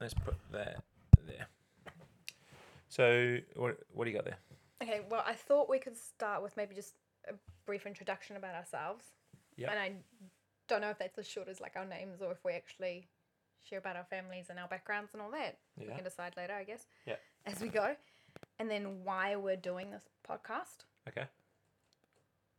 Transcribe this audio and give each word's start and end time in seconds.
let's 0.00 0.14
put 0.14 0.34
that 0.52 0.82
there. 1.26 1.46
So 2.88 3.38
what 3.56 3.78
what 3.92 4.04
do 4.04 4.10
you 4.10 4.16
got 4.16 4.24
there? 4.24 4.38
Okay, 4.82 5.00
well, 5.10 5.24
I 5.26 5.32
thought 5.34 5.68
we 5.68 5.78
could 5.78 5.96
start 5.96 6.42
with 6.42 6.56
maybe 6.56 6.74
just 6.74 6.94
a 7.28 7.32
brief 7.64 7.86
introduction 7.86 8.36
about 8.36 8.54
ourselves. 8.54 9.04
Yep. 9.56 9.70
And 9.70 9.78
I 9.78 9.92
don't 10.68 10.80
know 10.82 10.90
if 10.90 10.98
that's 10.98 11.18
as 11.18 11.26
short 11.26 11.48
as 11.48 11.60
like 11.60 11.76
our 11.76 11.86
names 11.86 12.20
or 12.20 12.30
if 12.32 12.44
we 12.44 12.52
actually 12.52 13.08
share 13.62 13.78
about 13.78 13.96
our 13.96 14.04
families 14.04 14.46
and 14.50 14.58
our 14.58 14.68
backgrounds 14.68 15.10
and 15.14 15.22
all 15.22 15.30
that. 15.30 15.58
Yeah. 15.78 15.88
We 15.88 15.94
can 15.94 16.04
decide 16.04 16.34
later, 16.36 16.52
I 16.54 16.64
guess. 16.64 16.86
Yeah. 17.06 17.16
As 17.46 17.60
we 17.60 17.68
go. 17.68 17.96
And 18.58 18.70
then 18.70 19.02
why 19.02 19.36
we're 19.36 19.56
doing 19.56 19.90
this 19.90 20.04
podcast 20.28 20.84
Okay. 21.08 21.24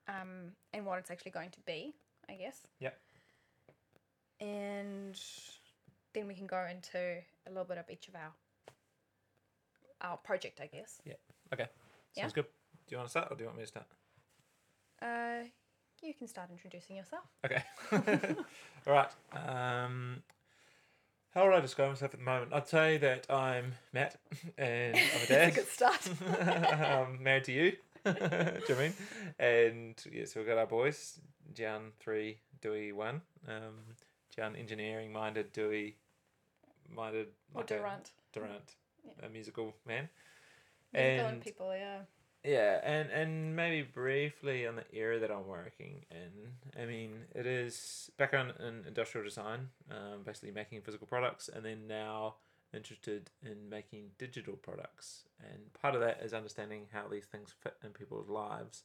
um, 0.07 0.51
and 0.73 0.85
what 0.85 0.97
it's 0.99 1.11
actually 1.11 1.31
going 1.31 1.51
to 1.51 1.59
be, 1.67 1.93
I 2.27 2.33
guess. 2.33 2.61
Yep. 2.79 2.97
And 4.39 5.19
then 6.17 6.27
we 6.27 6.33
can 6.33 6.47
go 6.47 6.65
into 6.69 6.97
a 6.97 7.49
little 7.49 7.63
bit 7.63 7.77
of 7.77 7.85
each 7.91 8.07
of 8.07 8.15
our 8.15 8.33
our 10.01 10.17
project, 10.17 10.59
I 10.61 10.67
guess. 10.67 10.99
Yeah. 11.05 11.13
Okay. 11.53 11.67
Yeah. 12.15 12.23
Sounds 12.23 12.33
good. 12.33 12.45
Do 12.87 12.93
you 12.95 12.97
want 12.97 13.07
to 13.07 13.11
start 13.11 13.27
or 13.31 13.35
do 13.35 13.43
you 13.43 13.47
want 13.47 13.57
me 13.57 13.63
to 13.63 13.67
start? 13.67 13.85
Uh, 15.01 15.47
you 16.01 16.13
can 16.13 16.27
start 16.27 16.49
introducing 16.51 16.95
yourself. 16.95 17.23
Okay. 17.45 17.63
All 18.87 18.93
right. 18.93 19.09
Um, 19.33 20.23
how 21.33 21.45
would 21.45 21.53
I 21.53 21.59
describe 21.59 21.89
myself 21.89 22.13
at 22.13 22.19
the 22.19 22.25
moment? 22.25 22.53
I'd 22.53 22.67
say 22.67 22.97
that 22.97 23.31
I'm 23.31 23.73
Matt 23.93 24.17
and 24.57 24.95
I'm 24.95 25.01
a 25.01 25.27
That's 25.27 25.27
dad. 25.27 25.49
a 25.49 25.55
good 25.55 25.67
start. 25.67 26.09
I'm 26.81 27.21
married 27.21 27.43
to 27.45 27.51
you. 27.51 27.71
Do 28.05 28.11
you 28.11 28.19
know 28.19 28.75
I 28.75 28.79
mean? 28.79 28.93
And 29.39 29.95
yeah, 30.11 30.25
so 30.25 30.39
we've 30.39 30.47
got 30.47 30.57
our 30.57 30.67
boys, 30.67 31.19
Jan 31.53 31.91
three, 31.99 32.37
Dewey 32.61 32.91
one. 32.91 33.21
Um, 33.47 33.95
Jan 34.35 34.55
engineering 34.55 35.11
minded, 35.11 35.51
Dewey 35.51 35.97
minded 36.93 37.27
or 37.53 37.61
like 37.61 37.71
a- 37.71 37.77
Durant. 37.77 38.11
Durant, 38.33 38.75
a 39.23 39.29
musical 39.29 39.75
man. 39.85 40.09
Musical 40.93 41.27
And- 41.27 41.41
people, 41.41 41.75
yeah. 41.75 41.99
Yeah, 42.43 42.79
and 42.83 43.09
and 43.11 43.55
maybe 43.57 43.81
briefly 43.81 44.65
on 44.67 44.75
the 44.77 44.85
area 44.93 45.19
that 45.19 45.31
I'm 45.31 45.47
working 45.47 46.05
in. 46.11 46.53
I 46.81 46.85
mean, 46.85 47.25
it 47.35 47.45
is 47.45 48.09
background 48.15 48.53
in 48.59 48.85
industrial 48.87 49.25
design, 49.25 49.69
um, 49.91 50.23
basically 50.23 50.51
making 50.51 50.81
physical 50.81 51.07
products, 51.07 51.49
and 51.49 51.65
then 51.65 51.87
now 51.87 52.35
interested 52.73 53.31
in 53.41 53.67
making 53.69 54.11
digital 54.17 54.55
products. 54.55 55.25
And 55.41 55.73
part 55.73 55.95
of 55.95 56.01
that 56.01 56.21
is 56.21 56.33
understanding 56.33 56.87
how 56.93 57.07
these 57.09 57.25
things 57.25 57.53
fit 57.59 57.75
in 57.83 57.89
people's 57.89 58.29
lives, 58.29 58.83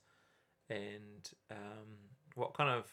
and 0.68 1.30
um, 1.50 1.98
what 2.34 2.54
kind 2.54 2.70
of 2.70 2.90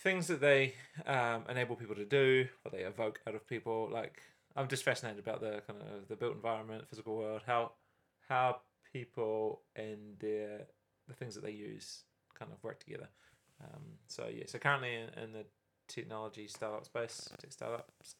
things 0.00 0.26
that 0.28 0.40
they 0.40 0.74
um, 1.06 1.44
enable 1.48 1.76
people 1.76 1.94
to 1.94 2.04
do, 2.04 2.48
what 2.62 2.72
they 2.72 2.82
evoke 2.82 3.20
out 3.28 3.34
of 3.34 3.46
people. 3.46 3.88
Like 3.92 4.20
I'm 4.56 4.68
just 4.68 4.82
fascinated 4.82 5.18
about 5.20 5.40
the 5.40 5.62
kind 5.66 5.80
of 5.80 6.08
the 6.08 6.16
built 6.16 6.34
environment, 6.34 6.88
physical 6.88 7.16
world, 7.16 7.42
how 7.46 7.72
how 8.28 8.60
people 8.92 9.60
and 9.76 10.18
their 10.18 10.66
the 11.08 11.14
things 11.14 11.34
that 11.34 11.44
they 11.44 11.52
use 11.52 12.04
kind 12.38 12.50
of 12.52 12.62
work 12.62 12.80
together. 12.80 13.08
Um, 13.62 13.82
so 14.06 14.28
yeah, 14.32 14.44
so 14.46 14.58
currently 14.58 14.94
in, 14.94 15.22
in 15.22 15.32
the 15.32 15.44
technology 15.88 16.46
startup 16.48 16.84
space, 16.86 17.28
tech 17.40 17.52
startups, 17.52 18.16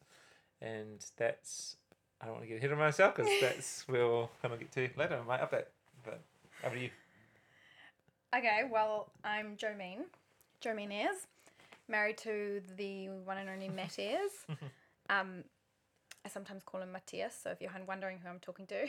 and 0.61 1.03
that's 1.17 1.77
I 2.21 2.25
don't 2.25 2.35
want 2.35 2.43
to 2.43 2.49
get 2.49 2.57
ahead 2.57 2.71
of 2.71 2.77
myself 2.77 3.15
because 3.15 3.31
that's 3.41 3.87
we'll 3.87 4.29
kind 4.41 4.53
of 4.53 4.59
get 4.59 4.71
to 4.73 4.89
later 4.97 5.15
in 5.15 5.25
my 5.25 5.37
update. 5.37 5.65
But 6.03 6.21
over 6.63 6.75
to 6.75 6.81
you. 6.81 6.89
Okay, 8.35 8.61
well, 8.71 9.11
I'm 9.23 9.57
Jomeen. 9.57 10.03
Jomeen 10.63 10.93
Ayres, 10.93 11.27
married 11.91 12.17
to 12.19 12.61
the 12.77 13.09
one 13.09 13.37
and 13.37 13.49
only 13.49 13.69
Matt 13.69 13.99
Ayres. 13.99 14.31
um, 15.09 15.43
I 16.23 16.29
sometimes 16.29 16.63
call 16.63 16.81
him 16.81 16.91
Matthias, 16.91 17.35
so 17.43 17.49
if 17.49 17.61
you're 17.61 17.71
wondering 17.87 18.19
who 18.19 18.29
I'm 18.29 18.39
talking 18.39 18.67
to. 18.67 18.85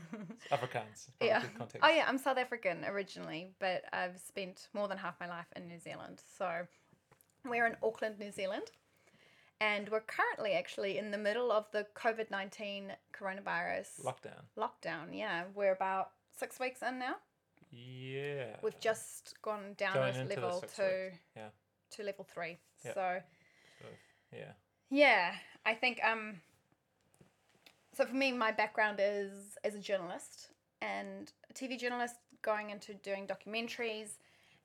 Afrikaans. 0.52 1.08
Yeah. 1.20 1.42
Oh 1.82 1.88
yeah, 1.88 2.04
I'm 2.06 2.18
South 2.18 2.38
African 2.38 2.84
originally, 2.84 3.48
but 3.58 3.82
I've 3.92 4.18
spent 4.18 4.68
more 4.72 4.86
than 4.86 4.96
half 4.98 5.18
my 5.20 5.28
life 5.28 5.46
in 5.56 5.66
New 5.66 5.80
Zealand. 5.80 6.22
So 6.38 6.66
we're 7.44 7.66
in 7.66 7.76
Auckland, 7.82 8.20
New 8.20 8.30
Zealand, 8.30 8.70
and 9.60 9.88
we're 9.88 10.04
currently 10.06 10.52
actually 10.52 10.98
in 10.98 11.10
the 11.10 11.18
middle 11.18 11.50
of 11.50 11.66
the 11.72 11.86
COVID 11.96 12.30
nineteen 12.30 12.92
coronavirus 13.12 14.04
Lockdown. 14.04 14.42
lockdown. 14.56 15.06
Yeah, 15.12 15.44
we're 15.56 15.72
about 15.72 16.10
six 16.38 16.60
weeks 16.60 16.82
in 16.82 17.00
now. 17.00 17.16
Yeah. 17.72 18.56
We've 18.62 18.78
just 18.78 19.34
gone 19.42 19.74
down 19.76 19.94
Going 19.94 20.16
a 20.16 20.24
level 20.24 20.60
to 20.60 20.82
weeks, 20.82 21.18
yeah. 21.36 21.48
To 21.92 22.02
level 22.02 22.24
three. 22.24 22.58
Yep. 22.84 22.94
So 22.94 23.20
So, 23.80 23.86
yeah. 24.32 24.52
yeah, 24.90 25.34
I 25.64 25.74
think 25.74 26.00
um. 26.04 26.40
So 27.94 28.04
for 28.04 28.14
me, 28.14 28.30
my 28.32 28.52
background 28.52 28.98
is 29.00 29.56
as 29.64 29.74
a 29.74 29.80
journalist 29.80 30.48
and 30.82 31.32
a 31.50 31.54
TV 31.54 31.78
journalist, 31.78 32.16
going 32.42 32.68
into 32.70 32.92
doing 32.94 33.26
documentaries, 33.26 34.18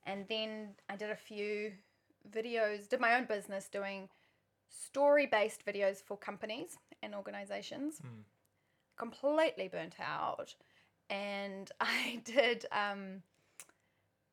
and 0.05 0.25
then 0.27 0.75
I 0.89 0.97
did 0.97 1.09
a 1.09 1.15
few 1.15 1.71
videos, 2.29 2.89
did 2.89 2.99
my 2.99 3.15
own 3.15 3.25
business 3.25 3.69
doing 3.69 4.09
story-based 4.69 5.65
videos 5.65 6.01
for 6.03 6.17
companies 6.17 6.77
and 7.01 7.15
organizations. 7.15 7.99
Mm. 8.05 8.23
Completely 8.97 9.67
burnt 9.67 9.95
out, 9.99 10.53
and 11.09 11.71
I 11.79 12.21
did 12.25 12.65
um, 12.71 13.23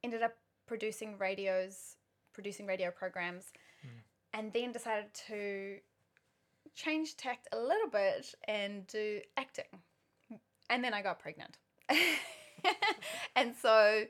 ended 0.03 0.22
up 0.22 0.34
producing 0.66 1.19
radios, 1.19 1.97
producing 2.38 2.66
radio 2.66 2.93
programs, 2.93 3.47
mm. 3.84 3.91
and 4.32 4.53
then 4.53 4.71
decided 4.71 5.12
to 5.26 5.78
change 6.76 7.16
tact 7.16 7.49
a 7.50 7.59
little 7.59 7.91
bit 7.91 8.32
and 8.47 8.87
do 8.87 9.21
acting. 9.37 9.65
And 10.71 10.84
then 10.84 10.94
I 10.94 11.03
got 11.03 11.19
pregnant. 11.19 11.59
and 13.34 13.56
so 13.60 14.04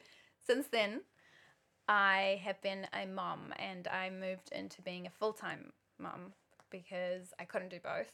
since 0.47 0.67
then, 0.67 1.01
I 1.89 2.43
have 2.45 2.61
been 2.61 2.87
a 2.93 3.07
mom 3.07 3.55
and 3.59 3.89
I 3.89 4.11
moved 4.11 4.51
into 4.53 4.83
being 4.83 5.07
a 5.07 5.11
full 5.11 5.33
time 5.33 5.73
mom 5.99 6.35
because 6.69 7.33
I 7.41 7.45
couldn't 7.45 7.71
do 7.71 7.79
both. 7.83 8.13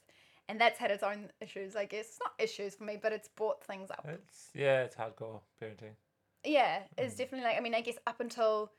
And 0.49 0.61
that's 0.61 0.79
had 0.79 0.93
its 0.93 1.03
own 1.03 1.31
issues, 1.41 1.75
I 1.75 1.87
guess. 1.87 2.07
It's 2.07 2.19
not 2.23 2.35
issues 2.39 2.77
for 2.77 2.85
me, 2.85 2.97
but 3.03 3.11
it's 3.11 3.29
brought 3.29 3.65
things 3.65 3.91
up. 3.91 4.07
It's 4.09 4.51
yeah, 4.55 4.83
it's 4.83 4.95
hardcore 4.95 5.41
parenting. 5.61 5.97
Yeah, 6.45 6.83
it's 6.97 7.15
mm. 7.15 7.19
definitely 7.19 7.49
like 7.49 7.57
I 7.57 7.61
mean, 7.61 7.75
I 7.75 7.81
guess 7.81 7.97
up 8.07 8.21
until 8.21 8.71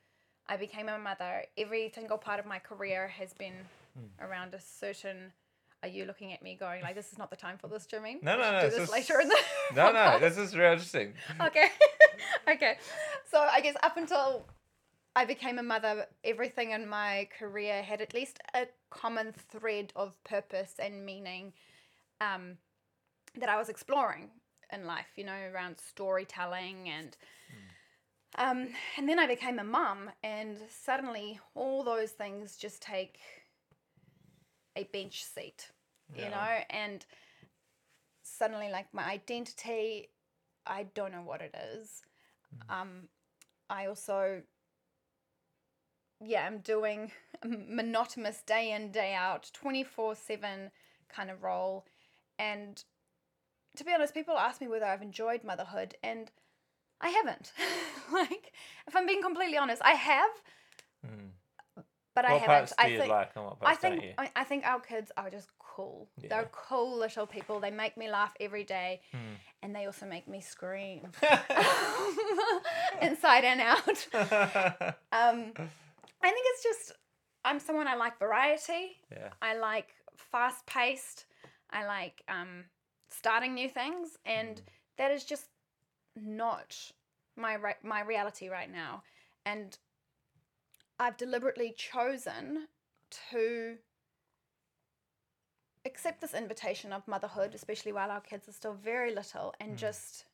I 0.47 0.57
became 0.57 0.89
a 0.89 0.97
mother, 0.99 1.43
every 1.57 1.91
single 1.93 2.17
part 2.17 2.39
of 2.39 2.45
my 2.45 2.59
career 2.59 3.07
has 3.07 3.33
been 3.33 3.53
around 4.19 4.53
a 4.53 4.59
certain. 4.59 5.31
Are 5.83 5.89
you 5.89 6.05
looking 6.05 6.33
at 6.33 6.41
me 6.41 6.55
going 6.59 6.81
like 6.81 6.95
this 6.95 7.11
is 7.11 7.17
not 7.17 7.29
the 7.29 7.35
time 7.35 7.57
for 7.57 7.67
this, 7.67 7.85
Jimmy? 7.85 8.17
No, 8.21 8.35
no, 8.37 8.51
no, 8.51 8.61
Do 8.61 8.67
this 8.69 8.77
just- 8.79 8.91
later 8.91 9.19
in 9.21 9.27
the. 9.29 9.37
No, 9.75 9.91
no, 9.91 10.19
this 10.19 10.37
is 10.37 10.55
real 10.55 10.71
interesting. 10.71 11.13
okay, 11.41 11.67
okay. 12.47 12.77
So 13.29 13.39
I 13.39 13.61
guess 13.61 13.75
up 13.83 13.97
until 13.97 14.45
I 15.15 15.25
became 15.25 15.57
a 15.59 15.63
mother, 15.63 16.05
everything 16.23 16.71
in 16.71 16.87
my 16.87 17.27
career 17.37 17.81
had 17.83 18.01
at 18.01 18.13
least 18.13 18.39
a 18.53 18.67
common 18.89 19.33
thread 19.49 19.93
of 19.95 20.21
purpose 20.23 20.73
and 20.79 21.05
meaning 21.05 21.53
um, 22.21 22.57
that 23.39 23.49
I 23.49 23.57
was 23.57 23.69
exploring 23.69 24.29
in 24.71 24.85
life, 24.85 25.07
you 25.15 25.23
know, 25.23 25.37
around 25.53 25.77
storytelling 25.79 26.89
and. 26.89 27.17
Um, 28.37 28.67
and 28.97 29.07
then 29.07 29.17
I 29.17 29.27
became 29.27 29.59
a 29.59 29.63
mum, 29.63 30.09
and 30.23 30.57
suddenly 30.69 31.39
all 31.53 31.83
those 31.83 32.11
things 32.11 32.57
just 32.57 32.81
take 32.81 33.19
a 34.75 34.83
bench 34.83 35.23
seat, 35.23 35.71
you 36.13 36.29
know, 36.29 36.59
and 36.69 37.05
suddenly, 38.23 38.69
like, 38.69 38.87
my 38.93 39.05
identity, 39.05 40.09
I 40.67 40.87
don't 40.93 41.13
know 41.13 41.23
what 41.23 41.41
it 41.41 41.55
is. 41.73 42.01
Um, 42.69 43.07
I 43.69 43.85
also, 43.85 44.41
yeah, 46.21 46.45
I'm 46.45 46.59
doing 46.59 47.11
a 47.41 47.47
monotonous 47.47 48.41
day 48.41 48.71
in, 48.71 48.91
day 48.91 49.13
out, 49.13 49.49
24 49.53 50.15
7 50.15 50.71
kind 51.07 51.31
of 51.31 51.43
role. 51.43 51.85
And 52.37 52.83
to 53.77 53.83
be 53.83 53.93
honest, 53.93 54.13
people 54.13 54.37
ask 54.37 54.59
me 54.59 54.67
whether 54.67 54.85
I've 54.85 55.01
enjoyed 55.01 55.43
motherhood, 55.43 55.95
and 56.03 56.31
I 57.01 57.09
haven't. 57.09 57.51
like, 58.13 58.51
if 58.87 58.95
I'm 58.95 59.05
being 59.05 59.21
completely 59.21 59.57
honest, 59.57 59.81
I 59.83 59.91
have, 59.91 60.29
Mm. 61.05 61.29
but 62.15 62.25
I 62.25 62.31
haven't. 62.33 62.47
parts 62.47 62.71
do 62.71 62.83
I 62.83 62.87
you 62.87 62.97
think 62.99 63.11
like 63.11 63.31
and 63.35 63.45
what 63.45 63.57
I 63.63 63.75
think 63.75 63.95
don't 63.95 64.03
you? 64.05 64.13
I, 64.17 64.31
I 64.35 64.43
think 64.43 64.65
our 64.65 64.79
kids 64.79 65.11
are 65.17 65.29
just 65.29 65.49
cool. 65.59 66.09
Yeah. 66.17 66.29
They're 66.29 66.49
cool 66.51 66.97
little 66.97 67.27
people. 67.27 67.59
They 67.59 67.69
make 67.71 67.95
me 67.97 68.09
laugh 68.09 68.33
every 68.39 68.63
day, 68.63 69.01
Hmm. 69.11 69.35
and 69.61 69.75
they 69.75 69.85
also 69.85 70.05
make 70.07 70.27
me 70.27 70.41
scream 70.41 71.11
inside 73.01 73.43
and 73.43 73.61
out. 73.61 74.07
Um, 75.11 75.53
I 76.21 76.29
think 76.31 76.45
it's 76.51 76.63
just 76.63 76.93
I'm 77.43 77.59
someone 77.59 77.87
I 77.87 77.95
like 77.95 78.17
variety. 78.17 78.97
yeah. 79.11 79.29
I 79.41 79.57
like 79.57 79.89
fast 80.17 80.65
paced. 80.65 81.25
I 81.71 81.85
like 81.85 82.23
um, 82.27 82.65
starting 83.09 83.53
new 83.53 83.69
things, 83.69 84.17
and 84.25 84.61
that 84.97 85.11
is 85.11 85.23
just 85.25 85.45
not 86.15 86.91
my 87.35 87.55
re- 87.55 87.75
my 87.83 88.01
reality 88.01 88.49
right 88.49 88.71
now. 88.71 89.03
And 89.45 89.77
I've 90.99 91.17
deliberately 91.17 91.73
chosen 91.77 92.67
to 93.31 93.75
accept 95.85 96.21
this 96.21 96.33
invitation 96.33 96.91
of 96.91 97.07
motherhood, 97.07 97.53
especially 97.53 97.91
while 97.91 98.09
our 98.09 98.21
kids 98.21 98.47
are 98.47 98.53
still 98.53 98.73
very 98.73 99.13
little, 99.13 99.53
and 99.59 99.77
just 99.77 100.25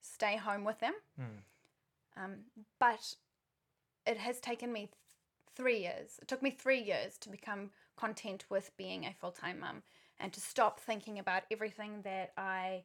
stay 0.00 0.36
home 0.36 0.64
with 0.64 0.78
them. 0.80 0.94
Mm. 1.20 2.22
Um, 2.22 2.34
but 2.78 3.14
it 4.06 4.18
has 4.18 4.40
taken 4.40 4.72
me 4.72 4.80
th- 4.80 4.92
three 5.54 5.80
years. 5.80 6.18
It 6.20 6.28
took 6.28 6.42
me 6.42 6.50
three 6.50 6.80
years 6.80 7.16
to 7.18 7.30
become 7.30 7.70
content 7.96 8.44
with 8.50 8.76
being 8.76 9.04
a 9.04 9.14
full 9.18 9.32
time 9.32 9.60
mum 9.60 9.82
and 10.20 10.32
to 10.32 10.40
stop 10.40 10.80
thinking 10.80 11.18
about 11.18 11.44
everything 11.50 12.02
that 12.02 12.32
I 12.36 12.84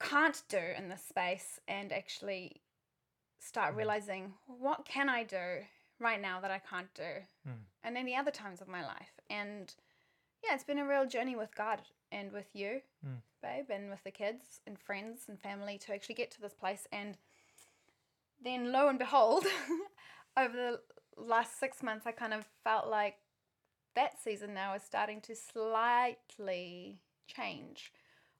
can't 0.00 0.42
do 0.48 0.58
in 0.58 0.88
this 0.88 1.02
space 1.04 1.60
and 1.68 1.92
actually 1.92 2.62
start 3.38 3.74
Mm. 3.74 3.78
realizing 3.78 4.34
what 4.46 4.84
can 4.84 5.08
I 5.08 5.24
do 5.24 5.64
right 5.98 6.20
now 6.20 6.40
that 6.40 6.50
I 6.50 6.58
can't 6.58 6.92
do 6.94 7.26
Mm. 7.46 7.64
and 7.82 7.96
any 7.96 8.14
other 8.16 8.30
times 8.30 8.60
of 8.60 8.68
my 8.68 8.84
life. 8.84 9.18
And 9.30 9.74
yeah, 10.42 10.54
it's 10.54 10.64
been 10.64 10.78
a 10.78 10.86
real 10.86 11.06
journey 11.06 11.36
with 11.36 11.54
God 11.54 11.82
and 12.12 12.32
with 12.32 12.54
you, 12.54 12.82
Mm. 13.04 13.22
babe, 13.40 13.70
and 13.70 13.90
with 13.90 14.02
the 14.04 14.10
kids 14.10 14.60
and 14.66 14.78
friends 14.78 15.28
and 15.28 15.40
family 15.40 15.78
to 15.78 15.94
actually 15.94 16.14
get 16.16 16.30
to 16.32 16.40
this 16.40 16.54
place. 16.54 16.86
And 16.92 17.18
then 18.40 18.72
lo 18.72 18.88
and 18.88 18.98
behold, 18.98 19.44
over 20.36 20.54
the 20.56 20.82
last 21.16 21.58
six 21.58 21.82
months, 21.82 22.06
I 22.06 22.12
kind 22.12 22.34
of 22.34 22.46
felt 22.62 22.88
like 22.88 23.18
that 23.94 24.18
season 24.20 24.52
now 24.52 24.74
is 24.74 24.82
starting 24.82 25.20
to 25.22 25.34
slightly 25.34 27.00
change. 27.26 27.92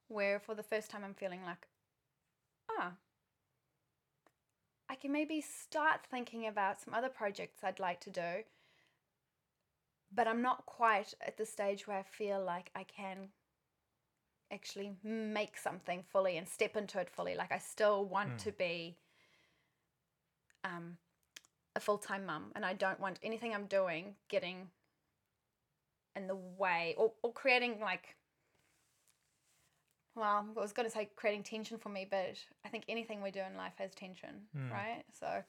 Where 0.07 0.39
for 0.39 0.55
the 0.55 0.63
first 0.63 0.89
time, 0.89 1.03
I'm 1.03 1.13
feeling 1.13 1.43
like, 1.43 1.67
ah, 2.69 2.93
I 4.89 4.95
can 4.95 5.11
maybe 5.11 5.41
start 5.41 6.05
thinking 6.09 6.47
about 6.47 6.79
some 6.81 6.93
other 6.93 7.09
projects 7.09 7.63
I'd 7.63 7.79
like 7.79 7.99
to 8.01 8.09
do. 8.09 8.43
But 10.13 10.27
I'm 10.27 10.41
not 10.41 10.65
quite 10.65 11.13
at 11.19 11.37
the 11.37 11.45
stage 11.45 11.87
where 11.87 11.97
I 11.97 12.03
feel 12.03 12.41
like 12.41 12.71
I 12.73 12.83
can 12.83 13.29
actually 14.49 14.95
make 15.03 15.57
something 15.57 16.03
fully 16.09 16.37
and 16.37 16.47
step 16.47 16.77
into 16.77 16.99
it 16.99 17.09
fully. 17.09 17.35
Like 17.35 17.51
I 17.51 17.57
still 17.57 18.05
want 18.05 18.37
Mm. 18.37 18.43
to 18.43 18.51
be 18.53 18.97
um, 20.63 20.97
a 21.75 21.81
full 21.81 21.97
time 21.97 22.25
mum, 22.25 22.53
and 22.55 22.65
I 22.65 22.73
don't 22.73 22.99
want 23.01 23.19
anything 23.21 23.53
I'm 23.53 23.67
doing 23.67 24.15
getting 24.29 24.71
in 26.15 26.27
the 26.27 26.35
way 26.35 26.95
or, 26.97 27.11
or 27.21 27.33
creating 27.33 27.81
like. 27.81 28.15
Well, 30.17 30.47
I 30.57 30.59
was 30.59 30.73
going 30.73 30.87
to 30.87 30.93
say 30.93 31.09
creating 31.15 31.43
tension 31.43 31.77
for 31.77 31.89
me, 31.89 32.07
but 32.09 32.35
I 32.65 32.69
think 32.69 32.85
anything 32.89 33.21
we 33.21 33.29
do 33.29 33.39
in 33.39 33.55
life 33.55 33.73
has 33.77 33.93
tension, 33.93 34.47
Mm. 34.55 34.71
right? 34.71 35.03
So, 35.13 35.43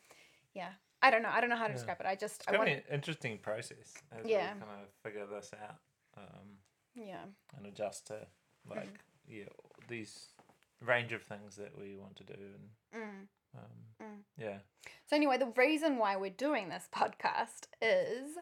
yeah, 0.54 0.72
I 1.00 1.10
don't 1.10 1.22
know. 1.22 1.30
I 1.32 1.40
don't 1.40 1.48
know 1.48 1.56
how 1.56 1.64
to 1.68 1.70
Yeah. 1.70 1.76
describe 1.76 2.00
it. 2.00 2.06
I 2.06 2.14
just 2.14 2.42
It's 2.42 2.48
I 2.48 2.56
want, 2.56 2.68
an 2.68 2.82
interesting 2.90 3.38
process 3.38 3.94
as 4.12 4.26
Yeah. 4.26 4.54
we 4.54 4.60
kind 4.60 4.82
of 4.82 4.88
figure 5.02 5.26
this 5.26 5.50
out 5.54 5.80
um, 6.18 6.58
yeah, 6.94 7.24
and 7.56 7.66
adjust 7.66 8.08
to 8.08 8.26
like 8.66 8.84
Mm-hmm. 8.84 9.32
yeah 9.32 9.44
these 9.88 10.34
range 10.82 11.12
of 11.12 11.22
things 11.22 11.56
that 11.56 11.78
we 11.78 11.96
want 11.96 12.16
to 12.16 12.24
do 12.24 12.34
and 12.34 12.70
mm. 13.02 13.28
um, 13.58 13.94
Mm. 14.02 14.22
yeah 14.36 14.58
So 15.06 15.16
anyway, 15.16 15.38
the 15.38 15.46
reason 15.56 15.96
why 15.96 16.16
we're 16.16 16.30
doing 16.30 16.68
this 16.68 16.88
podcast 16.92 17.68
is, 17.80 18.36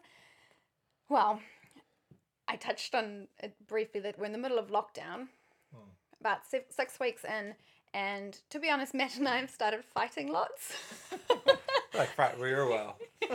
well, 1.07 1.41
I 2.47 2.55
touched 2.57 2.93
on 2.95 3.27
it 3.39 3.55
briefly 3.67 4.01
that 4.01 4.17
we're 4.19 4.25
in 4.25 4.31
the 4.33 4.37
middle 4.37 4.59
of 4.59 4.67
lockdown. 4.69 5.29
About 6.21 6.45
six, 6.45 6.99
weeks 6.99 7.23
in, 7.23 7.53
and 7.93 8.39
to 8.49 8.59
be 8.59 8.69
honest, 8.69 8.93
Matt 8.99 9.17
and 9.17 9.27
I 9.27 9.37
have 9.37 9.49
started 9.49 9.83
fighting 9.93 10.31
lots. 10.31 10.73
like 11.93 12.15
right 12.17 12.37
real 12.39 12.69
well 12.69 12.97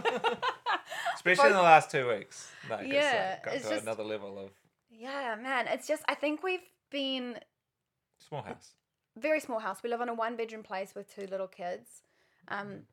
especially 1.15 1.49
in 1.49 1.53
the 1.55 1.63
last 1.63 1.91
two 1.91 2.09
weeks 2.09 2.49
like 2.71 2.87
Yeah, 2.87 3.35
it's, 3.35 3.35
like 3.35 3.45
got 3.45 3.55
it's 3.55 3.65
to 3.65 3.71
just- 3.75 3.83
another 3.83 4.05
level 4.05 4.39
of 4.39 4.51
yeah, 4.91 5.35
man, 5.41 5.67
it's 5.69 5.89
just 5.89 6.03
I 6.07 6.15
think 6.15 6.43
we've 6.43 6.61
been 6.91 7.39
small 8.29 8.43
house 8.43 8.73
very 9.19 9.41
small 9.41 9.59
house. 9.59 9.83
We 9.83 9.91
live 9.91 10.01
on 10.01 10.09
a 10.09 10.15
one 10.15 10.37
bedroom 10.37 10.63
place 10.63 10.95
with 10.95 11.15
two 11.15 11.27
little 11.27 11.47
kids. 11.47 12.01
Um, 12.49 12.85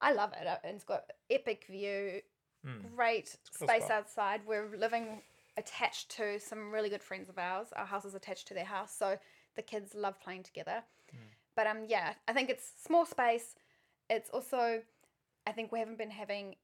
I 0.00 0.12
love 0.12 0.32
it. 0.40 0.46
uh, 0.46 0.56
It's 0.62 0.84
got 0.84 1.04
epic 1.30 1.64
view, 1.68 2.20
Mm. 2.64 2.94
great 2.96 3.36
cool 3.58 3.66
space 3.68 3.84
spot. 3.84 3.96
outside. 3.98 4.40
We're 4.46 4.68
living 4.76 5.20
attached 5.56 6.10
to 6.16 6.38
some 6.40 6.70
really 6.72 6.88
good 6.88 7.02
friends 7.02 7.28
of 7.28 7.38
ours. 7.38 7.68
Our 7.76 7.86
house 7.86 8.04
is 8.04 8.14
attached 8.14 8.48
to 8.48 8.54
their 8.54 8.64
house, 8.64 8.94
so 8.96 9.18
the 9.56 9.62
kids 9.62 9.94
love 9.94 10.20
playing 10.20 10.42
together. 10.42 10.82
Mm. 11.14 11.18
But 11.56 11.66
um, 11.66 11.84
yeah, 11.86 12.14
I 12.26 12.32
think 12.32 12.50
it's 12.50 12.72
small 12.84 13.06
space. 13.06 13.54
It's 14.10 14.30
also, 14.30 14.82
I 15.46 15.52
think 15.52 15.70
we 15.72 15.78
haven't 15.78 15.98
been 15.98 16.10
having 16.10 16.56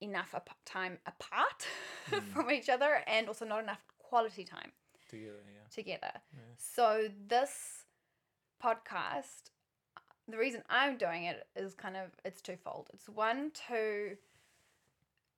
enough 0.00 0.34
ap- 0.34 0.50
time 0.64 0.98
apart 1.06 1.66
Mm. 2.10 2.32
from 2.32 2.50
each 2.50 2.68
other, 2.68 3.02
and 3.06 3.28
also 3.28 3.44
not 3.44 3.62
enough 3.62 3.80
quality 3.98 4.42
time 4.44 4.72
together 5.08 5.38
yeah 5.46 5.60
together. 5.72 6.10
Yeah. 6.32 6.38
So 6.56 7.08
this 7.28 7.84
podcast, 8.62 9.50
the 10.28 10.36
reason 10.36 10.62
I'm 10.68 10.96
doing 10.96 11.24
it 11.24 11.46
is 11.54 11.74
kind 11.74 11.96
of 11.96 12.10
it's 12.24 12.42
twofold. 12.42 12.88
It's 12.92 13.08
one 13.08 13.52
to 13.68 14.16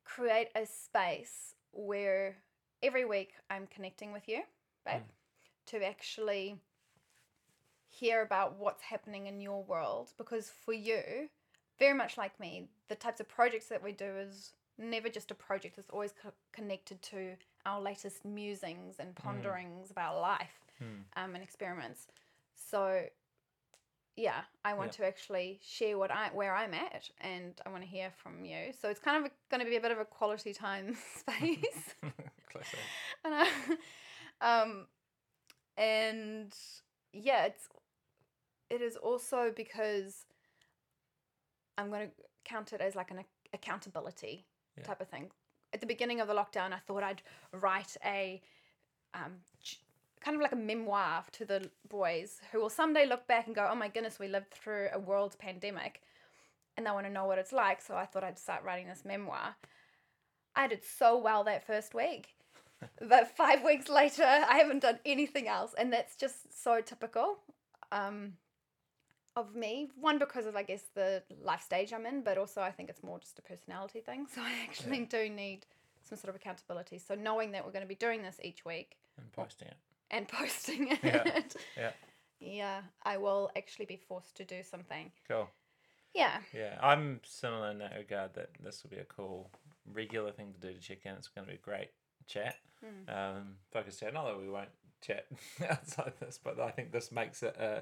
create 0.05 0.49
a 0.55 0.65
space 0.67 1.55
where 1.73 2.37
every 2.85 3.05
week 3.07 3.33
I'm 3.51 3.67
connecting 3.67 4.13
with 4.13 4.29
you, 4.29 4.43
babe, 4.85 5.03
to 5.67 5.85
actually 5.85 6.57
hear 7.89 8.23
about 8.23 8.59
what's 8.59 8.83
happening 8.83 9.27
in 9.27 9.41
your 9.41 9.63
world 9.65 10.13
because 10.19 10.51
for 10.65 10.73
you, 10.75 11.29
very 11.79 11.95
much 11.97 12.19
like 12.19 12.39
me, 12.39 12.69
the 12.89 12.95
types 12.95 13.21
of 13.21 13.29
projects 13.29 13.67
that 13.69 13.83
we 13.83 13.93
do 13.93 14.05
is 14.19 14.53
never 14.79 15.09
just 15.09 15.31
a 15.31 15.35
project. 15.35 15.79
It's 15.79 15.91
always 15.91 16.13
co- 16.21 16.33
connected 16.53 17.01
to 17.03 17.37
our 17.65 17.81
latest 17.81 18.25
musings 18.25 18.97
and 18.99 19.15
ponderings 19.15 19.91
about 19.91 20.21
life 20.21 20.61
Mm. 20.83 21.05
um, 21.17 21.35
and 21.37 21.43
experiments. 21.45 22.09
So, 22.57 23.05
yeah, 24.17 24.41
I 24.65 24.75
want 24.75 24.91
Yeah. 24.91 25.05
to 25.05 25.07
actually 25.07 25.61
share 25.63 25.97
what 25.97 26.11
I 26.11 26.31
where 26.33 26.53
I'm 26.55 26.75
at, 26.75 27.09
and 27.21 27.55
I 27.65 27.69
want 27.71 27.83
to 27.85 27.89
hear 27.89 28.11
from 28.11 28.45
you. 28.45 28.73
So 28.81 28.89
it's 28.89 28.99
kind 28.99 29.25
of 29.25 29.31
going 29.51 29.63
to 29.65 29.71
be 29.71 29.77
a 29.77 29.81
bit 29.81 29.93
of 29.93 29.99
a 30.01 30.05
quality 30.05 30.53
time 30.53 30.97
space, 31.17 31.95
Classic. 32.55 32.79
and 33.25 33.35
I, 34.41 34.63
um, 34.63 34.87
and 35.77 36.55
yeah, 37.13 37.47
it's 37.47 37.69
it 38.71 38.81
is 38.81 38.97
also 38.97 39.53
because 39.55 40.27
I'm 41.77 41.91
going 41.91 42.09
to 42.09 42.15
count 42.45 42.73
it 42.73 42.81
as 42.81 42.95
like 42.95 43.11
an 43.11 43.19
ac- 43.19 43.29
accountability 43.53 44.47
Yeah. 44.77 44.85
type 44.85 45.01
of 45.01 45.09
thing. 45.09 45.31
At 45.73 45.81
the 45.81 45.87
beginning 45.87 46.21
of 46.21 46.29
the 46.29 46.35
lockdown, 46.35 46.73
I 46.73 46.79
thought 46.79 47.03
I'd 47.03 47.23
write 47.53 47.97
a 48.05 48.41
um, 49.13 49.41
kind 50.21 50.37
of 50.37 50.43
like 50.43 50.53
a 50.53 50.57
memoir 50.57 51.25
to 51.33 51.45
the 51.45 51.71
boys 51.89 52.41
who 52.51 52.61
will 52.61 52.71
someday 52.71 53.07
look 53.07 53.27
back 53.27 53.47
and 53.47 53.55
go, 53.55 53.69
"Oh 53.71 53.75
my 53.75 53.89
goodness, 53.89 54.19
we 54.19 54.29
lived 54.29 54.53
through 54.53 54.89
a 54.93 54.99
world 54.99 55.37
pandemic," 55.39 56.03
and 56.77 56.87
they 56.87 56.91
want 56.91 57.07
to 57.07 57.13
know 57.13 57.27
what 57.27 57.39
it's 57.39 57.53
like. 57.53 57.81
So 57.81 57.97
I 57.97 58.07
thought 58.07 58.25
I'd 58.25 58.39
start 58.39 58.65
writing 58.65 58.87
this 58.89 59.05
memoir. 59.05 59.57
I 60.57 60.69
did 60.69 60.85
so 60.85 61.19
well 61.19 61.45
that 61.45 61.67
first 61.67 61.95
week. 61.95 62.37
But 63.01 63.37
five 63.37 63.65
weeks 63.65 63.89
later, 63.89 64.25
I 64.25 64.59
haven't 64.59 64.81
done 64.81 64.99
anything 65.05 65.49
else, 65.49 65.75
and 65.77 65.93
that's 65.93 66.17
just 66.17 66.63
so 66.63 66.81
typical 66.81 67.39
um, 67.93 68.35
of 69.37 69.55
me. 69.55 69.91
One 70.01 70.19
because 70.19 70.47
of 70.47 70.57
I 70.57 70.63
guess 70.63 70.83
the 70.95 71.23
life 71.43 71.63
stage 71.63 71.93
I'm 71.93 72.07
in, 72.07 72.23
but 72.23 72.39
also 72.39 72.61
I 72.61 72.71
think 72.71 72.89
it's 72.91 73.03
more 73.03 73.19
just 73.19 73.39
a 73.39 73.43
personality 73.43 74.01
thing. 74.01 74.27
So 74.35 74.41
I 74.43 74.53
actually 74.63 75.01
Yeah. 75.01 75.27
do 75.27 75.29
need 75.31 75.67
some 76.03 76.19
sort 76.19 76.29
of 76.29 76.37
accountability. 76.37 76.99
So 76.99 77.15
knowing 77.15 77.53
that 77.53 77.65
we're 77.65 77.73
going 77.73 77.83
to 77.85 77.89
be 77.89 77.95
doing 77.95 78.23
this 78.23 78.39
each 78.43 78.65
week 78.65 78.99
and 79.19 79.31
posting 79.33 79.69
it 79.69 79.77
and 80.11 80.29
posting 80.29 80.89
it, 80.93 80.99
Yeah. 81.03 81.43
yeah 81.77 81.91
yeah, 82.41 82.81
I 83.03 83.17
will 83.17 83.51
actually 83.57 83.87
be 83.87 83.97
forced 83.97 84.37
to 84.37 84.45
do 84.45 84.63
something. 84.63 85.11
cool 85.27 85.49
Yeah, 86.15 86.41
Yeah, 86.53 86.79
I'm 86.83 87.21
similar 87.25 87.71
in 87.71 87.79
that 87.79 87.95
regard. 87.97 88.35
That 88.35 88.51
this 88.63 88.83
will 88.83 88.91
be 88.91 88.99
a 88.99 89.05
cool, 89.05 89.51
regular 89.91 90.31
thing 90.31 90.53
to 90.53 90.61
do 90.61 90.75
to 90.75 90.81
check 90.81 90.99
in. 91.07 91.15
It's 91.15 91.29
going 91.29 91.47
to 91.47 91.53
be 91.53 91.59
great 91.59 91.91
chat, 92.27 92.57
Mm. 92.85 93.09
um, 93.39 93.57
focus 93.73 93.99
chat. 93.99 94.13
Not 94.13 94.27
that 94.27 94.39
we 94.41 94.49
won't 94.51 94.69
chat 95.01 95.27
outside 95.71 96.13
this, 96.21 96.39
but 96.43 96.61
I 96.61 96.71
think 96.71 96.93
this 96.93 97.11
makes 97.13 97.43
it 97.43 97.57
uh, 97.59 97.81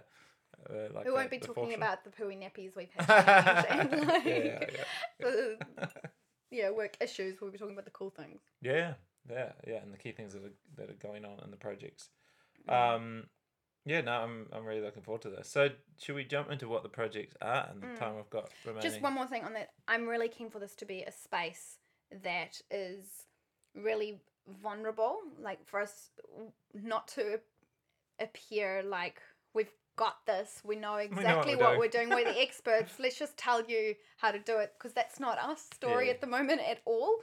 uh, 0.70 0.88
like 0.94 1.04
we 1.06 1.11
won't 1.12 1.30
be 1.30 1.38
the 1.38 1.46
talking 1.46 1.64
fortune. 1.64 1.82
about 1.82 2.04
the 2.04 2.11
pooey 2.11 2.38
nappies 2.38 2.76
we've 2.76 2.90
had 2.96 3.66
and 3.70 4.06
like 4.06 4.25
yeah, 4.25 4.37
yeah, 4.61 4.84
the 5.20 5.58
yeah 6.50 6.70
work 6.70 6.96
issues. 7.00 7.40
We'll 7.40 7.50
be 7.50 7.58
talking 7.58 7.72
about 7.75 7.84
the 7.87 7.90
cool 7.90 8.11
things. 8.11 8.40
yeah, 8.61 8.94
yeah, 9.28 9.52
yeah, 9.66 9.76
and 9.82 9.92
the 9.92 9.99
key 9.99 10.12
things 10.12 10.34
that 10.34 10.44
are 10.44 10.52
that 10.76 10.90
are 10.90 10.94
going 11.08 11.25
on 11.25 11.40
in 11.44 11.50
the 11.50 11.56
projects. 11.56 12.11
Mm. 12.68 12.96
Um, 12.96 13.25
yeah, 13.84 14.02
no, 14.02 14.12
I'm 14.12 14.46
I'm 14.52 14.64
really 14.64 14.82
looking 14.82 15.02
forward 15.02 15.22
to 15.22 15.30
this. 15.30 15.49
So, 15.49 15.70
should 15.99 16.14
we 16.14 16.25
jump 16.25 16.50
into 16.52 16.68
what 16.68 16.82
the 16.84 16.88
projects 16.88 17.34
are 17.42 17.68
and 17.70 17.82
the 17.82 17.87
Mm. 17.88 17.99
time 17.99 18.16
we've 18.16 18.30
got 18.30 18.50
remaining? 18.64 18.88
Just 18.88 19.02
one 19.02 19.14
more 19.14 19.26
thing 19.26 19.42
on 19.44 19.54
that. 19.54 19.70
I'm 19.88 20.06
really 20.06 20.28
keen 20.28 20.50
for 20.50 20.61
this 20.61 20.76
to 20.76 20.84
be 20.84 21.02
a 21.02 21.11
space 21.11 21.78
that 22.22 22.61
is 22.70 23.26
really 23.75 24.20
vulnerable, 24.62 25.18
like 25.40 25.64
for 25.66 25.80
us 25.80 26.11
not 26.75 27.08
to 27.08 27.40
appear 28.20 28.82
like 28.82 29.20
we've 29.54 29.72
got 29.96 30.25
this, 30.26 30.61
we 30.64 30.76
know 30.76 30.82
know 30.82 30.92
what 30.94 31.04
exactly 31.04 31.54
we're 31.56 31.62
what, 31.62 31.68
doing. 31.70 31.78
we're 31.78 31.88
doing, 31.88 32.08
we're 32.11 32.32
the 32.32 32.40
experts. 32.46 32.94
Let's 32.99 33.18
just 33.18 33.37
tell 33.37 33.64
you 33.64 33.94
how 34.16 34.30
to 34.30 34.38
do 34.38 34.58
it 34.58 34.72
because 34.78 34.92
that's 34.92 35.20
not 35.20 35.38
our 35.38 35.56
story 35.56 36.06
Yeah. 36.06 36.12
at 36.12 36.20
the 36.20 36.26
moment 36.26 36.61
at 36.68 36.80
all. 36.84 37.16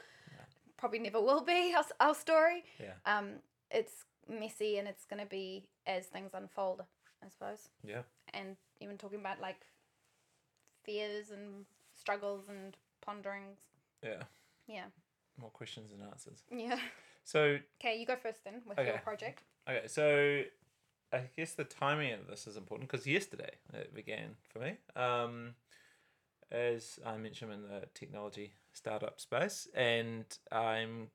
Probably 0.78 1.00
never 1.00 1.20
will 1.22 1.42
be 1.44 1.74
our, 1.76 1.84
our 2.00 2.16
story. 2.16 2.64
Yeah. 2.80 2.94
Um, 3.06 3.32
it's 3.70 4.06
messy 4.30 4.78
and 4.78 4.88
it's 4.88 5.06
going 5.06 5.22
to 5.22 5.28
be 5.28 5.68
as 5.86 6.06
things 6.06 6.32
unfold, 6.34 6.84
I 7.22 7.28
suppose. 7.28 7.68
Yeah. 7.84 8.04
And 8.34 8.56
even 8.80 8.98
talking 8.98 9.20
about 9.20 9.42
like 9.42 9.60
fears 10.84 11.32
and 11.32 11.66
struggles 11.94 12.46
and 12.48 12.78
ponderings. 13.02 13.58
Yeah. 14.02 14.24
Yeah. 14.68 14.86
More 15.38 15.50
questions 15.50 15.92
than 15.92 16.02
answers. 16.08 16.44
Yeah. 16.50 16.80
So 17.24 17.58
Okay, 17.82 18.00
you 18.00 18.06
go 18.06 18.16
first 18.16 18.44
then 18.44 18.62
with 18.66 18.78
your 18.78 18.98
project. 19.00 19.44
Okay, 19.70 19.88
so 19.88 20.42
I 21.12 21.22
guess 21.36 21.54
the 21.54 21.64
timing 21.64 22.14
of 22.14 22.28
this 22.28 22.48
is 22.48 22.58
important 22.58 22.90
because 22.90 23.06
yesterday 23.08 23.52
it 23.74 23.94
began 23.94 24.36
for 24.50 24.60
me. 24.60 24.78
Um, 24.96 25.56
as 26.52 27.00
I 27.06 27.18
mentioned 27.18 27.54
in 27.54 27.62
the 27.62 27.84
technology 27.94 28.54
startup 28.74 29.20
space, 29.20 29.68
and 29.76 30.26
I'm 30.52 31.10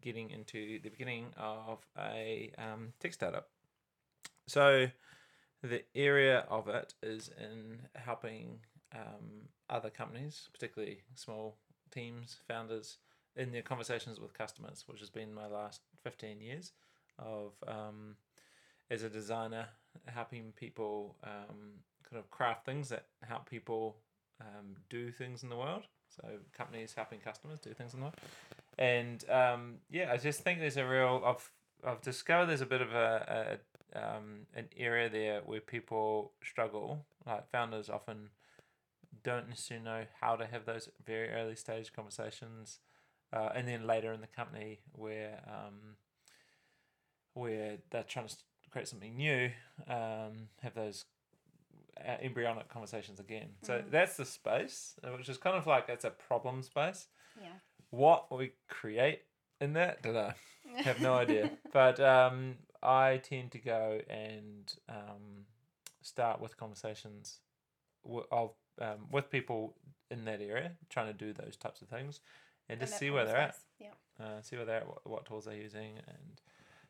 getting 0.00 0.30
into 0.30 0.80
the 0.80 0.88
beginning 0.88 1.26
of 1.36 1.86
a 1.98 2.52
um, 2.58 2.92
tech 3.00 3.12
startup. 3.12 3.48
So 4.46 4.86
the 5.62 5.82
area 5.94 6.44
of 6.48 6.68
it 6.68 6.94
is 7.02 7.30
in 7.38 7.80
helping 7.94 8.60
um, 8.94 9.48
other 9.68 9.90
companies, 9.90 10.48
particularly 10.52 11.02
small 11.14 11.56
teams, 11.90 12.36
founders, 12.46 12.98
in 13.36 13.52
their 13.52 13.62
conversations 13.62 14.18
with 14.18 14.34
customers, 14.34 14.84
which 14.86 15.00
has 15.00 15.10
been 15.10 15.34
my 15.34 15.46
last 15.46 15.82
15 16.02 16.40
years 16.40 16.72
of 17.18 17.52
um, 17.66 18.16
as 18.90 19.02
a 19.02 19.08
designer 19.08 19.66
helping 20.06 20.52
people 20.56 21.16
um, 21.24 21.80
kind 22.08 22.18
of 22.18 22.30
craft 22.30 22.64
things 22.64 22.88
that 22.88 23.06
help 23.22 23.48
people 23.48 23.96
um, 24.40 24.76
do 24.90 25.10
things 25.10 25.42
in 25.42 25.48
the 25.48 25.56
world. 25.56 25.82
So 26.08 26.28
companies 26.56 26.94
helping 26.96 27.18
customers 27.18 27.58
do 27.58 27.74
things 27.74 27.92
in 27.92 28.00
the 28.00 28.04
world, 28.04 28.14
and 28.78 29.28
um, 29.28 29.74
yeah, 29.90 30.12
I 30.12 30.16
just 30.16 30.40
think 30.40 30.60
there's 30.60 30.76
a 30.76 30.86
real 30.86 31.22
I've 31.26 31.50
I've 31.84 32.00
discovered 32.00 32.46
there's 32.46 32.60
a 32.60 32.66
bit 32.66 32.80
of 32.80 32.92
a, 32.92 33.58
a 33.94 33.98
um, 33.98 34.46
an 34.54 34.68
area 34.76 35.08
there 35.08 35.40
where 35.44 35.60
people 35.60 36.32
struggle. 36.42 37.04
Like 37.26 37.50
founders 37.50 37.90
often 37.90 38.30
don't 39.22 39.48
necessarily 39.48 39.84
know 39.84 40.04
how 40.20 40.36
to 40.36 40.46
have 40.46 40.64
those 40.64 40.88
very 41.04 41.30
early 41.30 41.56
stage 41.56 41.92
conversations, 41.92 42.78
uh, 43.32 43.50
and 43.54 43.66
then 43.68 43.86
later 43.86 44.12
in 44.12 44.20
the 44.20 44.26
company 44.26 44.80
where 44.92 45.40
um, 45.48 45.96
where 47.34 47.78
they're 47.90 48.02
trying 48.04 48.28
to 48.28 48.36
create 48.70 48.88
something 48.88 49.16
new, 49.16 49.50
um, 49.88 50.48
have 50.62 50.74
those 50.74 51.04
uh, 52.06 52.16
embryonic 52.22 52.68
conversations 52.68 53.20
again. 53.20 53.48
So 53.62 53.78
Mm. 53.78 53.90
that's 53.90 54.16
the 54.16 54.24
space, 54.24 54.94
uh, 55.04 55.10
which 55.16 55.28
is 55.28 55.38
kind 55.38 55.56
of 55.56 55.66
like 55.66 55.88
it's 55.88 56.04
a 56.04 56.10
problem 56.10 56.62
space. 56.62 57.08
Yeah. 57.40 57.52
What 57.90 58.30
we 58.36 58.52
create 58.68 59.22
in 59.60 59.74
that, 59.74 60.02
don't 60.02 60.14
know. 60.14 60.32
Have 60.84 61.00
no 61.00 61.14
idea. 61.14 61.50
But 61.72 61.98
um, 62.00 62.56
I 62.82 63.18
tend 63.18 63.52
to 63.52 63.58
go 63.58 64.00
and 64.10 64.72
um, 64.88 65.46
start 66.02 66.40
with 66.40 66.56
conversations 66.56 67.40
w- 68.04 68.26
of 68.30 68.52
um, 68.80 69.06
with 69.10 69.30
people 69.30 69.74
in 70.10 70.24
that 70.26 70.40
area, 70.42 70.72
trying 70.90 71.06
to 71.06 71.12
do 71.14 71.32
those 71.32 71.56
types 71.56 71.80
of 71.80 71.88
things, 71.88 72.20
and 72.68 72.80
just 72.80 72.98
see 72.98 73.10
where 73.10 73.24
they're 73.24 73.36
at. 73.36 73.56
Yeah. 73.78 73.88
uh, 74.20 74.42
see 74.42 74.56
where 74.56 74.64
they're 74.64 74.78
at, 74.78 74.86
what, 74.88 75.06
what 75.06 75.26
tools 75.26 75.44
they're 75.44 75.54
using, 75.56 75.98
and 76.06 76.40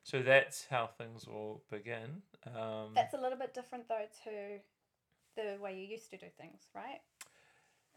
so 0.02 0.22
that's 0.22 0.66
how 0.70 0.86
things 0.86 1.26
will 1.26 1.62
begin. 1.70 2.22
Um, 2.46 2.90
That's 2.94 3.14
a 3.14 3.18
little 3.20 3.38
bit 3.38 3.52
different 3.54 3.88
though 3.88 4.06
to 4.24 4.60
the 5.36 5.60
way 5.60 5.76
you 5.78 5.86
used 5.86 6.10
to 6.10 6.16
do 6.16 6.26
things, 6.38 6.62
right? 6.74 7.00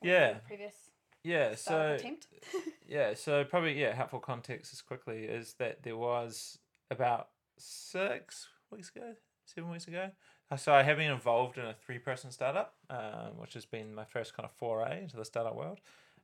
Or 0.01 0.07
Yeah. 0.07 0.33
the 0.33 0.39
Previous 0.39 0.89
yeah, 1.23 1.55
so 1.55 1.91
attempt. 1.99 2.27
yeah, 2.87 3.13
so 3.13 3.43
probably 3.43 3.79
yeah, 3.79 3.93
helpful 3.93 4.19
context 4.19 4.73
as 4.73 4.81
quickly 4.81 5.25
is 5.25 5.53
that 5.59 5.83
there 5.83 5.97
was 5.97 6.57
about 6.89 7.29
six 7.57 8.47
weeks 8.71 8.89
ago, 8.95 9.13
seven 9.45 9.69
weeks 9.69 9.87
ago. 9.87 10.11
uh, 10.49 10.55
So 10.55 10.73
I 10.73 10.83
have 10.83 10.97
been 10.97 11.11
involved 11.11 11.57
in 11.57 11.65
a 11.65 11.73
three-person 11.73 12.31
startup, 12.31 12.75
um, 12.89 13.37
which 13.37 13.53
has 13.53 13.65
been 13.65 13.93
my 13.93 14.05
first 14.05 14.33
kind 14.33 14.45
of 14.45 14.51
foray 14.53 15.01
into 15.03 15.17
the 15.17 15.25
startup 15.25 15.55
world. 15.55 15.81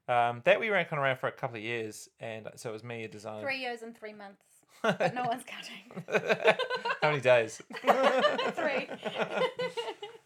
Um, 0.08 0.42
that 0.46 0.60
we 0.60 0.70
ran 0.70 0.86
kind 0.86 1.00
of 1.00 1.04
around 1.04 1.18
for 1.18 1.28
a 1.28 1.32
couple 1.32 1.58
of 1.58 1.64
years, 1.64 2.10
and 2.20 2.48
so 2.56 2.70
it 2.70 2.74
was 2.74 2.84
me, 2.84 3.04
a 3.04 3.08
designer. 3.08 3.42
three 3.42 3.60
years 3.60 3.82
and 3.82 3.98
three 3.98 4.14
months, 4.14 4.44
but 4.82 5.16
no 5.16 5.24
one's 5.24 5.44
counting. 5.46 6.04
How 7.02 7.10
many 7.10 7.22
days? 7.22 7.62
Three. 8.54 8.88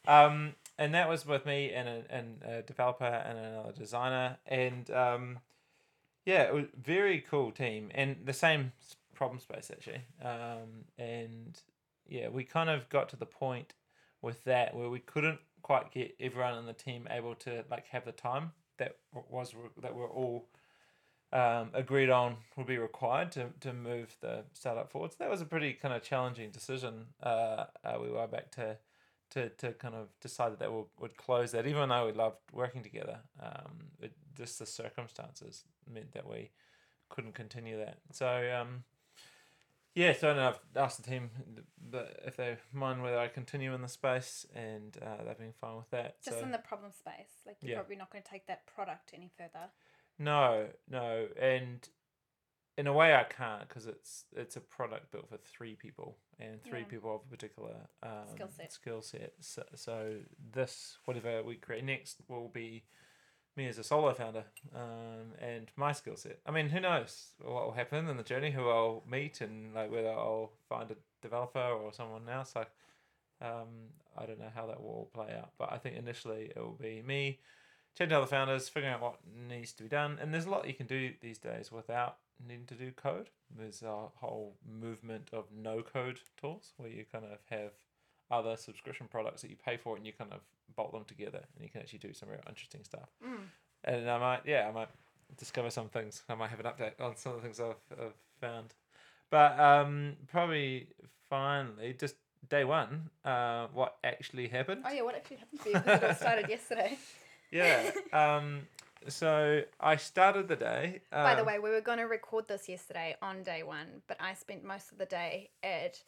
um, 0.07 0.53
and 0.77 0.93
that 0.93 1.07
was 1.07 1.25
with 1.25 1.45
me 1.45 1.71
and 1.71 1.87
a, 1.87 2.03
and 2.09 2.43
a 2.43 2.61
developer 2.61 3.05
and 3.05 3.37
another 3.37 3.71
designer, 3.71 4.37
and 4.45 4.91
um, 4.91 5.39
yeah, 6.25 6.43
it 6.43 6.53
was 6.53 6.65
a 6.65 6.81
very 6.81 7.21
cool 7.21 7.51
team 7.51 7.89
and 7.95 8.17
the 8.25 8.33
same 8.33 8.71
problem 9.15 9.39
space 9.39 9.71
actually. 9.71 10.01
Um, 10.23 10.85
and 10.97 11.59
yeah, 12.07 12.29
we 12.29 12.43
kind 12.43 12.69
of 12.69 12.87
got 12.89 13.09
to 13.09 13.15
the 13.15 13.25
point 13.25 13.73
with 14.21 14.43
that 14.43 14.75
where 14.75 14.89
we 14.89 14.99
couldn't 14.99 15.39
quite 15.61 15.91
get 15.91 16.15
everyone 16.19 16.57
in 16.57 16.65
the 16.65 16.73
team 16.73 17.07
able 17.09 17.35
to 17.35 17.63
like 17.69 17.87
have 17.87 18.05
the 18.05 18.11
time 18.11 18.51
that 18.79 18.95
was 19.29 19.53
that 19.81 19.95
we're 19.95 20.09
all 20.09 20.47
um, 21.31 21.69
agreed 21.73 22.09
on 22.09 22.37
would 22.57 22.65
be 22.65 22.77
required 22.77 23.31
to, 23.33 23.47
to 23.59 23.71
move 23.71 24.15
the 24.21 24.43
startup 24.53 24.91
forward. 24.91 25.11
So 25.11 25.17
that 25.19 25.29
was 25.29 25.41
a 25.41 25.45
pretty 25.45 25.73
kind 25.73 25.93
of 25.93 26.01
challenging 26.01 26.49
decision. 26.49 27.05
Uh, 27.21 27.65
uh, 27.83 27.97
we 28.01 28.09
were 28.09 28.27
back 28.27 28.51
to, 28.53 28.77
to, 29.31 29.49
to 29.49 29.73
kind 29.73 29.93
of 29.93 30.07
decide 30.21 30.51
that 30.53 30.59
they 30.59 30.67
would, 30.67 30.85
would 30.99 31.17
close 31.17 31.51
that, 31.51 31.67
even 31.67 31.89
though 31.89 32.07
we 32.07 32.13
loved 32.13 32.37
working 32.51 32.81
together. 32.81 33.19
Um, 33.39 33.91
it, 34.01 34.13
just 34.35 34.57
the 34.57 34.65
circumstances 34.65 35.65
meant 35.91 36.13
that 36.13 36.27
we 36.27 36.49
couldn't 37.09 37.35
continue 37.35 37.77
that. 37.77 37.97
So 38.11 38.27
um, 38.59 38.83
yeah, 39.95 40.13
so 40.13 40.31
i 40.31 40.33
know 40.35 40.49
i've 40.49 40.59
asked 40.75 41.03
the 41.03 41.09
team 41.09 41.29
but 41.91 42.19
if 42.25 42.37
they 42.37 42.57
mind 42.73 43.01
whether 43.01 43.17
I 43.17 43.27
continue 43.27 43.73
in 43.73 43.81
the 43.81 43.87
space, 43.87 44.45
and 44.53 44.97
uh, 45.01 45.23
they've 45.25 45.37
been 45.37 45.53
fine 45.59 45.77
with 45.77 45.89
that. 45.91 46.21
Just 46.23 46.39
so. 46.39 46.43
in 46.43 46.51
the 46.51 46.57
problem 46.59 46.91
space. 46.91 47.41
Like 47.45 47.57
you're 47.61 47.71
Yeah. 47.71 47.77
probably 47.77 47.95
not 47.95 48.11
going 48.11 48.23
to 48.23 48.29
take 48.29 48.47
that 48.47 48.65
product 48.67 49.11
any 49.13 49.31
further. 49.37 49.71
No, 50.17 50.69
no, 50.89 51.27
and 51.39 51.87
in 52.77 52.87
a 52.87 52.93
way 52.93 53.13
I 53.15 53.23
can't 53.23 53.67
because 53.67 53.87
it's 53.87 54.25
it's 54.35 54.55
a 54.55 54.61
product 54.61 55.11
built 55.11 55.29
for 55.29 55.37
three 55.37 55.75
people 55.75 56.17
and 56.39 56.61
three 56.63 56.81
Yeah. 56.81 56.85
people 56.85 57.15
of 57.15 57.21
a 57.25 57.29
particular 57.29 57.89
um, 58.03 58.27
Skill 58.33 58.49
set. 58.49 58.71
Skill 58.73 59.01
set. 59.01 59.33
So, 59.39 59.63
so 59.75 60.19
this 60.51 60.97
whatever 61.05 61.43
we 61.43 61.55
create 61.55 61.83
next 61.83 62.21
will 62.27 62.49
be 62.49 62.85
me 63.59 63.67
as 63.67 63.77
a 63.77 63.83
solo 63.83 64.13
founder 64.13 64.45
um, 64.73 65.33
and 65.39 65.69
my 65.75 65.91
skill 65.91 66.15
set. 66.15 66.39
I 66.45 66.51
mean, 66.51 66.69
who 66.69 66.79
knows 66.79 67.27
what 67.41 67.65
will 67.65 67.73
happen 67.73 68.07
in 68.07 68.17
the 68.17 68.23
journey? 68.23 68.51
Who 68.51 68.67
I'll 68.69 69.03
meet 69.09 69.41
and 69.41 69.73
like 69.73 69.91
whether 69.91 70.09
I'll 70.09 70.51
find 70.67 70.89
a 70.89 70.95
developer 71.21 71.59
or 71.59 71.93
someone 71.93 72.27
else. 72.31 72.55
Like, 72.55 72.71
um, 73.41 73.91
I 74.17 74.25
don't 74.25 74.39
know 74.39 74.51
how 74.53 74.65
that 74.67 74.81
will 74.81 74.89
all 74.89 75.09
play 75.13 75.35
out, 75.37 75.51
but 75.57 75.71
I 75.71 75.77
think 75.77 75.97
initially 75.97 76.51
it 76.55 76.57
will 76.57 76.77
be 76.81 77.03
me 77.05 77.39
chatting 77.97 78.11
to 78.11 78.17
other 78.17 78.27
founders, 78.27 78.69
figuring 78.69 78.93
out 78.93 79.01
what 79.01 79.19
needs 79.49 79.73
to 79.73 79.83
be 79.83 79.89
done. 79.89 80.17
And 80.21 80.33
there's 80.33 80.45
a 80.45 80.49
lot 80.49 80.67
you 80.67 80.73
can 80.73 80.87
do 80.87 81.11
these 81.21 81.37
days 81.37 81.71
without 81.71 82.17
needing 82.47 82.65
to 82.67 82.75
do 82.75 82.91
code. 82.91 83.29
There's 83.57 83.81
a 83.81 84.07
whole 84.15 84.55
movement 84.81 85.29
of 85.33 85.45
no 85.53 85.81
code 85.81 86.19
tools 86.39 86.71
where 86.77 86.89
you 86.89 87.03
kind 87.11 87.25
of 87.25 87.39
have 87.49 87.71
other 88.31 88.55
subscription 88.55 89.07
products 89.09 89.41
that 89.41 89.49
you 89.49 89.57
pay 89.57 89.75
for 89.75 89.97
and 89.97 90.05
you 90.05 90.13
kind 90.13 90.31
of 90.31 90.39
bolt 90.79 90.93
them 90.93 91.03
together 91.03 91.41
and 91.55 91.63
you 91.63 91.69
can 91.69 91.81
actually 91.81 91.99
do 91.99 92.13
some 92.13 92.29
real 92.29 92.39
interesting 92.47 92.85
stuff. 92.85 93.09
Mm. 93.25 93.43
And 93.83 94.09
I 94.09 94.17
might, 94.17 94.41
yeah, 94.45 94.65
I 94.69 94.71
might 94.71 94.87
discover 95.37 95.69
some 95.69 95.89
things. 95.89 96.23
I 96.29 96.35
might 96.35 96.49
have 96.51 96.61
an 96.61 96.67
update 96.67 96.93
on 97.01 97.17
some 97.17 97.33
of 97.33 97.37
the 97.39 97.43
things 97.43 97.59
I've, 97.59 97.99
I've 97.99 98.13
found. 98.39 98.73
But 99.29 99.59
um, 99.59 100.15
probably 100.31 100.87
finally, 101.29 101.95
just 101.99 102.15
day 102.49 102.63
one, 102.63 103.09
uh, 103.25 103.67
what 103.73 103.97
actually 104.05 104.47
happened. 104.47 104.83
Oh 104.87 104.91
yeah, 104.91 105.01
what 105.01 105.15
actually 105.15 105.37
happened 105.37 105.59
for 105.59 105.69
you? 105.69 105.75
Because 105.75 106.01
it 106.01 106.03
all 106.05 106.15
started 106.15 106.49
yesterday. 106.55 106.97
Yeah. 107.51 107.91
Um, 108.13 108.61
so 109.07 109.61
I 109.79 109.95
started 109.97 110.47
the 110.47 110.55
day. 110.55 111.01
Um, 111.11 111.23
By 111.23 111.35
the 111.35 111.43
way, 111.43 111.59
we 111.59 111.69
were 111.69 111.81
going 111.81 111.99
to 111.99 112.05
record 112.05 112.47
this 112.47 112.67
yesterday 112.67 113.15
on 113.21 113.43
day 113.43 113.63
one, 113.63 114.01
but 114.07 114.17
I 114.19 114.33
spent 114.33 114.63
most 114.63 114.91
of 114.91 114.97
the 114.97 115.05
day 115.05 115.49
at 115.63 116.01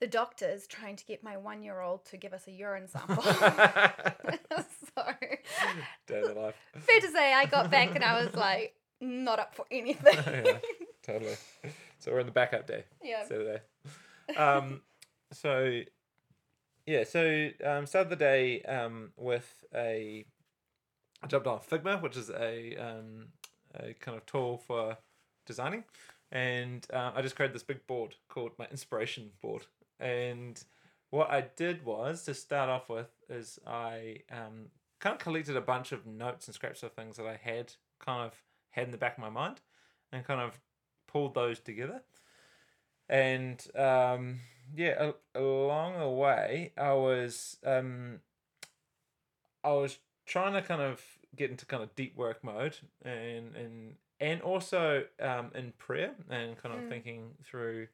the 0.00 0.06
doctor's 0.06 0.66
trying 0.66 0.96
to 0.96 1.04
get 1.04 1.22
my 1.22 1.36
one 1.36 1.62
year 1.62 1.80
old 1.80 2.04
to 2.06 2.16
give 2.16 2.32
us 2.32 2.46
a 2.46 2.52
urine 2.52 2.88
sample. 2.88 3.22
so, 3.22 5.02
day 6.06 6.20
of 6.20 6.36
life. 6.36 6.54
fair 6.78 7.00
to 7.00 7.08
say, 7.10 7.34
I 7.34 7.46
got 7.46 7.70
back 7.70 7.94
and 7.94 8.04
I 8.04 8.24
was 8.24 8.34
like, 8.34 8.74
not 9.00 9.38
up 9.38 9.54
for 9.54 9.64
anything. 9.70 10.14
yeah, 10.44 10.58
totally. 11.02 11.36
So 11.98 12.12
we're 12.12 12.20
in 12.20 12.26
the 12.26 12.32
backup 12.32 12.66
day. 12.66 12.84
yeah. 13.02 13.24
Saturday. 13.24 13.60
Um, 14.36 14.82
so 15.32 15.82
yeah, 16.86 17.04
so 17.04 17.50
um, 17.64 17.86
started 17.86 18.10
the 18.10 18.16
day 18.16 18.62
um, 18.62 19.10
with 19.16 19.64
a. 19.74 20.24
I 21.22 21.26
jumped 21.26 21.48
on 21.48 21.58
Figma, 21.58 22.00
which 22.00 22.16
is 22.16 22.30
a 22.30 22.76
um, 22.76 23.26
a 23.74 23.92
kind 23.94 24.16
of 24.16 24.24
tool 24.26 24.58
for 24.58 24.96
designing, 25.46 25.84
and 26.30 26.86
uh, 26.92 27.10
I 27.14 27.22
just 27.22 27.36
created 27.36 27.54
this 27.54 27.62
big 27.62 27.86
board 27.86 28.14
called 28.28 28.52
my 28.58 28.66
inspiration 28.70 29.30
board. 29.42 29.66
And 30.00 30.62
what 31.10 31.30
I 31.30 31.42
did 31.56 31.84
was 31.84 32.24
to 32.24 32.34
start 32.34 32.68
off 32.68 32.88
with 32.88 33.08
is 33.28 33.58
I 33.66 34.18
um, 34.30 34.66
kind 35.00 35.14
of 35.14 35.18
collected 35.20 35.56
a 35.56 35.60
bunch 35.60 35.92
of 35.92 36.06
notes 36.06 36.46
and 36.46 36.54
scraps 36.54 36.82
of 36.82 36.92
things 36.92 37.16
that 37.16 37.26
I 37.26 37.36
had 37.36 37.72
kind 37.98 38.24
of 38.26 38.34
had 38.70 38.84
in 38.86 38.90
the 38.90 38.98
back 38.98 39.16
of 39.16 39.22
my 39.22 39.30
mind, 39.30 39.60
and 40.12 40.24
kind 40.24 40.40
of 40.40 40.60
pulled 41.06 41.34
those 41.34 41.60
together. 41.60 42.02
and 43.08 43.66
um, 43.74 44.40
yeah, 44.76 45.10
a- 45.34 45.38
along 45.40 45.98
the 45.98 46.08
way, 46.08 46.72
I 46.76 46.92
was 46.92 47.56
um, 47.64 48.20
I 49.64 49.72
was 49.72 49.98
trying 50.26 50.52
to 50.54 50.62
kind 50.62 50.82
of 50.82 51.02
get 51.36 51.50
into 51.50 51.66
kind 51.66 51.82
of 51.82 51.94
deep 51.94 52.16
work 52.16 52.44
mode, 52.44 52.76
and 53.02 53.56
and 53.56 53.94
and 54.20 54.42
also 54.42 55.04
um, 55.20 55.50
in 55.54 55.72
prayer, 55.78 56.14
and 56.30 56.56
kind 56.56 56.74
of 56.74 56.82
Mm. 56.82 56.88
thinking 56.88 57.30
through 57.44 57.88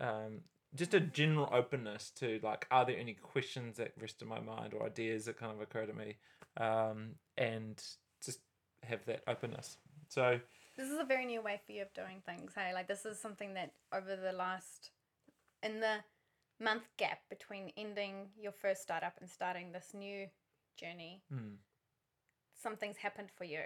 um, 0.00 0.40
just 0.74 0.94
a 0.94 1.00
general 1.00 1.48
openness 1.52 2.10
to 2.16 2.40
like, 2.42 2.66
are 2.70 2.84
there 2.84 2.98
any 2.98 3.14
questions 3.14 3.76
that 3.78 3.92
rest 4.00 4.22
in 4.22 4.28
my 4.28 4.40
mind 4.40 4.74
or 4.74 4.84
ideas 4.84 5.24
that 5.24 5.38
kind 5.38 5.52
of 5.52 5.60
occur 5.60 5.86
to 5.86 5.92
me, 5.92 6.16
um, 6.58 7.14
and 7.36 7.82
just 8.24 8.40
have 8.84 9.04
that 9.06 9.22
openness. 9.26 9.76
So 10.08 10.40
This 10.76 10.88
is 10.88 10.98
a 10.98 11.04
very 11.04 11.26
new 11.26 11.42
way 11.42 11.60
for 11.66 11.72
you 11.72 11.82
of 11.82 11.92
doing 11.94 12.22
things. 12.24 12.52
Hey, 12.54 12.72
like 12.72 12.88
this 12.88 13.04
is 13.04 13.18
something 13.18 13.54
that 13.54 13.72
over 13.92 14.16
the 14.16 14.32
last, 14.32 14.90
in 15.62 15.80
the 15.80 15.96
month 16.60 16.88
gap 16.96 17.20
between 17.30 17.72
ending 17.76 18.28
your 18.40 18.52
first 18.52 18.82
startup 18.82 19.14
and 19.20 19.28
starting 19.28 19.72
this 19.72 19.90
new 19.94 20.26
journey, 20.76 21.22
hmm, 21.32 21.54
something's 22.60 22.96
happened 22.96 23.28
for 23.36 23.44
you. 23.44 23.60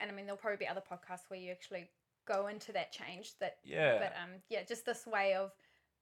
And 0.00 0.10
I 0.10 0.14
mean, 0.14 0.26
there'll 0.26 0.40
probably 0.40 0.58
be 0.58 0.68
other 0.68 0.82
podcasts 0.82 1.28
where 1.28 1.38
you 1.38 1.50
actually 1.50 1.88
go 2.26 2.48
into 2.48 2.72
that 2.72 2.92
change. 2.92 3.32
That, 3.40 3.58
yeah, 3.64 3.98
but 3.98 4.12
um, 4.22 4.30
yeah, 4.48 4.62
just 4.66 4.84
this 4.86 5.06
way 5.06 5.34
of 5.34 5.52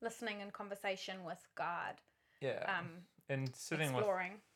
listening 0.03 0.43
and 0.43 0.53
conversation 0.53 1.25
with 1.25 1.47
God, 1.55 1.95
yeah, 2.41 2.65
um, 2.79 2.89
and 3.29 3.55
sitting 3.55 3.93
with. 3.93 4.05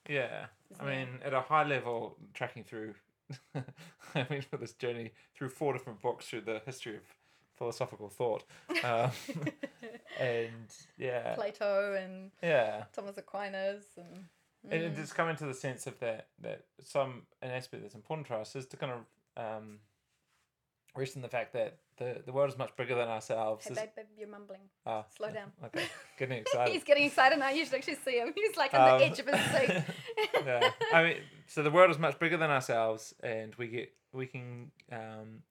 Yeah, 0.09 0.47
is 0.71 0.79
I 0.81 0.85
mean, 0.85 1.09
at 1.25 1.33
a 1.35 1.41
high 1.41 1.65
level, 1.67 2.17
tracking 2.35 2.65
through, 2.65 2.95
I 3.55 4.27
mean, 4.31 4.43
for 4.43 4.57
this 4.57 4.73
journey 4.73 5.13
through 5.35 5.49
four 5.49 5.73
different 5.73 6.01
books 6.01 6.27
through 6.29 6.43
the 6.43 6.61
history 6.65 6.97
of 6.97 7.03
philosophical 7.57 8.09
thought, 8.09 8.45
um, 8.85 9.11
and 10.21 10.73
yeah, 10.99 11.35
Plato 11.35 11.95
and 11.95 12.31
yeah, 12.43 12.85
Thomas 12.93 13.19
Aquinas 13.19 13.85
and. 13.97 14.07
and 14.17 14.27
Mm. 14.67 14.87
it 14.87 14.97
just 14.97 15.15
coming 15.15 15.37
to 15.37 15.47
the 15.47 15.55
sense 15.55 15.87
of 15.87 15.97
that 16.01 16.27
that 16.41 16.65
some 16.83 17.23
an 17.41 17.51
aspect 17.53 17.83
that's 17.85 17.95
important 17.95 18.27
to 18.27 18.35
us 18.35 18.57
is 18.57 18.67
to 18.67 18.77
kind 18.77 18.93
of 18.93 18.99
um, 19.37 19.79
rest 20.97 21.17
in 21.17 21.23
the 21.23 21.29
fact 21.29 21.53
that 21.53 21.79
the 21.99 22.23
the 22.25 22.33
world 22.33 22.51
is 22.51 22.59
much 22.59 22.75
bigger 22.77 22.95
than 22.95 23.09
ourselves. 23.09 23.67
Hey, 23.67 23.75
babe, 23.75 23.89
babe, 23.97 24.07
you're 24.19 24.29
mumbling. 24.29 24.61
ah, 24.87 25.05
slow 25.17 25.31
down. 25.31 25.53
Okay, 25.65 25.87
getting 26.19 26.39
excited. 26.43 26.73
He's 26.73 26.85
getting 26.85 27.05
excited 27.05 27.39
now. 27.39 27.51
You 27.51 27.65
should 27.65 27.75
actually 27.75 27.97
see 28.05 28.19
him. 28.19 28.33
He's 28.35 28.57
like 28.57 28.75
on 28.75 28.81
Um, 28.83 28.99
the 28.99 29.05
edge 29.07 29.19
of 29.19 29.27
his 29.27 29.41
seat. 29.53 29.85
yeah, 30.45 30.71
I 30.93 31.03
mean, 31.03 31.17
so 31.47 31.63
the 31.63 31.71
world 31.71 31.91
is 31.91 31.99
much 31.99 32.19
bigger 32.19 32.37
than 32.37 32.51
ourselves, 32.51 33.15
and 33.23 33.55
we 33.57 33.69
get 33.69 33.93
we 34.13 34.27
can 34.27 34.71
um, 34.93 35.43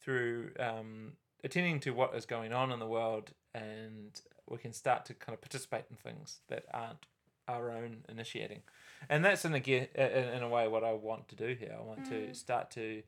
through 0.00 0.50
um, 0.58 1.12
attending 1.42 1.80
to 1.80 1.90
what 1.90 2.14
is 2.14 2.26
going 2.26 2.52
on 2.52 2.72
in 2.72 2.78
the 2.78 2.86
world, 2.86 3.32
and 3.54 4.20
we 4.48 4.58
can 4.58 4.72
start 4.72 5.04
to 5.06 5.14
kind 5.14 5.34
of 5.34 5.40
participate 5.40 5.84
in 5.90 5.96
things 5.96 6.40
that 6.48 6.64
aren't 6.72 7.06
our 7.48 7.70
own 7.70 8.04
initiating, 8.08 8.62
and 9.08 9.24
that's 9.24 9.44
in 9.44 9.54
a 9.54 9.58
in, 9.58 9.88
in 10.36 10.42
a 10.42 10.48
way 10.48 10.66
what 10.68 10.82
I 10.84 10.92
want 10.92 11.28
to 11.28 11.36
do 11.36 11.54
here. 11.58 11.76
I 11.78 11.82
want 11.82 12.04
to 12.06 12.14
Mm. 12.28 12.36
start 12.36 12.70
to 12.72 13.02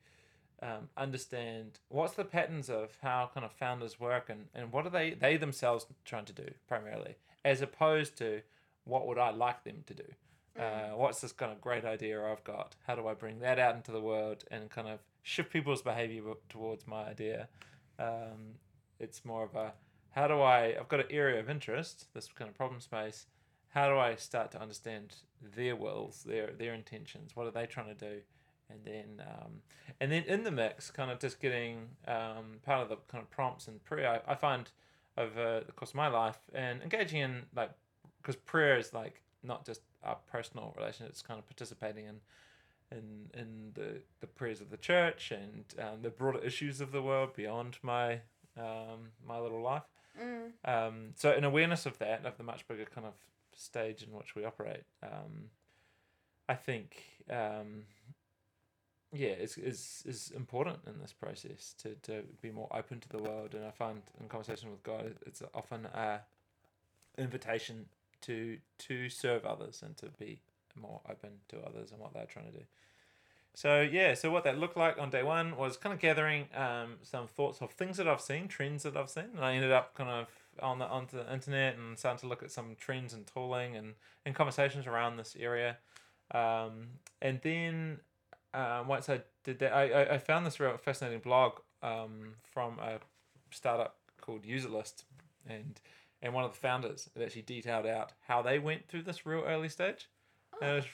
um, 0.63 0.89
understand 0.97 1.79
what's 1.89 2.15
the 2.15 2.25
patterns 2.25 2.71
of 2.71 2.97
how 3.03 3.31
kind 3.33 3.45
of 3.45 3.53
founders 3.53 4.01
work 4.01 4.31
and, 4.31 4.47
and 4.55 4.73
what 4.73 4.87
are 4.87 4.91
they 4.91 5.11
they 5.13 5.37
themselves 5.37 5.87
trying 6.05 6.25
to 6.25 6.33
do 6.33 6.49
primarily 6.67 7.17
as 7.45 7.61
opposed 7.61 8.17
to 8.19 8.41
what 8.85 9.07
would 9.07 9.19
I 9.19 9.31
like 9.31 9.65
them 9.65 9.85
to 9.87 9.95
do? 9.95 10.05
Uh, 10.59 10.91
what's 10.95 11.21
this 11.21 11.33
kind 11.33 11.53
of 11.53 11.61
great 11.61 11.85
idea 11.85 12.25
I've 12.25 12.45
got? 12.45 12.77
How 12.87 12.95
do 12.95 13.07
I 13.07 13.15
bring 13.15 13.41
that 13.41 13.59
out 13.59 13.77
into 13.77 13.93
the 13.93 14.01
world 14.01 14.45
and 14.51 14.71
kind 14.71 14.89
of 14.89 15.01
shift 15.23 15.53
people's 15.53 15.83
behavior 15.83 16.23
towards 16.49 16.87
my 16.87 17.05
idea? 17.05 17.49
Um, 17.99 18.57
it's 18.99 19.25
more 19.25 19.45
of 19.45 19.55
a 19.55 19.75
how 20.11 20.27
do 20.29 20.41
I 20.41 20.77
I've 20.79 20.89
got 20.89 21.01
an 21.01 21.07
area 21.11 21.39
of 21.39 21.51
interest 21.51 22.07
this 22.15 22.29
kind 22.29 22.49
of 22.49 22.57
problem 22.57 22.81
space. 22.81 23.27
How 23.69 23.91
do 23.91 23.99
I 23.99 24.15
start 24.15 24.51
to 24.53 24.61
understand 24.61 25.17
their 25.43 25.76
wills 25.76 26.23
their 26.25 26.52
their 26.52 26.73
intentions? 26.73 27.37
What 27.37 27.47
are 27.47 27.50
they 27.50 27.67
trying 27.67 27.95
to 27.95 27.95
do 27.95 28.21
and 28.71 28.81
then 28.85 29.23
um, 29.26 29.52
and 30.00 30.11
then 30.13 30.25
in 30.25 30.45
the 30.45 30.50
mix 30.50 30.91
kind 30.91 31.11
of 31.11 31.19
just 31.19 31.41
getting 31.41 31.89
um, 32.09 32.59
part 32.65 32.83
of 32.83 32.89
the 32.89 32.97
kind 33.09 33.23
of 33.23 33.31
prompts 33.31 33.69
and 33.69 33.83
prayer 33.85 34.21
I, 34.26 34.33
I 34.33 34.35
find 34.35 34.71
over 35.17 35.63
the 35.65 35.73
course 35.73 35.91
of 35.91 35.97
my 35.97 36.09
life 36.09 36.39
and 36.55 36.83
engaging 36.83 37.21
in 37.21 37.43
like 37.55 37.71
because 38.21 38.37
prayer 38.37 38.79
is 38.79 38.93
like 38.93 39.23
not 39.43 39.65
just 39.65 39.81
our 40.02 40.17
personal 40.31 40.75
relation 40.76 41.07
it's 41.07 41.23
kind 41.23 41.39
of 41.39 41.47
participating 41.47 42.07
in 42.07 42.17
in 42.91 43.31
in 43.41 43.71
the 43.75 44.00
the 44.21 44.26
prayers 44.26 44.61
of 44.61 44.71
the 44.71 44.76
church 44.76 45.33
and 45.33 45.65
um, 45.81 46.02
the 46.02 46.11
broader 46.11 46.39
issues 46.45 46.81
of 46.81 46.93
the 46.93 47.02
world 47.02 47.35
beyond 47.35 47.79
my 47.83 48.21
um, 48.59 49.11
my 49.26 49.39
little 49.39 49.63
life 49.63 49.83
Mm. 50.19 50.52
um, 50.65 50.95
so 51.15 51.31
an 51.33 51.45
awareness 51.45 51.85
of 51.85 51.99
that, 51.99 52.25
of 52.25 52.39
the 52.39 52.43
much 52.43 52.67
bigger 52.67 52.87
kind 52.87 53.07
of 53.07 53.13
stage 53.55 54.02
in 54.02 54.17
which 54.17 54.35
we 54.35 54.47
operate, 54.47 54.85
um, 55.02 55.50
I 56.49 56.55
think, 56.55 57.02
um, 57.29 57.83
yeah, 59.12 59.30
is, 59.30 59.56
is 59.56 60.02
is 60.06 60.32
important 60.34 60.78
in 60.86 61.00
this 61.00 61.12
process 61.12 61.75
to, 61.82 61.95
to 62.02 62.23
be 62.42 62.50
more 62.50 62.69
open 62.73 63.00
to 63.00 63.08
the 63.08 63.19
world. 63.19 63.54
And 63.54 63.64
I 63.64 63.71
find 63.71 64.02
in 64.21 64.28
conversation 64.28 64.71
with 64.71 64.82
God, 64.82 65.14
it's 65.26 65.42
often 65.54 65.86
a 65.86 66.21
invitation 67.19 67.86
to 68.23 68.58
to 68.78 69.08
serve 69.08 69.45
others 69.45 69.82
and 69.84 69.97
to 69.99 70.06
be 70.19 70.40
more 70.75 71.00
open 71.08 71.30
to 71.49 71.58
others 71.60 71.92
and 71.92 72.00
what 72.00 72.12
they're 72.12 72.26
trying 72.26 72.47
to 72.47 72.58
do. 72.58 72.64
So 73.54 73.80
yeah, 73.80 74.12
so 74.12 74.30
what 74.30 74.45
that 74.45 74.58
looked 74.58 74.76
like 74.76 74.99
on 74.99 75.08
day 75.08 75.23
one 75.23 75.56
was 75.56 75.78
kind 75.78 75.95
of 75.95 75.99
gathering 75.99 76.45
um, 76.54 76.97
some 77.02 77.26
thoughts 77.26 77.62
of 77.62 77.71
things 77.71 77.97
that 77.97 78.06
I've 78.06 78.21
seen, 78.21 78.49
trends 78.49 78.82
that 78.82 78.97
I've 78.97 79.08
seen, 79.08 79.30
and 79.34 79.42
I 79.42 79.54
ended 79.54 79.73
up 79.73 79.95
kind 79.95 80.10
of 80.10 80.26
on 80.60 80.78
the 80.78 80.86
onto 80.86 81.16
the 81.16 81.32
internet 81.32 81.78
and 81.78 81.99
starting 81.99 82.21
to 82.21 82.26
look 82.26 82.42
at 82.42 82.50
some 82.50 82.76
trends 82.78 83.14
and 83.14 83.26
tooling 83.26 83.75
and, 83.76 83.95
and 84.26 84.34
conversations 84.34 84.86
around 84.86 85.16
this 85.16 85.36
area, 85.40 85.78
um, 86.32 86.88
and 87.23 87.40
then 87.42 88.00
uh, 88.54 88.85
once 88.87 89.09
I 89.09 89.21
did 89.45 89.59
that, 89.61 89.73
I, 89.73 89.91
I, 89.91 90.15
I 90.15 90.19
found 90.19 90.47
this 90.47 90.59
real 90.61 90.76
fascinating 90.76 91.21
blog 91.21 91.61
um, 91.82 92.35
from 92.50 92.78
a 92.78 92.99
startup 93.50 93.97
called 94.21 94.45
Userlist, 94.45 95.04
and 95.49 95.80
and 96.23 96.32
one 96.32 96.45
of 96.45 96.52
the 96.52 96.59
founders 96.59 97.09
had 97.15 97.23
actually 97.23 97.43
detailed 97.43 97.87
out 97.87 98.13
how 98.26 98.43
they 98.43 98.59
went 98.59 98.89
through 98.89 99.02
this 99.02 99.26
real 99.26 99.45
early 99.47 99.69
stage. 99.69 100.09
And 100.61 100.71
it 100.71 100.75
was 100.76 100.85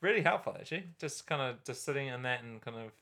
really 0.00 0.22
helpful 0.22 0.56
actually. 0.58 0.84
Just 1.00 1.26
kind 1.26 1.42
of 1.42 1.62
just 1.64 1.84
sitting 1.84 2.06
in 2.06 2.22
that 2.22 2.42
and 2.42 2.60
kind 2.60 2.76
of 2.76 2.92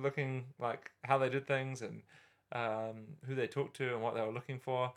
looking 0.00 0.44
like 0.58 0.90
how 1.04 1.18
they 1.18 1.28
did 1.28 1.46
things 1.46 1.82
and 1.82 2.02
um, 2.52 3.04
who 3.26 3.34
they 3.34 3.46
talked 3.46 3.76
to 3.76 3.94
and 3.94 4.02
what 4.02 4.14
they 4.14 4.20
were 4.20 4.32
looking 4.32 4.58
for. 4.58 4.92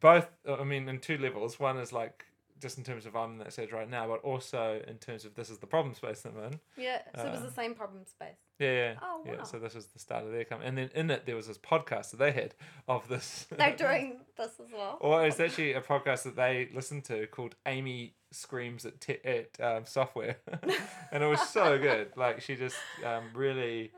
Both, 0.00 0.28
I 0.48 0.64
mean, 0.64 0.88
in 0.88 0.98
two 0.98 1.18
levels. 1.18 1.60
One 1.60 1.76
is 1.78 1.92
like 1.92 2.24
just 2.60 2.78
in 2.78 2.84
terms 2.84 3.06
of 3.06 3.14
I'm 3.16 3.32
in 3.32 3.38
that 3.38 3.52
stage 3.52 3.72
right 3.72 3.88
now, 3.88 4.06
but 4.06 4.20
also 4.22 4.80
in 4.86 4.96
terms 4.98 5.24
of 5.24 5.34
this 5.34 5.50
is 5.50 5.58
the 5.58 5.66
problem 5.66 5.94
space 5.94 6.22
that 6.22 6.32
I'm 6.36 6.52
in. 6.52 6.60
Yeah, 6.76 7.02
so 7.14 7.26
it 7.26 7.30
was 7.32 7.40
Uh, 7.42 7.46
the 7.46 7.52
same 7.52 7.74
problem 7.74 8.04
space. 8.06 8.36
Yeah, 8.58 8.72
yeah. 8.72 8.94
Oh, 9.02 9.22
Yeah, 9.26 9.42
so 9.42 9.58
this 9.58 9.74
was 9.74 9.86
the 9.88 9.98
start 9.98 10.24
of 10.24 10.32
their 10.32 10.44
come, 10.44 10.62
and 10.62 10.78
then 10.78 10.90
in 10.94 11.10
it 11.10 11.26
there 11.26 11.36
was 11.36 11.46
this 11.48 11.58
podcast 11.58 12.10
that 12.12 12.16
they 12.18 12.32
had 12.32 12.54
of 12.88 13.08
this. 13.08 13.46
They're 13.50 13.76
doing 13.86 14.20
this 14.36 14.52
as 14.64 14.72
well. 14.72 14.98
Or 15.00 15.26
it's 15.26 15.38
actually 15.40 15.74
a 15.74 15.80
podcast 15.82 16.22
that 16.24 16.36
they 16.36 16.70
listened 16.74 17.04
to 17.06 17.26
called 17.26 17.54
Amy 17.66 18.14
Screams 18.32 18.84
at 18.86 19.00
te- 19.00 19.24
at 19.24 19.60
um, 19.60 19.84
Software, 19.86 20.38
and 21.12 21.22
it 21.22 21.26
was 21.26 21.46
so 21.48 21.78
good. 21.78 22.12
Like 22.16 22.40
she 22.40 22.56
just 22.56 22.76
um, 23.04 23.24
really 23.34 23.92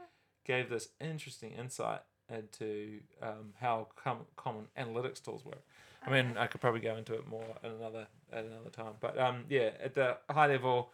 gave 0.45 0.69
this 0.71 0.89
interesting 1.01 1.53
insight 1.53 2.01
into 2.31 3.01
um, 3.23 3.55
how 3.61 3.89
com- 3.97 4.27
common 4.37 4.67
analytics 4.79 5.23
tools 5.23 5.45
work. 5.45 5.63
I 6.07 6.11
mean, 6.11 6.37
I 6.37 6.47
could 6.47 6.61
probably 6.61 6.81
go 6.81 6.97
into 6.97 7.15
it 7.15 7.27
more 7.29 7.45
at 7.63 7.71
another 7.71 8.07
at 8.33 8.45
another 8.45 8.71
time, 8.71 8.95
but 9.01 9.19
um, 9.19 9.45
yeah, 9.49 9.71
at 9.83 9.95
the 9.95 10.17
high 10.31 10.47
level, 10.47 10.93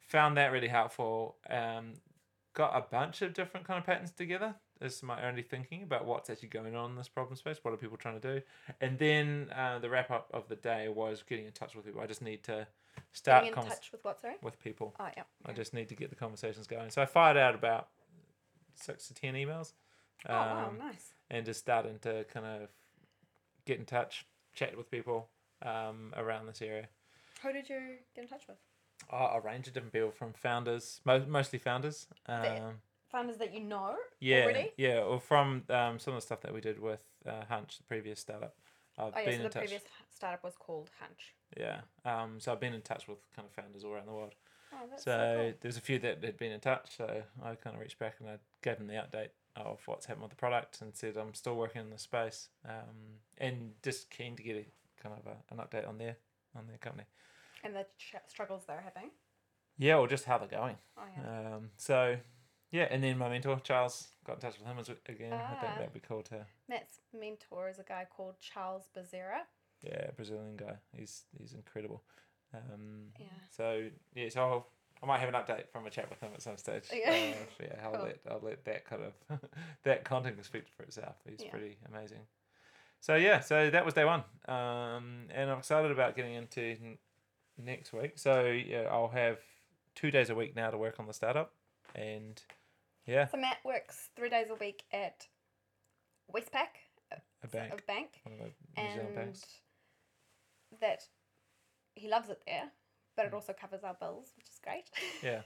found 0.00 0.36
that 0.36 0.52
really 0.52 0.68
helpful. 0.68 1.36
Um, 1.50 1.94
got 2.54 2.76
a 2.76 2.82
bunch 2.88 3.20
of 3.22 3.34
different 3.34 3.66
kind 3.66 3.78
of 3.78 3.84
patterns 3.84 4.12
together. 4.12 4.54
This 4.80 4.96
Is 4.96 5.02
my 5.02 5.26
only 5.26 5.42
thinking 5.42 5.82
about 5.82 6.04
what's 6.04 6.30
actually 6.30 6.48
going 6.48 6.76
on 6.76 6.90
in 6.90 6.96
this 6.96 7.08
problem 7.08 7.36
space. 7.36 7.58
What 7.62 7.72
are 7.74 7.76
people 7.76 7.96
trying 7.96 8.20
to 8.20 8.34
do? 8.34 8.42
And 8.80 8.98
then 8.98 9.50
uh, 9.56 9.78
the 9.78 9.88
wrap 9.90 10.10
up 10.10 10.28
of 10.32 10.48
the 10.48 10.56
day 10.56 10.88
was 10.88 11.22
getting 11.28 11.46
in 11.46 11.52
touch 11.52 11.74
with 11.74 11.84
people. 11.84 12.00
I 12.00 12.06
just 12.06 12.22
need 12.22 12.42
to 12.44 12.66
start 13.12 13.42
Getting 13.44 13.48
in 13.48 13.54
convers- 13.54 13.74
touch 13.78 13.92
with 13.92 14.04
what, 14.04 14.20
sorry? 14.20 14.34
with 14.42 14.60
people. 14.62 14.94
Oh, 15.00 15.08
yeah. 15.16 15.22
I 15.46 15.52
just 15.52 15.74
need 15.74 15.88
to 15.88 15.94
get 15.96 16.10
the 16.10 16.16
conversations 16.16 16.66
going. 16.66 16.90
So 16.90 17.02
I 17.02 17.06
fired 17.06 17.36
out 17.36 17.54
about 17.54 17.88
six 18.74 19.08
to 19.08 19.14
ten 19.14 19.34
emails. 19.34 19.72
Oh, 20.28 20.32
wow, 20.32 20.68
um, 20.68 20.78
nice. 20.78 21.12
and 21.30 21.44
just 21.44 21.60
starting 21.60 21.98
to 22.00 22.24
kind 22.32 22.46
of 22.46 22.68
get 23.64 23.78
in 23.78 23.84
touch, 23.84 24.26
chat 24.54 24.76
with 24.76 24.90
people 24.90 25.28
um, 25.62 26.12
around 26.16 26.46
this 26.46 26.62
area. 26.62 26.88
Who 27.42 27.52
did 27.52 27.68
you 27.68 27.96
get 28.14 28.22
in 28.22 28.28
touch 28.28 28.44
with? 28.48 28.56
Oh, 29.12 29.26
a 29.34 29.40
range 29.40 29.66
of 29.66 29.74
different 29.74 29.92
people 29.92 30.10
from 30.10 30.32
founders, 30.32 31.00
mo- 31.04 31.26
mostly 31.28 31.58
founders. 31.58 32.06
Um, 32.26 32.80
Founders 33.10 33.36
that 33.38 33.54
you 33.54 33.60
know 33.60 33.94
yeah, 34.18 34.42
already? 34.42 34.72
yeah, 34.76 34.98
or 35.00 35.20
from 35.20 35.62
um, 35.68 35.98
some 35.98 36.14
of 36.14 36.20
the 36.20 36.26
stuff 36.26 36.40
that 36.40 36.52
we 36.54 36.60
did 36.60 36.80
with 36.80 37.00
uh, 37.26 37.44
Hunch, 37.48 37.78
the 37.78 37.84
previous 37.84 38.18
startup. 38.18 38.56
I've 38.98 39.14
Oh, 39.14 39.18
yeah, 39.18 39.24
been 39.24 39.34
so 39.34 39.36
in 39.38 39.42
the 39.44 39.48
touch. 39.50 39.62
previous 39.62 39.82
startup 40.12 40.42
was 40.42 40.54
called 40.56 40.90
Hunch. 41.00 41.34
Yeah, 41.56 41.80
um, 42.04 42.40
so 42.40 42.50
I've 42.52 42.60
been 42.60 42.74
in 42.74 42.82
touch 42.82 43.06
with 43.06 43.18
kind 43.36 43.46
of 43.46 43.52
founders 43.54 43.84
all 43.84 43.92
around 43.92 44.06
the 44.06 44.12
world. 44.12 44.34
Oh, 44.72 44.78
that's 44.90 45.04
So, 45.04 45.10
so, 45.10 45.36
cool. 45.36 45.52
there's 45.60 45.76
a 45.76 45.80
few 45.80 45.98
that 46.00 46.24
had 46.24 46.36
been 46.38 46.50
in 46.52 46.60
touch. 46.60 46.96
So 46.96 47.22
I 47.42 47.54
kind 47.54 47.76
of 47.76 47.80
reached 47.82 47.98
back 47.98 48.16
and 48.20 48.28
I 48.28 48.38
gave 48.62 48.78
them 48.78 48.86
the 48.88 48.94
update 48.94 49.28
of 49.56 49.80
what's 49.86 50.06
happened 50.06 50.22
with 50.22 50.30
the 50.30 50.36
product 50.36 50.80
and 50.80 50.94
said 50.94 51.16
I'm 51.16 51.34
still 51.34 51.56
working 51.56 51.80
in 51.82 51.90
the 51.90 51.98
space 51.98 52.48
um, 52.68 53.20
and 53.38 53.72
just 53.82 54.10
keen 54.10 54.34
to 54.36 54.42
get 54.42 54.56
a 54.56 54.66
kind 55.02 55.14
of 55.18 55.26
a, 55.26 55.36
an 55.54 55.58
update 55.60 55.88
on 55.88 55.98
their 55.98 56.16
on 56.56 56.66
their 56.66 56.78
company. 56.78 57.04
And 57.62 57.74
the 57.74 57.86
ch- 57.98 58.14
struggles 58.28 58.64
they're 58.66 58.80
having. 58.82 59.10
Yeah, 59.78 59.96
or 59.96 60.06
just 60.06 60.24
how 60.24 60.38
they're 60.38 60.48
going. 60.48 60.76
Oh 60.98 61.02
yeah. 61.16 61.54
Um, 61.56 61.70
so 61.76 62.16
yeah, 62.70 62.88
and 62.90 63.02
then 63.04 63.18
my 63.18 63.28
mentor 63.28 63.58
Charles 63.62 64.08
got 64.26 64.34
in 64.34 64.40
touch 64.40 64.58
with 64.58 64.66
him 64.66 64.78
as 64.78 64.88
again. 64.88 65.32
I 65.32 65.54
think 65.60 65.72
Ah. 65.72 65.78
that'd 65.78 65.92
be 65.92 66.00
cool 66.00 66.22
to 66.24 66.46
Matt's 66.68 67.00
mentor 67.12 67.68
is 67.68 67.78
a 67.78 67.84
guy 67.84 68.06
called 68.08 68.34
Charles 68.40 68.88
Bezerra. 68.96 69.40
yeah 69.82 70.10
Brazilian 70.16 70.56
guy. 70.56 70.76
He's 70.96 71.24
he's 71.38 71.52
incredible. 71.54 72.02
Um, 72.52 73.12
Yeah. 73.18 73.26
So 73.50 73.88
yeah, 74.14 74.28
so 74.28 74.40
I'll, 74.40 74.66
I 75.02 75.06
might 75.06 75.18
have 75.18 75.28
an 75.28 75.34
update 75.34 75.68
from 75.70 75.86
a 75.86 75.90
chat 75.90 76.08
with 76.08 76.20
him 76.20 76.30
at 76.34 76.40
some 76.42 76.56
stage. 76.56 76.84
Yeah. 76.92 77.10
Uh, 77.10 77.62
yeah, 77.62 77.80
I'll 77.84 77.92
Cool. 77.92 78.02
let 78.04 78.18
I'll 78.30 78.40
let 78.42 78.64
that 78.64 78.84
kind 78.86 79.02
of 79.02 79.40
that 79.84 80.04
content 80.04 80.42
speak 80.44 80.64
for 80.76 80.82
itself. 80.84 81.16
He's 81.28 81.42
Yeah. 81.42 81.50
pretty 81.50 81.76
amazing. 81.92 82.20
So 83.00 83.16
yeah, 83.16 83.40
so 83.40 83.68
that 83.68 83.84
was 83.84 83.92
day 83.92 84.04
one, 84.06 84.24
um, 84.48 85.26
and 85.30 85.50
I'm 85.50 85.58
excited 85.58 85.90
about 85.90 86.16
getting 86.16 86.32
into 86.34 86.62
n- 86.62 86.98
next 87.58 87.92
week. 87.92 88.18
So 88.18 88.46
yeah, 88.46 88.88
I'll 88.90 89.08
have 89.08 89.38
two 89.94 90.10
days 90.10 90.30
a 90.30 90.34
week 90.34 90.56
now 90.56 90.70
to 90.70 90.78
work 90.78 90.98
on 90.98 91.06
the 91.06 91.12
startup, 91.12 91.52
and 91.94 92.42
yeah, 93.06 93.26
So 93.26 93.36
Matt 93.36 93.58
works 93.62 94.08
three 94.16 94.30
days 94.30 94.46
a 94.48 94.54
week 94.54 94.84
at 94.90 95.26
Westpac, 96.34 96.68
a 97.42 97.46
bank, 97.48 97.74
a 97.78 97.82
bank, 97.86 98.08
one 98.22 98.32
of 98.32 98.38
the 98.74 98.80
New 98.82 98.88
Zealand 98.88 99.06
and 99.08 99.14
banks. 99.16 99.42
that 100.80 101.02
he 101.94 102.08
loves 102.08 102.30
it 102.30 102.40
there, 102.46 102.70
but 103.16 103.26
it 103.26 103.32
Mm. 103.32 103.34
also 103.34 103.52
covers 103.52 103.84
our 103.84 103.94
bills, 103.94 104.32
which 104.36 104.46
is 104.48 104.58
great. 104.62 104.90
Yeah, 105.22 105.42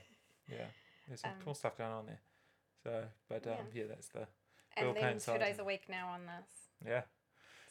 yeah, 0.49 0.65
there's 1.07 1.21
some 1.21 1.31
Um, 1.31 1.37
cool 1.43 1.53
stuff 1.53 1.77
going 1.77 1.91
on 1.91 2.05
there. 2.05 2.19
So, 2.83 3.03
but 3.27 3.45
um, 3.47 3.67
yeah, 3.73 3.83
that's 3.89 4.07
the 4.09 4.27
Bill 4.77 4.89
and 4.89 4.97
then 4.97 5.19
two 5.19 5.37
days 5.37 5.59
a 5.59 5.63
week 5.63 5.89
now 5.89 6.09
on 6.09 6.21
this 6.25 6.69
yeah. 6.85 7.01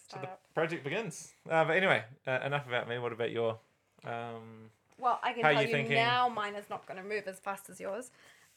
So 0.09 0.19
the 0.21 0.29
project 0.55 0.85
begins. 0.85 1.33
Uh, 1.49 1.65
but 1.65 1.77
anyway, 1.77 2.05
uh, 2.27 2.41
enough 2.45 2.67
about 2.67 2.89
me. 2.89 2.99
What 2.99 3.13
about 3.13 3.31
your? 3.31 3.59
Um, 4.05 4.71
Well, 4.99 5.19
I 5.23 5.33
can 5.33 5.43
tell 5.43 5.53
you 5.55 5.61
you 5.69 5.73
thinking? 5.75 5.95
now 5.97 6.29
mine 6.29 6.55
is 6.55 6.69
not 6.71 6.87
going 6.87 7.03
to 7.03 7.07
move 7.09 7.27
as 7.27 7.39
fast 7.39 7.69
as 7.71 7.79
yours. 7.81 8.11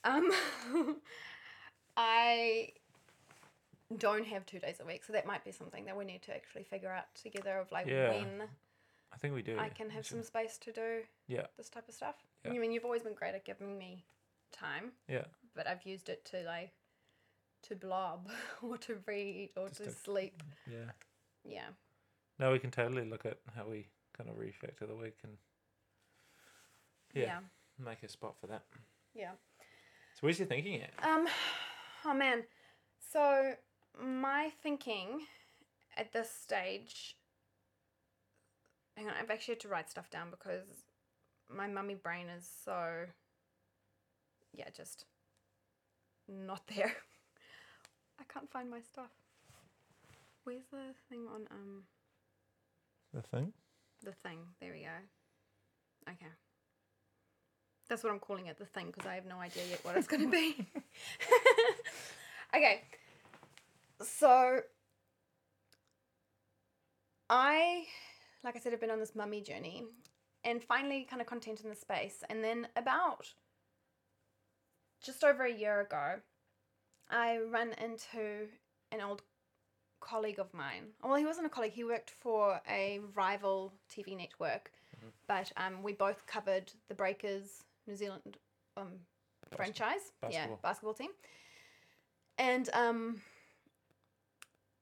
Um, 0.03 0.31
I 1.97 2.69
don't 3.97 4.25
have 4.25 4.45
two 4.45 4.59
days 4.59 4.77
a 4.81 4.85
week, 4.85 5.03
so 5.03 5.13
that 5.13 5.25
might 5.25 5.43
be 5.43 5.51
something 5.51 5.85
that 5.85 5.97
we 5.97 6.05
need 6.05 6.21
to 6.23 6.33
actually 6.33 6.63
figure 6.63 6.91
out 6.91 7.13
together 7.15 7.57
of 7.57 7.71
like 7.71 7.87
Yeah, 7.87 8.09
when 8.09 8.43
I 9.13 9.17
think 9.17 9.33
we 9.33 9.41
do. 9.41 9.57
I 9.59 9.69
can 9.69 9.89
have 9.89 10.05
some 10.05 10.23
space 10.23 10.57
to 10.59 10.71
do 10.71 11.01
Yeah. 11.27 11.47
this 11.57 11.69
type 11.69 11.87
of 11.87 11.93
stuff. 11.93 12.15
Yeah. 12.45 12.51
I 12.51 12.57
mean, 12.57 12.71
you've 12.71 12.85
always 12.85 13.03
been 13.03 13.13
great 13.13 13.35
at 13.35 13.45
giving 13.45 13.77
me 13.77 14.05
time, 14.51 14.93
Yeah. 15.07 15.25
but 15.53 15.67
I've 15.67 15.85
used 15.85 16.09
it 16.09 16.25
to 16.25 16.43
like 16.43 16.71
to 17.63 17.75
blob 17.75 18.29
or 18.61 18.77
to 18.79 19.01
read 19.05 19.51
or 19.55 19.69
to 19.69 19.83
to- 19.85 19.91
sleep. 19.91 20.41
Yeah. 20.65 20.91
Yeah. 21.43 21.67
No, 22.39 22.51
we 22.51 22.59
can 22.59 22.71
totally 22.71 23.05
look 23.05 23.25
at 23.25 23.39
how 23.55 23.65
we 23.67 23.87
kind 24.17 24.29
of 24.29 24.37
refactor 24.37 24.87
the 24.87 24.95
week 24.95 25.17
and 25.23 25.37
Yeah. 27.13 27.23
Yeah. 27.23 27.39
make 27.77 28.03
a 28.03 28.07
spot 28.07 28.35
for 28.39 28.47
that. 28.47 28.63
Yeah. 29.13 29.31
So 30.13 30.19
where's 30.21 30.39
your 30.39 30.47
thinking 30.47 30.81
at? 30.81 30.93
Um, 31.03 31.27
oh 32.05 32.13
man. 32.13 32.43
So 33.11 33.55
my 34.01 34.51
thinking 34.63 35.27
at 35.97 36.13
this 36.13 36.31
stage. 36.31 37.17
Hang 38.95 39.07
on, 39.07 39.13
I've 39.19 39.29
actually 39.31 39.53
had 39.53 39.61
to 39.61 39.67
write 39.67 39.89
stuff 39.89 40.09
down 40.09 40.29
because 40.29 40.65
my 41.49 41.67
mummy 41.67 41.95
brain 41.95 42.27
is 42.27 42.47
so. 42.65 43.05
Yeah, 44.53 44.69
just 44.75 45.05
not 46.27 46.61
there. 46.75 46.93
I 48.19 48.23
can't 48.31 48.49
find 48.51 48.69
my 48.69 48.81
stuff. 48.81 49.11
Where's 50.43 50.65
the 50.71 50.93
thing 51.09 51.27
on 51.33 51.47
um 51.51 51.83
The 53.13 53.21
thing. 53.21 53.53
the 54.03 54.11
thing? 54.11 54.39
There 54.59 54.71
we 54.73 54.81
go. 54.81 56.11
Okay. 56.11 56.31
That's 57.87 58.03
what 58.03 58.13
I'm 58.13 58.19
calling 58.19 58.47
it, 58.47 58.57
the 58.57 58.65
thing, 58.65 58.87
because 58.87 59.05
I 59.05 59.15
have 59.15 59.25
no 59.25 59.37
idea 59.39 59.63
yet 59.69 59.83
what 59.83 59.97
it's 59.97 60.07
going 60.07 60.21
to 60.23 60.31
be. 60.31 60.65
okay. 62.55 62.83
So, 64.01 64.61
I, 67.29 67.83
like 68.43 68.55
I 68.55 68.59
said, 68.59 68.73
I've 68.73 68.81
been 68.81 68.91
on 68.91 68.99
this 68.99 69.15
mummy 69.15 69.41
journey 69.41 69.85
and 70.43 70.63
finally 70.63 71.05
kind 71.09 71.21
of 71.21 71.27
content 71.27 71.61
in 71.61 71.69
the 71.69 71.75
space. 71.75 72.23
And 72.29 72.43
then 72.43 72.67
about 72.75 73.33
just 75.03 75.23
over 75.23 75.43
a 75.43 75.53
year 75.53 75.81
ago, 75.81 76.15
I 77.09 77.39
ran 77.49 77.73
into 77.83 78.47
an 78.91 79.01
old 79.01 79.21
colleague 79.99 80.39
of 80.39 80.53
mine. 80.53 80.87
Well, 81.03 81.15
he 81.15 81.25
wasn't 81.25 81.45
a 81.45 81.49
colleague, 81.49 81.73
he 81.73 81.83
worked 81.83 82.09
for 82.09 82.59
a 82.69 82.99
rival 83.15 83.73
TV 83.93 84.17
network. 84.17 84.71
But 85.27 85.51
um, 85.57 85.81
we 85.81 85.93
both 85.93 86.25
covered 86.27 86.71
the 86.87 86.93
Breakers 86.93 87.63
New 87.87 87.95
Zealand 87.95 88.37
um, 88.77 88.87
Bas- 89.49 89.57
franchise. 89.57 90.11
Yeah, 90.23 90.29
basketball. 90.29 90.59
basketball 90.61 90.93
team. 90.93 91.09
And 92.37 92.69
um, 92.73 93.21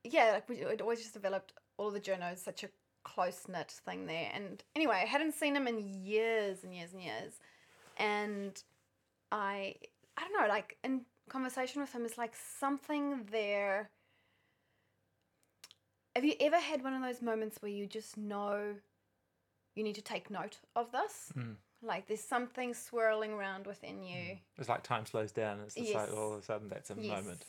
yeah, 0.04 0.32
like 0.34 0.50
we 0.50 0.58
it 0.58 0.82
always 0.82 1.00
just 1.00 1.14
developed 1.14 1.54
all 1.78 1.88
of 1.88 1.94
the 1.94 2.00
journos, 2.00 2.40
such 2.40 2.64
a 2.64 2.70
close 3.14 3.48
knit 3.48 3.72
thing 3.86 4.06
there. 4.06 4.30
And 4.34 4.64
anyway, 4.76 5.02
I 5.04 5.06
hadn't 5.06 5.34
seen 5.34 5.56
him 5.56 5.68
in 5.68 5.80
years 5.80 6.64
and 6.64 6.74
years 6.74 6.94
and 6.94 7.02
years. 7.02 7.34
And 7.98 8.62
I, 9.32 9.76
I 10.18 10.22
don't 10.22 10.42
know, 10.42 10.48
like 10.48 10.78
in 10.84 11.02
conversation 11.30 11.82
with 11.82 11.94
him, 11.94 12.06
is 12.06 12.18
like 12.18 12.34
something 12.60 13.28
there. 13.32 13.90
Have 16.16 16.26
you 16.26 16.34
ever 16.40 16.58
had 16.58 16.84
one 16.84 16.94
of 16.94 17.02
those 17.02 17.22
moments 17.22 17.62
where 17.62 17.72
you 17.72 17.86
just 17.86 18.18
know 18.18 18.76
you 19.76 19.84
need 19.84 19.96
to 19.96 20.02
take 20.02 20.30
note 20.30 20.58
of 20.76 20.92
this? 20.92 21.32
Mm. 21.38 21.56
Like 21.82 22.08
there's 22.08 22.24
something 22.24 22.74
swirling 22.74 23.32
around 23.32 23.66
within 23.66 24.04
you. 24.04 24.38
It's 24.58 24.68
like 24.68 24.84
time 24.84 25.06
slows 25.06 25.32
down. 25.32 25.60
It's 25.66 25.76
just 25.76 25.94
like 25.94 26.12
all 26.14 26.34
of 26.34 26.40
a 26.40 26.44
sudden 26.44 26.68
that's 26.68 26.90
a 26.90 26.96
moment. 26.96 27.46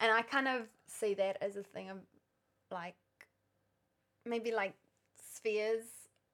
And 0.00 0.12
I 0.12 0.22
kind 0.22 0.48
of 0.48 0.62
see 0.86 1.14
that 1.14 1.38
as 1.40 1.56
a 1.56 1.62
thing 1.62 1.90
of 1.90 1.98
like 2.70 2.96
maybe 4.26 4.52
like 4.52 4.74
spheres 5.38 5.84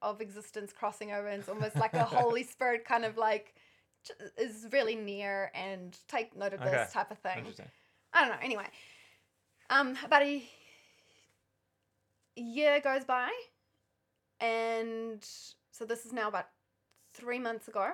of 0.02 0.20
existence 0.20 0.72
crossing 0.72 1.12
over 1.12 1.26
and 1.28 1.40
it's 1.40 1.48
almost 1.48 1.76
like 1.76 1.94
a 1.94 2.04
Holy 2.04 2.42
Spirit 2.54 2.84
kind 2.84 3.04
of 3.04 3.16
like 3.16 3.54
is 4.36 4.66
really 4.72 4.94
near 4.96 5.50
and 5.54 5.96
take 6.08 6.36
note 6.36 6.52
of 6.52 6.60
Okay. 6.60 6.70
this 6.70 6.92
type 6.92 7.10
of 7.10 7.18
thing. 7.18 7.46
I 8.12 8.20
don't 8.20 8.30
know. 8.30 8.42
Anyway, 8.42 8.66
um, 9.70 9.96
about 10.04 10.22
a 10.22 10.42
year 12.36 12.80
goes 12.80 13.04
by, 13.04 13.30
and 14.40 15.24
so 15.70 15.84
this 15.84 16.04
is 16.06 16.12
now 16.12 16.28
about 16.28 16.48
three 17.14 17.38
months 17.38 17.68
ago. 17.68 17.92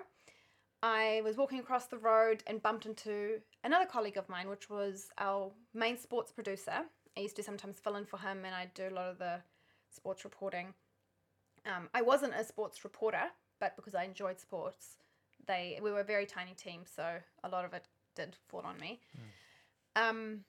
I 0.82 1.20
was 1.24 1.36
walking 1.36 1.58
across 1.60 1.86
the 1.86 1.98
road 1.98 2.42
and 2.46 2.62
bumped 2.62 2.86
into 2.86 3.40
another 3.64 3.86
colleague 3.86 4.16
of 4.16 4.28
mine, 4.28 4.48
which 4.48 4.70
was 4.70 5.08
our 5.18 5.52
main 5.74 5.98
sports 5.98 6.32
producer. 6.32 6.78
I 7.16 7.20
used 7.20 7.36
to 7.36 7.42
sometimes 7.42 7.78
fill 7.78 7.96
in 7.96 8.06
for 8.06 8.18
him, 8.18 8.44
and 8.44 8.54
I 8.54 8.70
do 8.74 8.88
a 8.88 8.94
lot 8.94 9.08
of 9.10 9.18
the 9.18 9.42
sports 9.90 10.24
reporting. 10.24 10.74
Um, 11.66 11.88
I 11.94 12.02
wasn't 12.02 12.34
a 12.34 12.44
sports 12.44 12.84
reporter, 12.84 13.24
but 13.58 13.76
because 13.76 13.94
I 13.94 14.04
enjoyed 14.04 14.40
sports, 14.40 14.96
they 15.46 15.78
we 15.82 15.90
were 15.90 16.00
a 16.00 16.04
very 16.04 16.26
tiny 16.26 16.54
team, 16.54 16.82
so 16.84 17.16
a 17.44 17.48
lot 17.48 17.64
of 17.64 17.74
it 17.74 17.86
did 18.14 18.36
fall 18.48 18.62
on 18.62 18.78
me. 18.78 19.00
Um, 19.96 20.40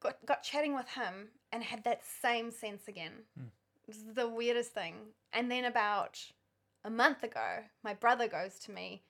got 0.00 0.24
got 0.26 0.42
chatting 0.42 0.74
with 0.74 0.88
him 0.88 1.28
and 1.52 1.62
had 1.62 1.84
that 1.84 2.02
same 2.04 2.50
sense 2.50 2.88
again. 2.88 3.12
This 3.86 3.98
is 3.98 4.14
the 4.14 4.28
weirdest 4.28 4.72
thing. 4.72 4.94
And 5.32 5.50
then 5.50 5.64
about 5.64 6.18
a 6.84 6.90
month 6.90 7.22
ago, 7.22 7.64
my 7.84 7.94
brother 7.94 8.28
goes 8.28 8.58
to 8.60 8.72
me, 8.72 9.02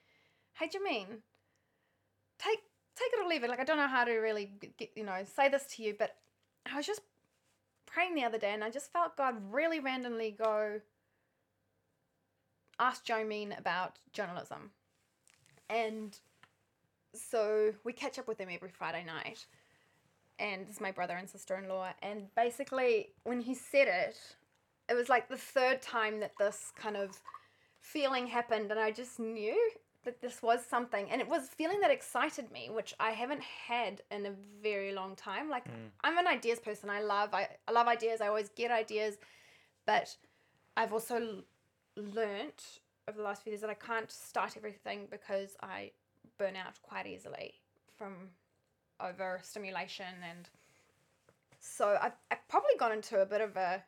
"Hey, 0.55 0.69
Jameen, 0.69 1.23
take 2.39 2.61
take 2.97 3.13
it 3.13 3.25
or 3.25 3.29
leave 3.29 3.45
it. 3.45 3.51
Like 3.51 3.61
I 3.61 3.65
don't 3.65 3.77
know 3.77 3.87
how 3.87 4.05
to 4.05 4.13
really 4.13 4.51
get, 4.79 4.91
you 4.97 5.05
know 5.05 5.25
say 5.25 5.49
this 5.49 5.67
to 5.77 5.83
you, 5.83 5.95
but 5.99 6.17
I 6.71 6.77
was 6.77 6.87
just 6.87 7.03
praying 7.97 8.15
the 8.15 8.25
other 8.25 8.37
day, 8.37 8.53
and 8.53 8.63
I 8.63 8.69
just 8.69 8.93
felt 8.93 9.17
God 9.17 9.37
really 9.51 9.81
randomly 9.81 10.31
go 10.31 10.83
ask 12.79 13.07
Jomeen 13.07 13.59
about 13.59 13.99
journalism, 14.13 14.71
and 15.71 16.15
so 17.15 17.73
we 17.85 17.95
catch 17.95 18.19
up 18.19 18.29
with 18.29 18.37
them 18.37 18.49
every 18.53 18.69
Friday 18.69 19.03
night. 19.03 19.47
And 20.39 20.69
is 20.69 20.83
my 20.83 20.91
brother 20.91 21.17
and 21.17 21.27
sister 21.27 21.57
in 21.57 21.67
law. 21.67 21.89
And 22.03 22.27
basically, 22.35 23.13
when 23.25 23.41
he 23.41 23.55
said 23.55 23.89
it, 23.89 24.19
it 24.91 24.93
was 24.93 25.09
like 25.09 25.31
the 25.31 25.39
third 25.39 25.81
time 25.81 26.21
that 26.21 26.33
this 26.39 26.75
kind 26.77 26.95
of 26.95 27.23
feeling 27.81 28.27
happened. 28.27 28.71
And 28.71 28.79
I 28.79 28.91
just 28.91 29.19
knew 29.19 29.59
that 30.07 30.23
this 30.23 30.43
was 30.43 30.65
something. 30.65 31.11
And 31.11 31.21
it 31.21 31.29
was 31.29 31.49
feeling 31.49 31.81
that 31.81 31.91
excited 31.91 32.51
me, 32.51 32.71
which 32.71 32.95
I 32.99 33.11
haven't 33.11 33.43
had 33.43 34.01
in 34.11 34.25
a 34.25 34.33
very 34.63 34.93
long 34.93 35.15
time. 35.15 35.51
Like, 35.51 35.67
Mm. 35.69 35.91
I'm 36.03 36.17
an 36.17 36.27
ideas 36.27 36.59
person. 36.59 36.89
I 36.89 37.01
love, 37.03 37.35
I, 37.35 37.49
I 37.69 37.73
love 37.73 37.87
ideas. 37.89 38.21
I 38.23 38.29
always 38.29 38.49
get 38.49 38.71
ideas. 38.71 39.19
But 39.85 40.17
I've 40.77 40.93
also 40.95 41.17
l- 41.17 41.45
learnt 41.97 42.81
over 43.09 43.19
the 43.19 43.25
last 43.25 43.43
few 43.43 43.53
years 43.53 43.61
that 43.61 43.71
I 43.71 43.75
can't 43.75 44.11
start 44.11 44.57
everything 44.57 45.07
because 45.11 45.57
I 45.63 45.93
burn 46.39 46.57
out 46.57 46.81
quite 46.83 47.07
easily 47.07 47.55
from 47.97 48.31
overstimulation 49.01 50.07
and 50.29 50.49
so 51.61 51.97
I've, 52.01 52.13
I've 52.31 52.47
probably 52.49 52.77
gone 52.79 52.93
into 52.93 53.21
a 53.21 53.27
bit 53.27 53.41
of 53.41 53.57
a 53.57 53.83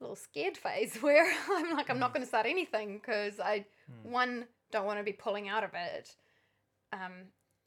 little 0.00 0.16
scared 0.16 0.56
phase 0.56 0.96
where 1.02 1.30
I'm 1.50 1.72
like 1.76 1.90
I'm 1.90 1.98
not 1.98 2.12
going 2.14 2.22
to 2.22 2.28
start 2.28 2.46
anything 2.46 2.98
because 2.98 3.38
I 3.40 3.66
Mm. 3.90 4.10
one 4.10 4.46
don't 4.74 4.86
want 4.86 4.98
to 4.98 5.04
be 5.04 5.12
pulling 5.12 5.48
out 5.48 5.62
of 5.62 5.70
it 5.74 6.16
um 6.92 7.12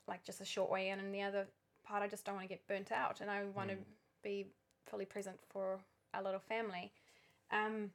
like 0.09 0.23
just 0.25 0.41
a 0.41 0.45
short 0.45 0.69
way 0.69 0.89
in 0.89 0.99
and 0.99 1.13
the 1.13 1.21
other 1.21 1.47
part 1.85 2.03
I 2.03 2.07
just 2.07 2.25
don't 2.25 2.35
want 2.35 2.45
to 2.47 2.53
get 2.53 2.67
burnt 2.67 2.91
out 2.91 3.21
and 3.21 3.31
I 3.31 3.43
want 3.55 3.69
to 3.69 3.75
Mm. 3.75 3.83
be 4.23 4.47
fully 4.85 5.05
present 5.05 5.39
for 5.49 5.79
our 6.13 6.21
little 6.21 6.39
family 6.39 6.91
um 7.51 7.91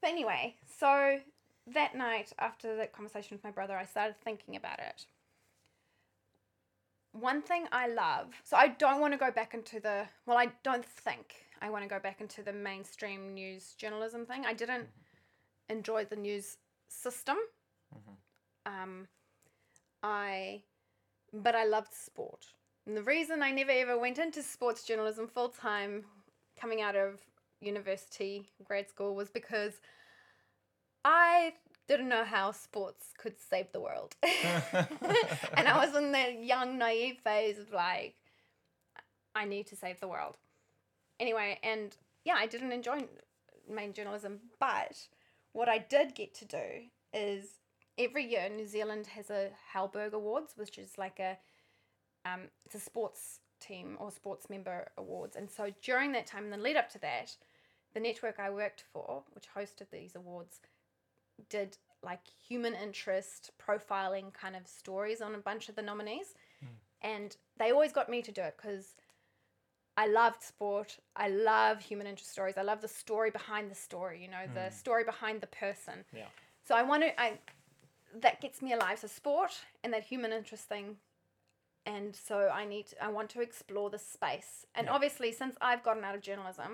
but 0.00 0.10
anyway 0.10 0.54
so 0.78 1.18
that 1.66 1.94
night 1.94 2.32
after 2.38 2.74
that 2.76 2.92
conversation 2.92 3.34
with 3.36 3.44
my 3.44 3.50
brother 3.50 3.76
I 3.76 3.84
started 3.84 4.16
thinking 4.24 4.56
about 4.56 4.78
it 4.78 5.04
one 7.12 7.42
thing 7.42 7.66
I 7.72 7.88
love, 7.88 8.28
so 8.44 8.56
I 8.56 8.68
don't 8.68 9.00
want 9.00 9.12
to 9.14 9.18
go 9.18 9.32
back 9.32 9.52
into 9.52 9.80
the, 9.80 10.04
well, 10.26 10.38
I 10.38 10.48
don't 10.62 10.84
think 10.84 11.34
I 11.60 11.68
want 11.68 11.82
to 11.82 11.88
go 11.88 11.98
back 11.98 12.20
into 12.20 12.40
the 12.42 12.52
mainstream 12.52 13.34
news 13.34 13.74
journalism 13.76 14.24
thing. 14.26 14.46
I 14.46 14.52
didn't 14.54 14.86
enjoy 15.68 16.04
the 16.04 16.14
news 16.14 16.56
system. 16.90 17.36
Um, 18.66 19.08
I, 20.02 20.62
but 21.32 21.54
I 21.54 21.64
loved 21.64 21.92
sport. 21.94 22.46
And 22.86 22.96
the 22.96 23.02
reason 23.02 23.42
I 23.42 23.50
never 23.50 23.70
ever 23.70 23.98
went 23.98 24.18
into 24.18 24.42
sports 24.42 24.84
journalism 24.84 25.28
full 25.28 25.48
time 25.48 26.04
coming 26.60 26.80
out 26.80 26.96
of 26.96 27.20
university, 27.60 28.50
grad 28.64 28.88
school, 28.88 29.14
was 29.14 29.30
because 29.30 29.80
I 31.04 31.54
didn't 31.88 32.08
know 32.08 32.24
how 32.24 32.52
sports 32.52 33.06
could 33.18 33.34
save 33.38 33.72
the 33.72 33.80
world. 33.80 34.14
and 34.22 35.68
I 35.68 35.84
was 35.84 35.94
in 35.94 36.12
that 36.12 36.42
young, 36.42 36.78
naive 36.78 37.18
phase 37.22 37.58
of 37.58 37.72
like, 37.72 38.14
I 39.34 39.44
need 39.44 39.66
to 39.68 39.76
save 39.76 40.00
the 40.00 40.08
world. 40.08 40.36
Anyway, 41.18 41.58
and 41.62 41.96
yeah, 42.24 42.34
I 42.36 42.46
didn't 42.46 42.72
enjoy 42.72 43.06
main 43.68 43.92
journalism, 43.92 44.40
but 44.58 44.96
what 45.52 45.68
I 45.68 45.78
did 45.78 46.14
get 46.14 46.34
to 46.36 46.44
do 46.44 46.88
is 47.12 47.58
every 47.98 48.24
year 48.24 48.48
New 48.48 48.66
Zealand 48.66 49.06
has 49.08 49.30
a 49.30 49.50
Halberg 49.72 50.12
Awards, 50.12 50.52
which 50.56 50.78
is 50.78 50.98
like 50.98 51.18
a 51.18 51.38
um, 52.24 52.42
it's 52.66 52.74
a 52.74 52.80
sports 52.80 53.40
team 53.60 53.96
or 53.98 54.10
sports 54.10 54.50
member 54.50 54.90
awards, 54.98 55.36
and 55.36 55.50
so 55.50 55.72
during 55.82 56.12
that 56.12 56.26
time, 56.26 56.44
and 56.44 56.52
the 56.52 56.58
lead 56.58 56.76
up 56.76 56.90
to 56.90 56.98
that, 57.00 57.36
the 57.94 58.00
network 58.00 58.38
I 58.38 58.50
worked 58.50 58.84
for, 58.92 59.24
which 59.32 59.46
hosted 59.56 59.90
these 59.90 60.14
awards, 60.14 60.60
did 61.48 61.78
like 62.02 62.20
human 62.48 62.74
interest 62.74 63.50
profiling 63.60 64.32
kind 64.32 64.56
of 64.56 64.66
stories 64.66 65.20
on 65.20 65.34
a 65.34 65.38
bunch 65.38 65.68
of 65.68 65.76
the 65.76 65.82
nominees. 65.82 66.34
And 67.02 67.36
they 67.58 67.70
always 67.70 67.92
got 67.92 68.08
me 68.08 68.22
to 68.22 68.32
do 68.32 68.42
it 68.42 68.56
because 68.56 68.94
i 70.02 70.06
loved 70.20 70.42
sport 70.52 70.90
i 71.24 71.28
love 71.28 71.74
human 71.90 72.06
interest 72.10 72.30
stories 72.36 72.56
i 72.62 72.64
love 72.70 72.80
the 72.86 72.92
story 73.02 73.30
behind 73.40 73.70
the 73.70 73.74
story 73.88 74.16
you 74.24 74.28
know 74.34 74.44
the 74.58 74.66
story 74.82 75.04
behind 75.12 75.36
the 75.40 75.46
person 75.64 75.96
Yeah. 76.20 76.30
so 76.66 76.74
i 76.80 76.82
want 76.90 77.02
to 77.04 77.10
i 77.20 77.28
that 78.24 78.40
gets 78.44 78.58
me 78.62 78.72
alive 78.78 78.98
so 78.98 79.08
sport 79.20 79.52
and 79.82 79.92
that 79.94 80.04
human 80.12 80.32
interest 80.32 80.64
thing 80.74 80.96
and 81.86 82.14
so 82.28 82.36
i 82.60 82.64
need 82.74 82.86
to, 82.90 82.94
i 83.06 83.08
want 83.08 83.28
to 83.30 83.40
explore 83.48 83.88
the 83.96 83.98
space 84.16 84.52
and 84.74 84.86
Yeah. 84.86 84.94
obviously 84.96 85.30
since 85.32 85.54
i've 85.60 85.82
gotten 85.88 86.04
out 86.04 86.14
of 86.18 86.22
journalism 86.22 86.70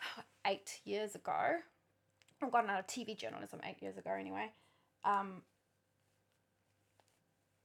eight 0.52 0.80
years 0.84 1.14
ago 1.14 1.40
I've 2.42 2.52
gotten 2.52 2.68
out 2.68 2.80
of 2.80 2.86
TV 2.86 3.16
journalism 3.16 3.60
eight 3.64 3.80
years 3.80 3.96
ago 3.96 4.10
anyway. 4.10 4.50
Um, 5.04 5.28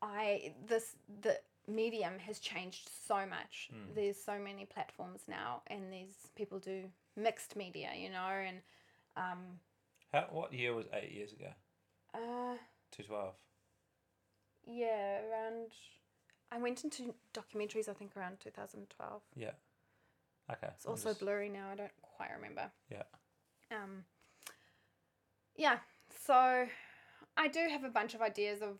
I 0.01 0.53
this 0.65 0.95
the 1.21 1.37
medium 1.67 2.19
has 2.19 2.39
changed 2.39 2.89
so 3.07 3.25
much. 3.25 3.69
Mm. 3.73 3.95
There's 3.95 4.21
so 4.23 4.37
many 4.39 4.65
platforms 4.65 5.21
now, 5.27 5.61
and 5.67 5.91
these 5.91 6.15
people 6.35 6.59
do 6.59 6.83
mixed 7.15 7.55
media, 7.55 7.89
you 7.97 8.09
know, 8.09 8.27
and 8.27 8.57
um, 9.17 9.59
How, 10.11 10.27
what 10.31 10.53
year 10.53 10.73
was 10.73 10.85
eight 10.93 11.11
years 11.11 11.33
ago? 11.33 11.49
uh, 12.13 12.55
Two 12.91 13.03
twelve. 13.03 13.33
yeah, 14.65 15.19
around. 15.29 15.71
I 16.51 16.57
went 16.59 16.83
into 16.83 17.13
documentaries. 17.33 17.87
I 17.87 17.93
think 17.93 18.11
around 18.17 18.39
2012. 18.41 19.21
Yeah. 19.35 19.51
Okay. 20.51 20.67
It's 20.75 20.85
also 20.85 21.13
blurry 21.13 21.47
now. 21.47 21.69
I 21.71 21.75
don't 21.75 21.91
quite 22.01 22.31
remember. 22.35 22.69
Yeah. 22.91 23.03
Um, 23.71 24.03
yeah, 25.55 25.77
so 26.25 26.65
I 27.37 27.47
do 27.47 27.67
have 27.69 27.85
a 27.85 27.89
bunch 27.89 28.15
of 28.15 28.21
ideas 28.21 28.61
of 28.61 28.79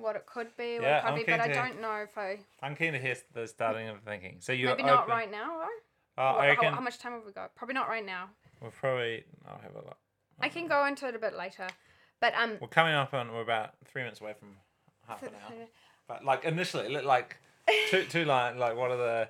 what 0.00 0.16
it 0.16 0.26
could 0.26 0.56
be, 0.56 0.74
what 0.74 0.82
Yeah, 0.82 0.98
it 0.98 1.00
could 1.02 1.10
I'm 1.10 1.16
be, 1.18 1.24
but 1.24 1.40
I 1.40 1.48
don't 1.48 1.80
know 1.80 1.94
if 1.96 2.16
I. 2.16 2.38
I'm 2.62 2.74
keen 2.76 2.92
to 2.92 2.98
hear 2.98 3.16
the 3.34 3.46
starting 3.46 3.88
of 3.88 4.00
thinking. 4.02 4.36
So 4.40 4.52
you're 4.52 4.70
maybe 4.70 4.82
open. 4.82 4.94
not 4.94 5.08
right 5.08 5.30
now, 5.30 5.58
though. 5.58 6.22
Uh, 6.22 6.34
What- 6.34 6.44
I 6.50 6.54
how, 6.54 6.74
how 6.76 6.80
much 6.80 6.98
time 6.98 7.12
have 7.12 7.22
we 7.24 7.32
got? 7.32 7.54
Probably 7.54 7.74
not 7.74 7.88
right 7.88 8.04
now. 8.04 8.30
we'll 8.60 8.70
probably. 8.72 9.24
I'll 9.46 9.60
have 9.60 9.72
a 9.74 9.78
look. 9.78 9.98
I 10.40 10.48
can 10.48 10.66
go 10.66 10.86
into 10.86 11.06
it 11.06 11.14
a 11.14 11.18
bit 11.18 11.36
later, 11.36 11.66
but 12.20 12.34
um. 12.34 12.58
We're 12.60 12.68
coming 12.68 12.94
up 12.94 13.14
on. 13.14 13.32
We're 13.32 13.42
about 13.42 13.74
three 13.84 14.02
minutes 14.02 14.20
away 14.20 14.34
from 14.38 14.56
half 15.06 15.22
an 15.22 15.30
hour. 15.44 15.56
But 16.08 16.24
like 16.24 16.44
initially, 16.44 16.88
li- 16.88 17.02
like 17.02 17.36
two 17.88 18.02
two 18.04 18.24
line 18.24 18.58
like 18.58 18.76
what 18.76 18.90
are 18.90 18.96
the 18.96 19.28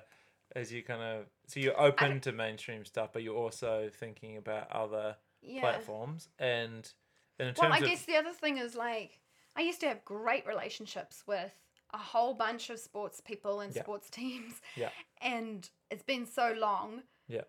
as 0.55 0.73
you 0.73 0.81
kind 0.81 0.99
of 1.03 1.25
so 1.45 1.59
you're 1.59 1.79
open 1.79 2.19
to 2.21 2.31
mainstream 2.31 2.85
stuff, 2.85 3.11
but 3.13 3.21
you're 3.21 3.35
also 3.37 3.87
thinking 3.93 4.37
about 4.37 4.71
other 4.71 5.15
yeah. 5.43 5.61
platforms 5.61 6.29
and 6.39 6.91
Well, 7.39 7.53
I 7.71 7.77
of 7.77 7.83
guess 7.85 8.03
the 8.05 8.15
other 8.15 8.31
thing 8.31 8.57
is 8.57 8.73
like 8.73 9.19
I 9.55 9.61
used 9.61 9.79
to 9.81 9.87
have 9.87 10.05
great 10.05 10.45
relationships 10.47 11.23
with 11.27 11.51
a 11.93 11.97
whole 11.97 12.33
bunch 12.33 12.69
of 12.69 12.79
sports 12.79 13.19
people 13.19 13.59
and 13.59 13.75
Yeah. 13.75 13.83
sports 13.83 14.09
teams. 14.19 14.61
Yeah. 14.75 14.89
And 15.21 15.69
it's 15.89 16.03
been 16.03 16.25
so 16.25 16.53
long. 16.57 17.03
Yeah. 17.27 17.43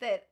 That, 0.00 0.28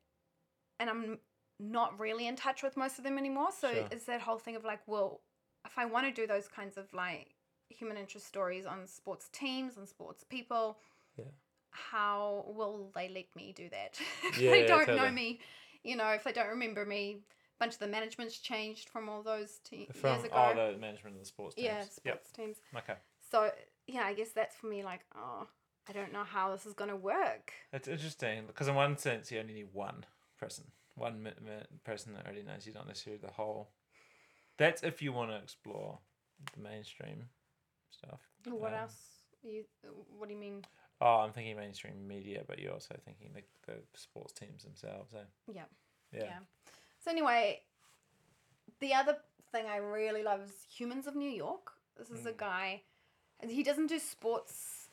and 0.78 0.88
I'm 0.88 1.18
not 1.58 1.98
really 1.98 2.26
in 2.26 2.36
touch 2.36 2.62
with 2.62 2.76
most 2.76 2.98
of 2.98 3.04
them 3.04 3.18
anymore. 3.18 3.50
So 3.52 3.72
Sure. 3.72 3.88
it's 3.90 4.04
that 4.06 4.20
whole 4.20 4.38
thing 4.38 4.56
of 4.56 4.64
like, 4.64 4.80
well, 4.86 5.20
if 5.66 5.76
I 5.78 5.84
want 5.84 6.06
to 6.06 6.12
do 6.12 6.26
those 6.26 6.48
kinds 6.48 6.76
of 6.76 6.92
like 6.94 7.34
human 7.68 7.96
interest 7.96 8.26
stories 8.26 8.66
on 8.66 8.86
sports 8.86 9.28
teams 9.32 9.76
and 9.76 9.88
sports 9.88 10.24
people, 10.24 10.78
Yeah. 11.16 11.24
how 11.70 12.44
will 12.48 12.90
they 12.94 13.08
let 13.08 13.34
me 13.34 13.52
do 13.52 13.68
that? 13.70 13.98
Yeah, 14.38 14.50
they 14.52 14.66
don't 14.66 14.86
know 14.88 14.94
totally. 14.96 15.10
me, 15.10 15.40
you 15.82 15.96
know, 15.96 16.08
if 16.10 16.24
they 16.24 16.32
don't 16.32 16.48
remember 16.48 16.86
me, 16.86 17.18
bunch 17.60 17.74
of 17.74 17.78
the 17.78 17.86
management's 17.86 18.38
changed 18.38 18.88
from 18.88 19.08
all 19.08 19.22
those 19.22 19.60
te- 19.62 19.86
from 19.92 20.14
years 20.14 20.24
ago. 20.24 20.34
all 20.34 20.54
the 20.54 20.76
management 20.78 21.14
of 21.14 21.20
the 21.20 21.26
sports 21.26 21.54
teams. 21.54 21.66
yeah, 21.66 21.78
Yep. 21.78 21.88
sports 22.26 22.32
teams. 22.32 22.56
Okay. 22.76 22.94
So 23.30 23.52
yeah, 23.86 24.02
I 24.02 24.14
guess 24.14 24.30
that's 24.30 24.56
for 24.56 24.66
me. 24.66 24.82
Like, 24.82 25.02
oh, 25.14 25.46
I 25.88 25.92
don't 25.92 26.12
know 26.12 26.24
how 26.24 26.50
this 26.50 26.66
is 26.66 26.72
gonna 26.74 26.96
work. 26.96 27.52
It's 27.72 27.86
interesting 27.86 28.46
because 28.46 28.66
in 28.66 28.74
one 28.74 28.96
sense 28.96 29.30
you 29.30 29.38
only 29.38 29.54
need 29.54 29.68
one 29.72 30.04
person, 30.38 30.64
one 30.96 31.22
mi- 31.22 31.30
mi- 31.40 31.66
person 31.84 32.14
that 32.14 32.24
already 32.26 32.42
knows 32.42 32.66
you, 32.66 32.72
don't 32.72 32.88
necessarily 32.88 33.20
the 33.20 33.30
whole. 33.32 33.70
That's 34.56 34.82
if 34.82 35.00
you 35.02 35.12
want 35.12 35.30
to 35.30 35.36
explore 35.36 35.98
the 36.54 36.60
mainstream 36.62 37.28
stuff. 37.90 38.20
What 38.46 38.72
Um, 38.72 38.80
else? 38.80 38.96
You? 39.42 39.64
What 40.18 40.28
do 40.28 40.34
you 40.34 40.40
mean? 40.40 40.64
Oh, 41.02 41.20
I'm 41.20 41.32
thinking 41.32 41.56
mainstream 41.56 42.06
media, 42.06 42.42
but 42.46 42.58
you're 42.58 42.72
also 42.74 42.94
thinking 43.06 43.32
the, 43.32 43.42
the 43.66 43.78
sports 43.94 44.32
teams 44.34 44.64
themselves. 44.64 45.14
Eh? 45.14 45.18
Yeah. 45.52 45.62
Yeah. 46.12 46.24
Yeah. 46.24 46.38
So 47.02 47.10
anyway, 47.10 47.62
the 48.80 48.94
other 48.94 49.16
thing 49.52 49.66
I 49.66 49.76
really 49.76 50.22
love 50.22 50.40
is 50.42 50.52
Humans 50.78 51.06
of 51.06 51.16
New 51.16 51.30
York. 51.30 51.72
This 51.96 52.10
is 52.10 52.26
a 52.26 52.32
Mm. 52.32 52.36
guy, 52.36 52.82
and 53.40 53.50
he 53.50 53.62
doesn't 53.62 53.88
do 53.88 53.98
sports 53.98 54.90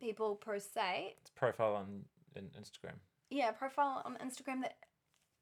people 0.00 0.36
per 0.36 0.58
se. 0.58 1.16
It's 1.20 1.30
profile 1.30 1.74
on 1.76 2.04
in 2.36 2.50
Instagram. 2.50 2.98
Yeah, 3.30 3.52
profile 3.52 4.02
on 4.04 4.16
Instagram 4.18 4.60
that 4.62 4.76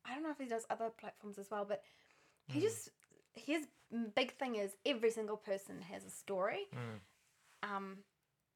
I 0.04 0.14
don't 0.14 0.22
know 0.22 0.30
if 0.30 0.38
he 0.38 0.46
does 0.46 0.66
other 0.68 0.90
platforms 0.90 1.38
as 1.38 1.50
well, 1.50 1.64
but 1.64 1.84
he 2.48 2.58
Mm. 2.58 2.62
just 2.62 2.90
his 3.34 3.68
big 4.14 4.32
thing 4.36 4.56
is 4.56 4.76
every 4.84 5.10
single 5.10 5.36
person 5.36 5.80
has 5.82 6.04
a 6.04 6.10
story. 6.10 6.68
Mm. 6.72 7.00
Um, 7.62 8.04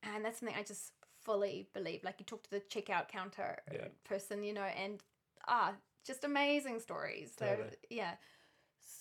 and 0.02 0.24
that's 0.24 0.38
something 0.40 0.56
I 0.56 0.62
just 0.62 0.92
fully 1.22 1.68
believe. 1.72 2.04
Like 2.04 2.18
you 2.20 2.26
talk 2.26 2.42
to 2.44 2.50
the 2.50 2.60
checkout 2.60 3.08
counter 3.08 3.62
Yeah. 3.72 3.88
person, 4.04 4.42
you 4.42 4.52
know, 4.52 4.64
and 4.64 5.02
ah, 5.48 5.76
just 6.06 6.24
amazing 6.24 6.80
stories. 6.80 7.32
So 7.38 7.46
Totally. 7.46 7.70
yeah, 7.90 8.12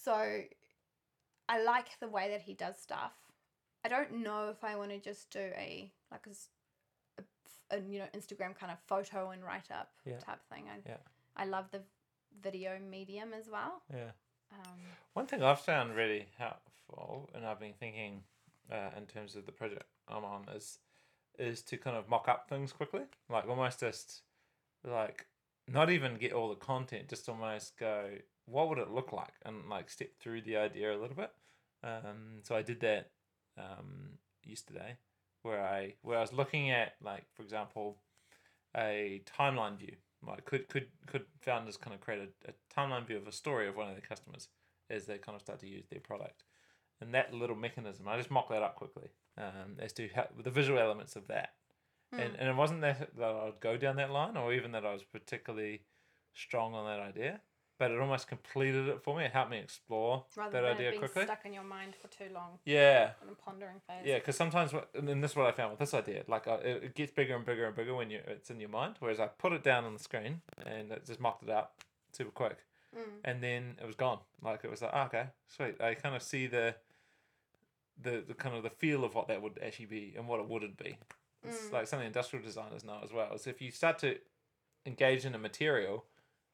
so 0.03 0.41
I 1.47 1.61
like 1.63 1.99
the 1.99 2.07
way 2.07 2.29
that 2.31 2.41
he 2.41 2.53
does 2.53 2.77
stuff. 2.77 3.13
I 3.83 3.89
don't 3.89 4.23
know 4.23 4.49
if 4.49 4.63
I 4.63 4.75
want 4.75 4.89
to 4.91 4.99
just 4.99 5.29
do 5.29 5.39
a 5.39 5.91
like 6.11 6.25
a, 6.27 7.23
a 7.75 7.79
you 7.81 7.99
know 7.99 8.07
Instagram 8.15 8.55
kind 8.57 8.71
of 8.71 8.79
photo 8.87 9.29
and 9.31 9.43
write 9.43 9.69
up 9.71 9.91
Yeah. 10.05 10.17
type 10.17 10.41
thing. 10.51 10.65
I 10.69 10.79
Yeah. 10.89 10.97
I 11.35 11.45
love 11.45 11.69
the 11.71 11.81
video 12.41 12.79
medium 12.79 13.33
as 13.33 13.49
well. 13.49 13.81
Yeah. 13.93 14.11
Um, 14.51 14.79
One 15.13 15.25
thing 15.27 15.43
I've 15.43 15.59
found 15.61 15.95
really 15.95 16.27
helpful, 16.37 17.29
and 17.33 17.45
I've 17.45 17.59
been 17.59 17.73
thinking 17.73 18.23
uh, 18.71 18.89
in 18.97 19.05
terms 19.05 19.35
of 19.35 19.45
the 19.45 19.51
project 19.51 19.83
I'm 20.07 20.23
on, 20.25 20.47
is 20.55 20.79
is 21.37 21.61
to 21.63 21.77
kind 21.77 21.97
of 21.97 22.07
mock 22.07 22.27
up 22.27 22.47
things 22.47 22.71
quickly, 22.71 23.01
like 23.29 23.47
almost 23.47 23.81
just 23.81 24.21
like 24.83 25.27
not 25.67 25.89
even 25.89 26.17
get 26.17 26.33
all 26.33 26.49
the 26.49 26.55
content, 26.55 27.09
just 27.09 27.27
almost 27.27 27.77
go, 27.77 28.09
what 28.45 28.69
would 28.69 28.77
it 28.77 28.91
look 28.91 29.11
like, 29.11 29.33
and 29.45 29.69
like 29.69 29.89
step 29.89 30.09
through 30.19 30.41
the 30.41 30.57
idea 30.57 30.95
a 30.95 30.99
little 30.99 31.15
bit. 31.15 31.31
Um, 31.83 32.41
so 32.43 32.55
I 32.55 32.61
did 32.61 32.79
that 32.81 33.11
um, 33.57 34.19
yesterday, 34.43 34.97
where 35.43 35.63
I 35.63 35.93
where 36.01 36.17
I 36.17 36.21
was 36.21 36.33
looking 36.33 36.71
at 36.71 36.93
like 37.01 37.25
for 37.33 37.43
example, 37.43 37.97
a 38.75 39.21
timeline 39.37 39.77
view. 39.77 39.95
Like 40.25 40.45
could 40.45 40.67
could 40.69 40.87
could 41.05 41.25
founders 41.41 41.77
kind 41.77 41.93
of 41.93 42.01
create 42.01 42.21
a, 42.21 42.49
a 42.49 42.53
timeline 42.75 43.05
view 43.05 43.17
of 43.17 43.27
a 43.27 43.31
story 43.31 43.67
of 43.67 43.75
one 43.75 43.87
of 43.87 43.93
their 43.93 44.01
customers 44.01 44.49
as 44.89 45.05
they 45.05 45.17
kind 45.17 45.35
of 45.35 45.41
start 45.41 45.59
to 45.59 45.67
use 45.67 45.85
their 45.89 45.99
product, 45.99 46.43
and 47.01 47.13
that 47.13 47.33
little 47.33 47.55
mechanism. 47.55 48.07
I 48.07 48.17
just 48.17 48.31
mock 48.31 48.49
that 48.49 48.63
up 48.63 48.75
quickly 48.75 49.09
um, 49.37 49.77
as 49.79 49.93
to 49.93 50.09
how, 50.15 50.27
the 50.43 50.51
visual 50.51 50.79
elements 50.79 51.15
of 51.15 51.27
that. 51.27 51.49
And, 52.11 52.21
Hmm. 52.33 52.35
and 52.39 52.49
it 52.49 52.55
wasn't 52.55 52.81
that, 52.81 53.15
that 53.17 53.23
I 53.29 53.45
would 53.45 53.59
go 53.59 53.77
down 53.77 53.95
that 53.97 54.11
line 54.11 54.37
or 54.37 54.53
even 54.53 54.71
that 54.71 54.85
I 54.85 54.93
was 54.93 55.03
particularly 55.03 55.81
strong 56.33 56.73
on 56.73 56.85
that 56.85 56.99
idea, 57.01 57.41
but 57.77 57.91
it 57.91 57.99
almost 57.99 58.27
completed 58.27 58.87
it 58.87 59.01
for 59.03 59.17
me. 59.17 59.25
It 59.25 59.31
helped 59.31 59.51
me 59.51 59.57
explore 59.59 60.25
Rather 60.37 60.51
that 60.51 60.61
than 60.61 60.71
idea 60.77 60.89
being 60.91 60.99
quickly. 61.01 61.23
stuck 61.25 61.45
in 61.45 61.53
your 61.53 61.63
mind 61.63 61.95
for 62.01 62.07
too 62.07 62.31
long 62.33 62.59
Yeah, 62.63 63.11
in 63.21 63.29
a 63.29 63.35
pondering 63.35 63.81
phase. 63.87 64.05
yeah, 64.05 64.15
because 64.19 64.35
sometimes, 64.37 64.71
what, 64.71 64.89
and 64.93 65.21
this 65.23 65.31
is 65.31 65.37
what 65.37 65.47
I 65.47 65.51
found 65.51 65.71
with 65.71 65.79
this 65.79 65.93
idea. 65.93 66.23
Like, 66.27 66.47
uh, 66.47 66.59
it, 66.63 66.83
it 66.83 66.95
gets 66.95 67.11
bigger 67.11 67.35
and 67.35 67.43
bigger 67.45 67.65
and 67.65 67.75
bigger 67.75 67.93
when 67.95 68.09
you 68.09 68.21
it's 68.27 68.49
in 68.49 68.59
your 68.59 68.69
mind. 68.69 68.95
Whereas 68.99 69.19
I 69.19 69.27
put 69.27 69.51
it 69.53 69.63
down 69.63 69.83
on 69.83 69.93
the 69.93 69.99
screen 69.99 70.41
and 70.65 70.91
it 70.91 71.05
just 71.05 71.19
mocked 71.19 71.43
it 71.43 71.49
up 71.49 71.81
super 72.11 72.31
quick, 72.31 72.57
Mm. 72.95 73.01
and 73.25 73.43
then 73.43 73.75
it 73.81 73.85
was 73.85 73.95
gone. 73.95 74.19
Like 74.41 74.63
it 74.63 74.69
was 74.71 74.81
like, 74.81 74.91
oh, 74.93 75.01
okay, 75.03 75.25
sweet. 75.47 75.81
I 75.81 75.95
kind 75.95 76.15
of 76.15 76.23
see 76.23 76.47
the, 76.47 76.75
the 78.01 78.23
the 78.25 78.33
kind 78.33 78.55
of 78.55 78.63
the 78.63 78.69
feel 78.69 79.03
of 79.03 79.15
what 79.15 79.27
that 79.27 79.41
would 79.41 79.59
actually 79.61 79.85
be 79.87 80.13
and 80.17 80.27
what 80.29 80.39
it 80.39 80.47
wouldn't 80.47 80.77
be. 80.77 80.97
It's 81.47 81.65
Mm. 81.67 81.73
like 81.73 81.87
something 81.87 82.05
industrial 82.07 82.43
designers 82.45 82.83
know 82.83 82.99
as 83.03 83.11
well. 83.13 83.33
Is 83.33 83.47
if 83.47 83.61
you 83.61 83.71
start 83.71 83.99
to 83.99 84.17
engage 84.85 85.25
in 85.25 85.33
a 85.35 85.37
material 85.39 86.05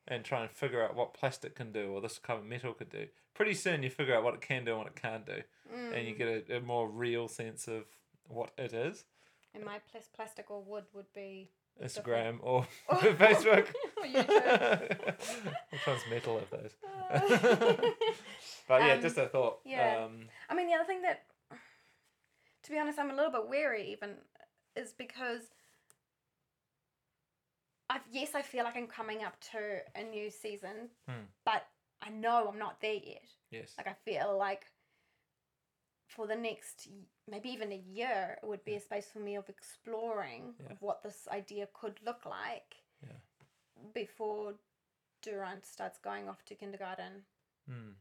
and 0.07 0.23
try 0.25 0.41
and 0.41 0.49
figure 0.51 0.83
out 0.83 0.95
what 0.95 1.13
plastic 1.13 1.55
can 1.55 1.71
do 1.71 1.91
or 1.91 2.01
this 2.01 2.17
kind 2.19 2.39
of 2.39 2.45
metal 2.45 2.73
could 2.73 2.89
do, 2.89 3.07
pretty 3.33 3.53
soon 3.53 3.83
you 3.83 3.89
figure 3.89 4.15
out 4.15 4.23
what 4.23 4.33
it 4.33 4.41
can 4.41 4.65
do 4.65 4.71
and 4.71 4.79
what 4.79 4.87
it 4.87 4.95
can't 5.01 5.25
do 5.25 5.43
Mm. 5.73 5.93
and 5.97 6.07
you 6.07 6.15
get 6.15 6.49
a, 6.49 6.57
a 6.57 6.59
more 6.61 6.89
real 6.89 7.27
sense 7.27 7.67
of 7.67 7.85
what 8.27 8.51
it 8.57 8.73
is. 8.73 9.05
And 9.53 9.63
my 9.65 9.79
plas- 9.91 10.07
plastic 10.07 10.49
or 10.51 10.61
wood 10.63 10.85
would 10.93 11.11
be. 11.13 11.49
Instagram 11.81 12.39
or 12.41 12.67
Facebook. 12.89 13.67
or 13.97 14.03
YouTube. 14.03 15.07
Which 15.71 15.87
one's 15.87 16.01
metal 16.09 16.37
of 16.37 16.49
those? 16.49 16.71
But 18.67 18.81
yeah, 18.81 18.93
Um, 18.93 19.01
just 19.01 19.17
a 19.17 19.27
thought. 19.27 19.59
yeah. 19.65 20.03
Um, 20.05 20.27
I 20.49 20.55
mean, 20.55 20.67
the 20.67 20.73
other 20.73 20.83
thing 20.85 21.01
that, 21.03 21.23
to 22.63 22.71
be 22.71 22.77
honest, 22.77 22.99
I'm 22.99 23.09
a 23.09 23.15
little 23.15 23.31
bit 23.31 23.47
wary 23.49 23.91
even, 23.91 24.11
is 24.75 24.93
because 24.93 25.41
I've 27.89 28.01
yes, 28.11 28.35
I 28.35 28.41
feel 28.41 28.63
like 28.63 28.77
I'm 28.77 28.87
coming 28.87 29.23
up 29.23 29.39
to 29.51 29.79
a 29.95 30.03
new 30.03 30.29
season, 30.29 30.89
Hmm. 31.07 31.25
but 31.45 31.67
I 32.01 32.09
know 32.09 32.47
I'm 32.47 32.57
not 32.59 32.79
there 32.81 32.93
yet. 32.95 33.27
yes. 33.49 33.73
Like 33.77 33.87
I 33.87 33.93
feel 33.93 34.37
like 34.37 34.65
for 36.07 36.25
the 36.27 36.35
next 36.35 36.87
maybe 37.27 37.49
even 37.49 37.71
a 37.71 37.75
year, 37.77 38.37
it 38.41 38.45
would 38.47 38.63
be 38.65 38.75
a 38.75 38.79
space 38.79 39.09
for 39.11 39.19
me 39.19 39.35
of 39.35 39.47
exploring 39.49 40.55
Yeah. 40.59 40.71
of 40.71 40.81
what 40.81 41.03
this 41.03 41.27
idea 41.27 41.67
could 41.73 42.01
look 42.05 42.25
like 42.25 42.75
Yeah. 43.01 43.19
before 43.93 44.55
Durant 45.21 45.65
starts 45.65 45.99
going 45.99 46.27
off 46.29 46.43
to 46.45 46.55
kindergarten. 46.55 47.25
Hmm. 47.67 47.91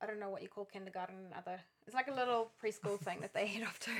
I 0.00 0.06
don't 0.06 0.18
know 0.18 0.30
what 0.30 0.42
you 0.42 0.48
call 0.48 0.64
kindergarten 0.64 1.26
in 1.26 1.32
other. 1.32 1.60
It's 1.86 1.94
like 1.94 2.08
a 2.08 2.12
little 2.14 2.52
preschool 2.60 2.98
thing 3.00 3.20
that 3.20 3.32
they 3.34 3.46
head 3.46 3.62
off 3.66 3.78
to 3.80 3.90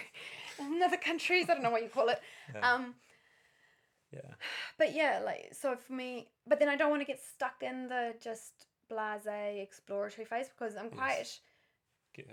in 0.76 0.82
other 0.82 0.96
countries. 0.96 1.46
I 1.48 1.54
don't 1.54 1.62
know 1.62 1.70
what 1.70 1.82
you 1.82 1.88
call 1.88 2.08
it. 2.08 2.20
Yeah. 2.54 2.72
Um, 2.74 2.94
yeah. 4.12 4.34
but 4.78 4.94
yeah, 4.94 5.20
like 5.24 5.52
so 5.52 5.76
for 5.76 5.92
me. 5.92 6.28
But 6.46 6.58
then 6.58 6.68
I 6.68 6.76
don't 6.76 6.90
want 6.90 7.00
to 7.02 7.06
get 7.06 7.20
stuck 7.22 7.62
in 7.62 7.88
the 7.88 8.14
just 8.22 8.66
blase 8.88 9.26
exploratory 9.60 10.24
phase 10.26 10.48
because 10.48 10.76
I'm 10.76 10.90
quite 10.90 11.18
Yes. 11.18 11.40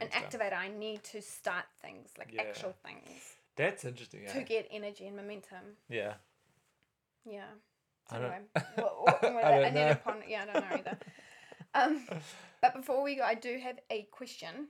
An 0.02 0.10
activator. 0.10 0.58
I 0.58 0.68
need 0.68 1.04
to 1.06 1.22
start 1.22 1.64
things 1.82 2.10
like 2.18 2.32
Yeah. 2.34 2.42
actual 2.42 2.74
things 2.86 3.38
That's 3.56 3.86
interesting. 3.86 4.26
to 4.26 4.40
eh? 4.40 4.44
get 4.44 4.68
energy 4.72 5.08
and 5.08 5.16
momentum. 5.16 5.78
Yeah. 5.88 6.16
Yeah. 7.26 7.46
I 8.10 8.20
don't- 8.20 8.34
anyway, 9.24 9.44
I 9.44 9.60
don't 9.62 9.74
need 9.74 9.86
know. 9.86 9.96
ponder. 10.04 10.26
Yeah, 10.28 10.42
I 10.44 10.46
don't 10.52 10.70
know 10.70 10.76
either. 10.78 10.98
Um, 11.74 12.08
but 12.62 12.74
before 12.74 13.04
we 13.04 13.16
go, 13.16 13.24
I 13.24 13.36
do 13.36 13.58
have 13.60 13.80
a 13.90 14.04
question. 14.12 14.68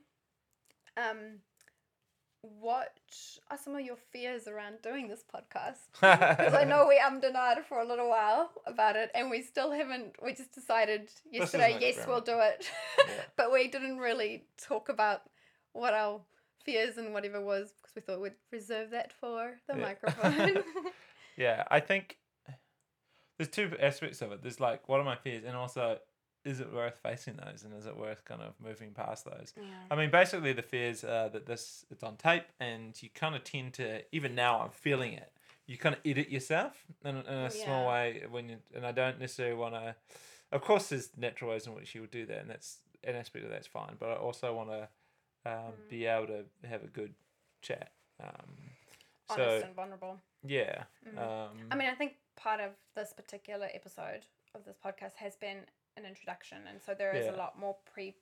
Um, 0.97 1.39
what 2.41 2.95
are 3.51 3.57
some 3.57 3.75
of 3.75 3.81
your 3.81 3.97
fears 4.11 4.47
around 4.47 4.81
doing 4.81 5.07
this 5.07 5.23
podcast? 5.23 5.87
Because 6.01 6.53
I 6.53 6.63
know 6.63 6.85
we 6.87 6.97
ummed 6.99 7.23
and 7.23 7.35
ahed 7.35 7.65
for 7.65 7.79
a 7.81 7.85
little 7.87 8.07
while 8.09 8.51
about 8.65 8.95
it, 8.95 9.11
and 9.13 9.29
we 9.29 9.41
still 9.41 9.71
haven't. 9.71 10.15
We 10.23 10.33
just 10.33 10.53
decided 10.53 11.09
yesterday, 11.31 11.77
yes, 11.81 12.05
we'll 12.07 12.21
do 12.21 12.39
it. 12.39 12.69
Yeah. 13.07 13.13
but 13.37 13.51
we 13.51 13.67
didn't 13.67 13.97
really 13.97 14.43
talk 14.61 14.89
about 14.89 15.21
what 15.73 15.93
our 15.93 16.21
fears 16.63 16.97
and 16.97 17.13
whatever 17.13 17.41
was 17.41 17.71
because 17.77 17.95
we 17.95 18.01
thought 18.01 18.21
we'd 18.21 18.33
reserve 18.51 18.91
that 18.91 19.11
for 19.13 19.53
the 19.67 19.75
Yeah. 19.75 19.81
microphone. 19.81 20.63
Yeah, 21.37 21.63
I 21.71 21.79
think 21.79 22.17
there's 23.37 23.49
two 23.49 23.71
aspects 23.81 24.21
of 24.21 24.33
it. 24.33 24.41
There's 24.43 24.59
like, 24.59 24.89
what 24.89 24.99
are 24.99 25.05
my 25.05 25.15
fears, 25.15 25.43
and 25.45 25.55
also, 25.55 25.99
is 26.49 26.59
it 26.59 26.73
worth 26.73 26.97
facing 27.01 27.35
those, 27.37 27.63
and 27.63 27.73
is 27.73 27.85
it 27.85 27.95
worth 27.95 28.25
kind 28.25 28.41
of 28.41 28.53
moving 28.63 28.91
past 28.91 29.25
those? 29.25 29.53
yeah. 29.55 29.63
I 29.91 29.95
mean, 29.95 30.09
basically, 30.11 30.53
the 30.53 30.61
fears 30.61 31.03
are 31.03 31.29
that 31.29 31.45
this 31.45 31.85
it's 31.91 32.03
on 32.03 32.15
tape, 32.17 32.45
and 32.59 33.01
you 33.01 33.09
kind 33.13 33.35
of 33.35 33.43
tend 33.43 33.73
to 33.75 34.01
even 34.15 34.35
now 34.35 34.59
I'm 34.61 34.71
feeling 34.71 35.13
it. 35.13 35.31
You 35.67 35.77
kind 35.77 35.95
of 35.95 36.01
edit 36.03 36.29
yourself 36.29 36.83
in, 37.05 37.17
in 37.17 37.25
a 37.25 37.51
small 37.51 37.87
way 37.87 38.23
when 38.29 38.49
you, 38.49 38.57
and 38.75 38.85
I 38.85 38.91
don't 38.91 39.19
necessarily 39.19 39.55
want 39.55 39.75
to. 39.75 39.95
Of 40.51 40.61
course, 40.61 40.89
there's 40.89 41.09
natural 41.15 41.51
ways 41.51 41.67
in 41.67 41.75
which 41.75 41.93
you 41.93 42.01
would 42.01 42.11
do 42.11 42.25
that, 42.25 42.39
and 42.39 42.49
that's 42.49 42.79
an 43.03 43.15
aspect 43.15 43.45
of 43.45 43.51
that's 43.51 43.67
fine. 43.67 43.95
But 43.99 44.09
I 44.09 44.15
also 44.15 44.53
want 44.55 44.69
to 44.71 44.87
um, 45.45 45.71
Mm. 45.71 45.89
be 45.89 46.05
able 46.05 46.27
to 46.27 46.45
have 46.67 46.83
a 46.83 46.87
good 46.87 47.13
chat. 47.61 47.91
Um, 48.21 48.57
Honest 49.29 49.59
so 49.61 49.65
and 49.67 49.75
vulnerable. 49.75 50.19
yeah, 50.43 50.83
Mhm. 51.07 51.17
um, 51.17 51.67
I 51.71 51.75
mean, 51.75 51.87
I 51.89 51.95
think 51.95 52.15
part 52.35 52.59
of 52.59 52.71
this 52.95 53.13
particular 53.13 53.69
episode 53.73 54.25
of 54.55 54.65
this 54.65 54.75
podcast 54.83 55.15
has 55.17 55.35
been 55.35 55.65
an 55.99 56.05
introduction, 56.05 56.57
and 56.67 56.81
so 56.81 56.93
there 56.93 57.11
is 57.11 57.25
Yeah. 57.25 57.35
a 57.35 57.37
lot 57.37 57.59
more 57.59 57.75
pre, 57.93 58.15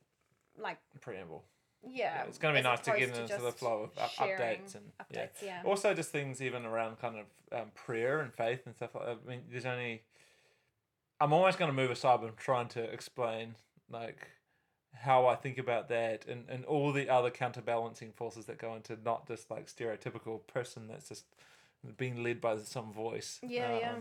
like, 0.58 0.78
preamble. 1.02 1.44
yeah. 1.88 2.24
it's 2.24 2.38
going 2.38 2.54
to 2.56 2.60
be 2.60 2.64
nice 2.64 2.82
to 2.82 2.92
get 2.98 3.16
into 3.16 3.38
the 3.38 3.52
flow 3.52 3.84
of 3.84 3.96
updates 3.96 4.76
and 4.76 4.92
yeah. 5.12 5.26
updates. 5.26 5.42
Yeah. 5.42 5.62
Also, 5.64 5.94
just 5.94 6.12
things 6.12 6.42
even 6.42 6.66
around 6.66 7.00
kind 7.00 7.16
of 7.18 7.26
um, 7.60 7.72
prayer 7.76 8.20
and 8.20 8.34
faith 8.34 8.66
and 8.66 8.76
stuff 8.76 8.96
like 8.96 9.06
that. 9.06 9.18
I 9.26 9.30
mean, 9.30 9.42
there's 9.50 9.66
only. 9.66 10.04
I'm 11.20 11.34
always 11.34 11.56
going 11.56 11.70
to 11.70 11.76
move 11.76 11.90
aside 11.90 12.20
when 12.20 12.30
I'm 12.30 12.36
trying 12.36 12.68
to 12.70 12.84
explain, 12.84 13.56
like, 13.90 14.28
how 14.94 15.26
I 15.28 15.36
think 15.36 15.58
about 15.58 15.90
that 15.90 16.26
and, 16.28 16.46
and 16.50 16.66
all 16.66 16.92
the 16.92 17.10
other 17.10 17.30
counterbalancing 17.30 18.12
forces 18.14 18.46
that 18.46 18.58
go 18.58 18.76
into 18.76 18.98
not 19.04 19.28
just 19.28 19.50
like 19.52 19.68
stereotypical 19.68 20.46
person 20.48 20.88
that's 20.88 21.10
just 21.10 21.26
being 21.98 22.24
led 22.24 22.42
by 22.42 22.58
some 22.58 22.92
voice. 22.92 23.40
Yeah, 23.44 23.78
yeah. 23.78 23.96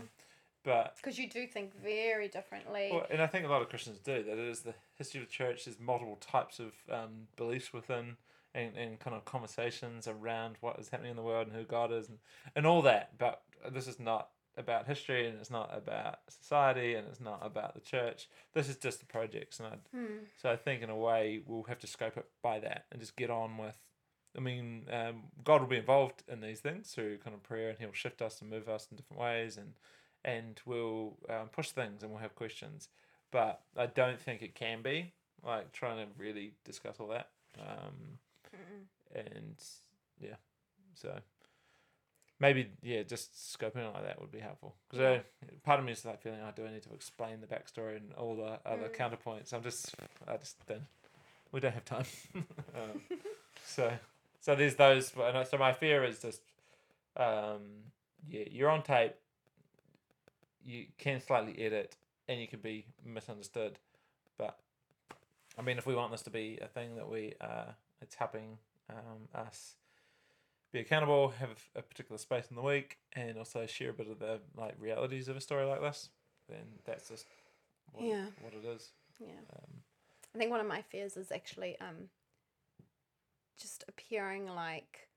But 0.67 0.97
Because 0.97 1.17
you 1.17 1.29
do 1.29 1.47
think 1.47 1.71
very 1.81 2.27
differently. 2.27 2.89
well, 2.91 3.05
and 3.09 3.21
I 3.21 3.27
think 3.27 3.45
a 3.45 3.47
lot 3.47 3.61
of 3.61 3.69
Christians 3.69 3.99
do 3.99 4.21
that. 4.21 4.33
It 4.33 4.37
is 4.49 4.59
the 4.59 4.73
history 4.95 5.21
of 5.21 5.27
the 5.27 5.31
church. 5.31 5.63
There's 5.63 5.79
multiple 5.79 6.17
types 6.19 6.59
of 6.59 6.73
um, 6.91 7.27
beliefs 7.37 7.71
within, 7.71 8.17
and, 8.53 8.75
and 8.75 8.99
kind 8.99 9.15
of 9.15 9.23
conversations 9.23 10.09
around 10.09 10.57
what 10.59 10.77
is 10.77 10.89
happening 10.89 11.11
in 11.11 11.15
the 11.15 11.23
world 11.23 11.47
and 11.47 11.55
who 11.55 11.63
God 11.63 11.93
is, 11.93 12.09
and, 12.09 12.17
and 12.53 12.67
all 12.67 12.81
that. 12.81 13.17
But 13.17 13.43
this 13.71 13.87
is 13.87 13.97
not 13.97 14.27
about 14.57 14.87
history, 14.87 15.25
and 15.29 15.39
it's 15.39 15.49
not 15.49 15.69
about 15.73 16.17
society, 16.27 16.95
and 16.95 17.07
it's 17.07 17.21
not 17.21 17.39
about 17.45 17.73
the 17.73 17.79
church. 17.79 18.27
This 18.53 18.67
is 18.67 18.75
just 18.75 18.99
the 18.99 19.05
projects, 19.05 19.59
and 19.61 19.69
I, 19.69 19.77
Hmm. 19.97 20.17
so 20.35 20.51
I 20.51 20.57
think 20.57 20.81
in 20.83 20.89
a 20.89 20.97
way 20.97 21.43
we'll 21.45 21.63
have 21.63 21.79
to 21.79 21.87
scope 21.87 22.17
it 22.17 22.25
by 22.41 22.59
that 22.59 22.87
and 22.91 22.99
just 22.99 23.15
get 23.15 23.29
on 23.29 23.57
with. 23.57 23.77
I 24.35 24.41
mean, 24.41 24.83
um, 24.91 25.23
God 25.45 25.61
will 25.61 25.67
be 25.69 25.77
involved 25.77 26.23
in 26.27 26.41
these 26.41 26.59
things 26.59 26.91
through 26.91 27.19
kind 27.19 27.33
of 27.33 27.41
prayer, 27.41 27.69
and 27.69 27.79
He'll 27.79 27.93
shift 27.93 28.21
us 28.21 28.41
and 28.41 28.49
move 28.49 28.67
us 28.67 28.89
in 28.91 28.97
different 28.97 29.21
ways, 29.21 29.55
and 29.55 29.73
and 30.25 30.59
we'll 30.65 31.17
um, 31.29 31.49
push 31.51 31.69
things 31.71 32.03
and 32.03 32.11
we'll 32.11 32.21
have 32.21 32.35
questions. 32.35 32.89
But 33.31 33.61
I 33.77 33.85
don't 33.87 34.19
think 34.19 34.41
it 34.41 34.55
can 34.55 34.81
be 34.81 35.13
like 35.45 35.71
trying 35.71 35.97
to 35.97 36.11
really 36.17 36.53
discuss 36.65 36.95
all 36.99 37.07
that. 37.07 37.29
Um, 37.59 38.19
and 39.13 39.55
yeah, 40.19 40.35
so 40.95 41.19
maybe 42.39 42.69
yeah, 42.81 43.03
just 43.03 43.33
scoping 43.35 43.77
it 43.77 43.93
like 43.93 44.05
that 44.05 44.21
would 44.21 44.31
be 44.31 44.39
helpful. 44.39 44.75
Because 44.89 45.21
part 45.63 45.79
of 45.79 45.85
me 45.85 45.91
is 45.91 46.05
like 46.05 46.21
feeling 46.21 46.41
I 46.41 46.51
do 46.51 46.65
I 46.65 46.71
need 46.71 46.83
to 46.83 46.93
explain 46.93 47.41
the 47.41 47.47
backstory 47.47 47.97
and 47.97 48.13
all 48.13 48.35
the 48.35 48.59
other 48.69 48.89
Mm. 48.89 48.95
counterpoints. 48.95 49.53
I'm 49.53 49.63
just 49.63 49.93
I 50.27 50.37
just 50.37 50.65
don't. 50.67 50.83
We 51.51 51.59
don't 51.61 51.73
have 51.73 51.85
time. 51.85 52.05
um, 52.35 53.01
so 53.65 53.91
so 54.39 54.55
there's 54.55 54.75
those. 54.75 55.13
And 55.17 55.47
so 55.47 55.57
my 55.57 55.73
fear 55.73 56.03
is 56.03 56.19
just 56.21 56.41
um, 57.15 57.61
yeah, 58.29 58.43
you're 58.51 58.69
on 58.69 58.83
tape. 58.83 59.15
You 60.67 60.85
can 60.97 61.21
slightly 61.21 61.57
edit, 61.63 61.95
and 62.27 62.41
you 62.41 62.47
can 62.47 62.59
be 62.59 62.87
misunderstood. 63.05 63.79
But 64.37 64.59
I 65.57 65.61
mean, 65.61 65.77
if 65.77 65.85
we 65.87 65.95
want 65.95 66.11
this 66.11 66.23
to 66.23 66.29
be 66.29 66.59
a 66.61 66.67
thing 66.67 66.97
that 66.97 67.09
we 67.09 67.35
uh, 67.39 67.71
it's 68.01 68.15
helping 68.15 68.57
um, 68.89 69.29
us 69.33 69.77
be 70.73 70.79
accountable, 70.79 71.29
have 71.29 71.69
a 71.73 71.81
particular 71.81 72.17
space 72.17 72.47
in 72.49 72.57
the 72.57 72.61
week, 72.61 72.97
and 73.13 73.37
also 73.37 73.65
share 73.65 73.91
a 73.91 73.93
bit 73.93 74.09
of 74.09 74.19
the 74.19 74.41
like 74.57 74.75
realities 74.77 75.29
of 75.29 75.37
a 75.37 75.41
story 75.41 75.63
like 75.63 75.79
this, 75.79 76.09
then 76.49 76.65
that's 76.83 77.07
just 77.07 77.27
what, 77.93 78.05
Yeah. 78.05 78.25
what 78.41 78.53
it 78.53 78.67
is. 78.67 78.91
Yeah. 79.19 79.39
Um, 79.55 79.71
I 80.35 80.37
think 80.37 80.51
one 80.51 80.59
of 80.59 80.67
my 80.67 80.81
fears 80.81 81.15
is 81.15 81.31
actually 81.31 81.79
um, 81.79 82.09
just 83.57 83.85
appearing 83.87 84.47
like 84.47 85.07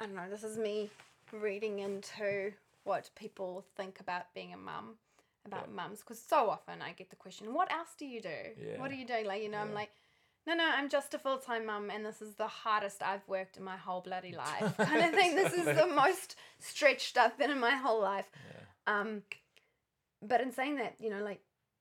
I 0.00 0.06
don't 0.06 0.14
know, 0.14 0.30
this 0.30 0.44
is 0.44 0.56
me 0.56 0.90
reading 1.32 1.78
into 1.80 2.52
what 2.84 3.10
people 3.14 3.64
think 3.76 4.00
about 4.00 4.32
being 4.34 4.52
a 4.52 4.56
mum, 4.56 4.98
about 5.44 5.66
Yeah. 5.68 5.74
mums, 5.74 6.00
because 6.00 6.20
so 6.20 6.50
often 6.50 6.80
I 6.82 6.92
get 6.92 7.10
the 7.10 7.16
question, 7.16 7.52
what 7.54 7.70
else 7.72 7.94
do 7.96 8.06
you 8.06 8.20
do? 8.20 8.76
What 8.76 8.90
are 8.90 8.94
you 8.94 9.06
doing? 9.06 9.26
Like, 9.26 9.42
you 9.42 9.48
know, 9.48 9.58
I'm 9.58 9.74
like, 9.74 9.90
no, 10.46 10.54
no, 10.54 10.64
I'm 10.66 10.88
just 10.88 11.12
a 11.12 11.18
full 11.18 11.38
time 11.38 11.66
mum, 11.66 11.90
and 11.90 12.04
this 12.06 12.22
is 12.22 12.34
the 12.36 12.46
hardest 12.46 13.02
I've 13.02 13.26
worked 13.28 13.56
in 13.58 13.64
my 13.64 13.76
whole 13.76 14.00
bloody 14.00 14.32
life, 14.46 14.76
kind 14.78 15.04
of 15.04 15.10
thing. 15.12 15.36
This 15.36 15.52
is 15.52 15.64
the 15.64 15.86
most 15.94 16.36
stretched 16.58 17.18
I've 17.18 17.36
been 17.36 17.50
in 17.50 17.60
my 17.60 17.76
whole 17.76 18.00
life. 18.00 18.30
Yeah. 18.34 19.00
Um, 19.00 19.22
but 20.22 20.40
in 20.40 20.50
saying 20.50 20.76
that, 20.76 20.94
you 20.98 21.10
know, 21.10 21.22
like 21.22 21.40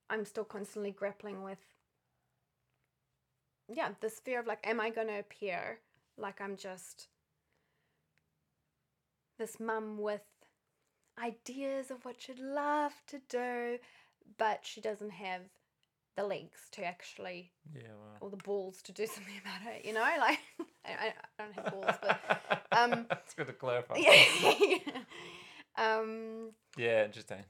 I'm 0.10 0.26
still 0.26 0.44
constantly 0.44 0.92
grappling 0.92 1.44
with, 1.44 1.60
yeah, 3.74 3.90
this 4.02 4.20
fear 4.20 4.40
of 4.40 4.48
like, 4.48 4.66
am 4.68 4.80
I 4.80 4.90
going 4.90 5.08
to 5.08 5.20
appear 5.20 5.80
like 6.18 6.42
I'm 6.42 6.56
just 6.58 7.08
this 9.38 9.60
mum 9.60 9.98
with 10.00 10.22
ideas 11.22 11.92
of 11.92 12.06
what 12.06 12.22
she'd 12.22 12.40
love 12.40 12.94
to 13.08 13.20
do, 13.30 13.78
but 14.38 14.66
she 14.66 14.82
doesn't 14.82 15.12
have 15.12 15.42
the 16.16 16.24
legs 16.24 16.68
to 16.72 16.84
actually 16.86 17.52
Yeah. 17.74 17.82
Or 18.20 18.30
the 18.30 18.38
balls 18.38 18.82
to 18.84 18.92
do 18.92 19.06
something 19.16 19.36
about 19.42 19.74
it. 19.74 19.86
You 19.86 19.94
know, 19.94 20.02
like 20.20 20.40
I, 20.86 21.14
I 21.40 21.44
don't 21.44 21.54
have 21.54 21.72
balls, 21.72 21.96
but 22.02 22.20
um, 22.78 23.06
it's 23.12 23.34
good 23.34 23.48
to 23.48 23.54
clarify. 23.54 23.98
yeah. 23.98 25.02
um, 25.78 26.52
Yeah, 26.78 27.06
interesting. 27.06 27.44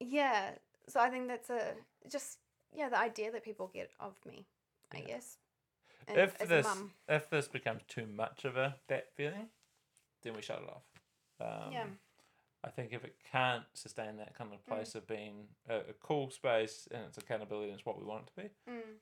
yeah. 0.00 0.50
So 0.88 1.00
I 1.00 1.10
think 1.10 1.28
that's 1.28 1.50
a 1.50 1.74
just 2.10 2.38
yeah 2.74 2.88
the 2.88 2.98
idea 2.98 3.30
that 3.32 3.44
people 3.44 3.70
get 3.72 3.90
of 4.00 4.14
me, 4.26 4.46
I 4.92 4.98
Yeah. 5.00 5.06
guess. 5.06 5.36
And 6.06 6.18
if 6.18 6.38
this 6.38 6.66
if 7.08 7.28
this 7.28 7.48
becomes 7.48 7.82
too 7.88 8.06
much 8.06 8.44
of 8.44 8.56
a 8.56 8.76
that 8.88 9.08
feeling, 9.14 9.48
then 10.28 10.36
we 10.36 10.42
shut 10.42 10.62
it 10.62 10.68
off. 10.68 10.82
Um, 11.40 11.72
yeah, 11.72 11.84
I 12.64 12.70
think 12.70 12.92
if 12.92 13.04
it 13.04 13.16
can't 13.30 13.64
sustain 13.72 14.16
that 14.18 14.34
kind 14.36 14.50
Mm. 14.50 14.54
of 14.54 14.66
place 14.66 14.94
of 14.94 15.06
being 15.06 15.46
a, 15.68 15.76
a 15.76 15.92
cool 16.02 16.30
space 16.30 16.88
and 16.90 17.04
it's 17.04 17.18
accountability 17.18 17.70
and 17.70 17.78
it's 17.78 17.86
what 17.86 17.98
we 17.98 18.04
want 18.04 18.24
it 18.24 18.26
to 18.34 18.42
be, 18.42 18.48
mm, 18.72 18.94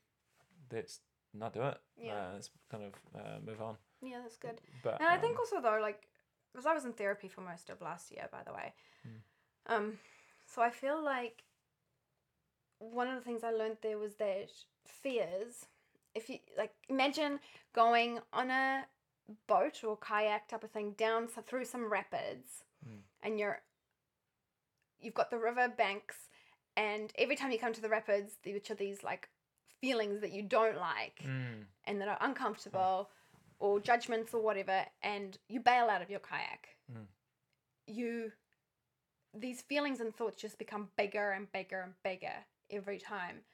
let's 0.73 1.01
not 1.35 1.53
do 1.55 1.63
it. 1.63 1.79
Yeah. 1.97 2.15
Uh, 2.29 2.33
let's 2.35 2.51
kind 2.71 2.85
of 2.85 2.95
uh, 3.19 3.39
move 3.45 3.61
on. 3.63 3.77
yeah, 4.03 4.19
that's 4.23 4.37
good. 4.37 4.61
But 4.83 5.01
And 5.01 5.09
I 5.09 5.17
think 5.17 5.35
um, 5.37 5.41
also 5.41 5.61
though, 5.61 5.81
like, 5.81 6.07
because 6.53 6.67
I 6.67 6.75
was 6.75 6.85
in 6.85 6.93
therapy 6.93 7.29
for 7.29 7.41
most 7.41 7.71
of 7.71 7.81
last 7.81 8.11
year, 8.11 8.29
by 8.31 8.43
the 8.45 8.53
way. 8.53 8.75
Mm. 9.07 9.75
Um, 9.75 9.99
so 10.47 10.63
I 10.63 10.71
feel 10.71 11.03
like 11.03 11.43
one 12.79 13.09
of 13.09 13.15
the 13.15 13.21
things 13.23 13.43
I 13.43 13.51
learned 13.51 13.79
there 13.83 13.99
was 13.99 14.15
that 14.17 14.51
fears, 14.87 15.67
if 16.15 16.29
you 16.29 16.39
like, 16.59 16.73
imagine 16.89 17.41
going 17.75 18.21
on 18.33 18.51
a 18.51 18.85
boat 19.47 19.83
or 19.85 19.97
kayak 19.97 20.49
type 20.49 20.65
of 20.65 20.71
thing 20.71 20.93
down 20.93 21.29
through 21.29 21.65
some 21.65 21.91
rapids, 21.93 22.65
Mm. 22.87 23.03
and 23.23 23.39
you're 23.39 23.63
you've 25.01 25.15
got 25.15 25.31
the 25.31 25.39
river 25.39 25.69
banks, 25.69 26.29
and 26.77 27.13
every 27.19 27.37
time 27.37 27.51
you 27.51 27.59
come 27.59 27.73
to 27.73 27.81
the 27.81 27.89
rapids, 27.89 28.39
there 28.45 28.57
are 28.57 28.75
these 28.75 29.03
like 29.03 29.29
feelings 29.81 30.21
that 30.21 30.33
you 30.33 30.43
don't 30.43 30.77
like 30.79 31.21
mm, 31.23 31.65
and 31.85 32.01
that 32.01 32.09
are 32.09 32.19
uncomfortable 32.21 33.11
or 33.59 33.79
judgments 33.81 34.33
or 34.35 34.41
whatever 34.41 34.85
and 35.03 35.39
you 35.49 35.61
bail 35.61 35.89
out 35.89 36.01
of 36.03 36.11
your 36.11 36.21
kayak 36.21 36.77
Mm. 36.91 37.07
you 37.87 38.33
these 39.35 39.61
feelings 39.63 40.01
and 40.01 40.15
thoughts 40.17 40.41
just 40.41 40.59
become 40.59 40.89
bigger 40.97 41.33
and 41.33 41.53
bigger 41.53 41.81
and 41.83 41.93
bigger 42.03 42.47
every 42.71 42.99
time 42.99 43.45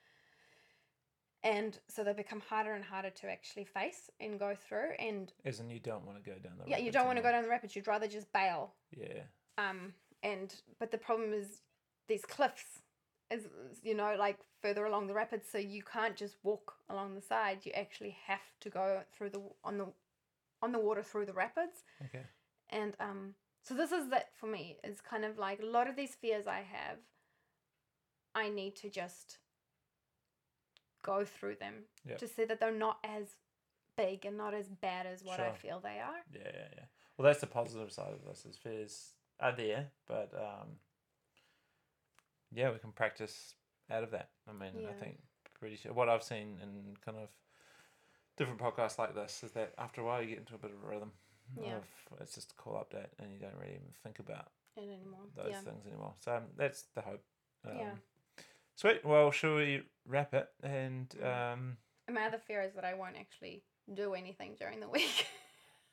and 1.44 1.78
so 1.88 2.04
they 2.04 2.12
become 2.12 2.40
harder 2.40 2.72
and 2.74 2.84
harder 2.84 3.10
to 3.10 3.30
actually 3.30 3.64
face 3.64 4.10
and 4.20 4.38
go 4.38 4.54
through 4.54 4.90
and 4.98 5.32
as 5.44 5.60
in 5.60 5.68
you 5.70 5.80
don't 5.80 6.04
want 6.06 6.22
to 6.22 6.30
go 6.30 6.36
down 6.38 6.52
the. 6.58 6.68
yeah 6.70 6.78
you 6.78 6.92
don't 6.92 7.06
want 7.06 7.16
to 7.16 7.22
go 7.22 7.30
down 7.32 7.42
the 7.42 7.48
rapids 7.48 7.74
you'd 7.74 7.86
rather 7.88 8.06
just 8.06 8.32
bail 8.32 8.74
Yeah. 8.96 9.22
um 9.58 9.92
and 10.22 10.54
but 10.78 10.90
the 10.90 10.98
problem 10.98 11.32
is 11.32 11.62
these 12.08 12.24
cliffs 12.24 12.82
is 13.30 13.46
you 13.82 13.94
know 13.94 14.14
like 14.18 14.38
further 14.60 14.84
along 14.84 15.06
the 15.06 15.14
rapids 15.14 15.46
so 15.50 15.58
you 15.58 15.82
can't 15.82 16.16
just 16.16 16.36
walk 16.42 16.74
along 16.90 17.14
the 17.14 17.22
side 17.22 17.64
you 17.64 17.72
actually 17.72 18.16
have 18.26 18.40
to 18.60 18.68
go 18.70 19.00
through 19.12 19.30
the 19.30 19.40
on 19.64 19.78
the 19.78 19.86
on 20.62 20.70
the 20.72 20.78
water 20.78 21.02
through 21.02 21.26
the 21.26 21.32
rapids 21.32 21.82
Okay. 22.04 22.24
and 22.70 22.94
um 23.00 23.34
so 23.64 23.74
this 23.74 23.90
is 23.92 24.08
that 24.10 24.28
for 24.38 24.46
me 24.46 24.76
is 24.84 25.00
kind 25.00 25.24
of 25.24 25.38
like 25.38 25.60
a 25.60 25.66
lot 25.66 25.88
of 25.88 25.96
these 25.96 26.14
fears 26.14 26.46
i 26.46 26.58
have 26.58 26.98
i 28.34 28.48
need 28.48 28.76
to 28.76 28.88
just 28.90 29.38
go 31.02 31.24
through 31.24 31.56
them 31.56 31.84
Yep. 32.06 32.18
to 32.18 32.28
see 32.28 32.44
that 32.44 32.58
they're 32.60 32.72
not 32.72 32.98
as 33.04 33.36
big 33.96 34.24
and 34.24 34.36
not 34.36 34.54
as 34.54 34.68
bad 34.68 35.06
as 35.06 35.22
what 35.22 35.38
i 35.38 35.52
feel 35.52 35.78
they 35.80 36.00
are 36.00 36.22
Yeah, 36.32 36.40
yeah, 36.52 36.68
yeah. 36.76 36.84
Well, 37.16 37.26
that's 37.26 37.40
the 37.40 37.46
positive 37.46 37.92
side 37.92 38.12
of 38.12 38.24
this. 38.26 38.44
Is 38.46 38.56
fears 38.56 39.10
are 39.38 39.52
there, 39.54 39.90
but 40.08 40.32
um, 40.34 40.68
yeah, 42.54 42.70
we 42.72 42.78
can 42.78 42.92
practice 42.92 43.54
out 43.90 44.02
of 44.02 44.10
that. 44.12 44.30
I 44.48 44.52
mean, 44.52 44.86
I 44.88 44.92
think 44.94 45.18
pretty 45.58 45.76
sure 45.76 45.92
what 45.92 46.08
I've 46.08 46.22
seen 46.22 46.58
in 46.62 46.96
kind 47.04 47.18
of 47.18 47.28
different 48.36 48.60
podcasts 48.60 48.98
like 48.98 49.14
this 49.14 49.42
is 49.44 49.52
that 49.52 49.74
after 49.78 50.00
a 50.00 50.04
while 50.04 50.22
you 50.22 50.28
get 50.28 50.38
into 50.38 50.54
a 50.54 50.58
bit 50.58 50.70
of 50.72 50.82
a 50.82 50.90
rhythm. 50.92 51.12
Yeah. 51.60 51.76
Of 51.76 51.84
it's 52.20 52.34
just 52.34 52.52
a 52.52 52.54
cool 52.54 52.74
update, 52.74 53.08
and 53.18 53.30
you 53.32 53.38
don't 53.38 53.54
really 53.60 53.74
even 53.74 53.92
think 54.02 54.18
about 54.18 54.48
and 54.76 54.86
anymore 54.90 55.20
those 55.36 55.50
yeah 55.50 55.60
things 55.60 55.84
anymore. 55.86 56.14
So 56.24 56.36
um, 56.36 56.44
that's 56.56 56.84
the 56.94 57.02
hope. 57.02 57.22
Um, 57.66 57.76
Yeah. 57.76 57.90
Sweet. 58.82 59.04
Well, 59.04 59.30
shall 59.30 59.54
we 59.54 59.82
wrap 60.08 60.34
it? 60.34 60.48
And 60.64 61.08
Mm. 61.10 61.52
um, 61.52 61.76
And 62.08 62.16
my 62.16 62.26
other 62.26 62.38
fear 62.38 62.62
is 62.62 62.74
that 62.74 62.84
I 62.84 62.94
won't 62.94 63.16
actually 63.16 63.62
do 63.94 64.14
anything 64.14 64.56
during 64.56 64.80
the 64.80 64.88
week. 64.88 65.26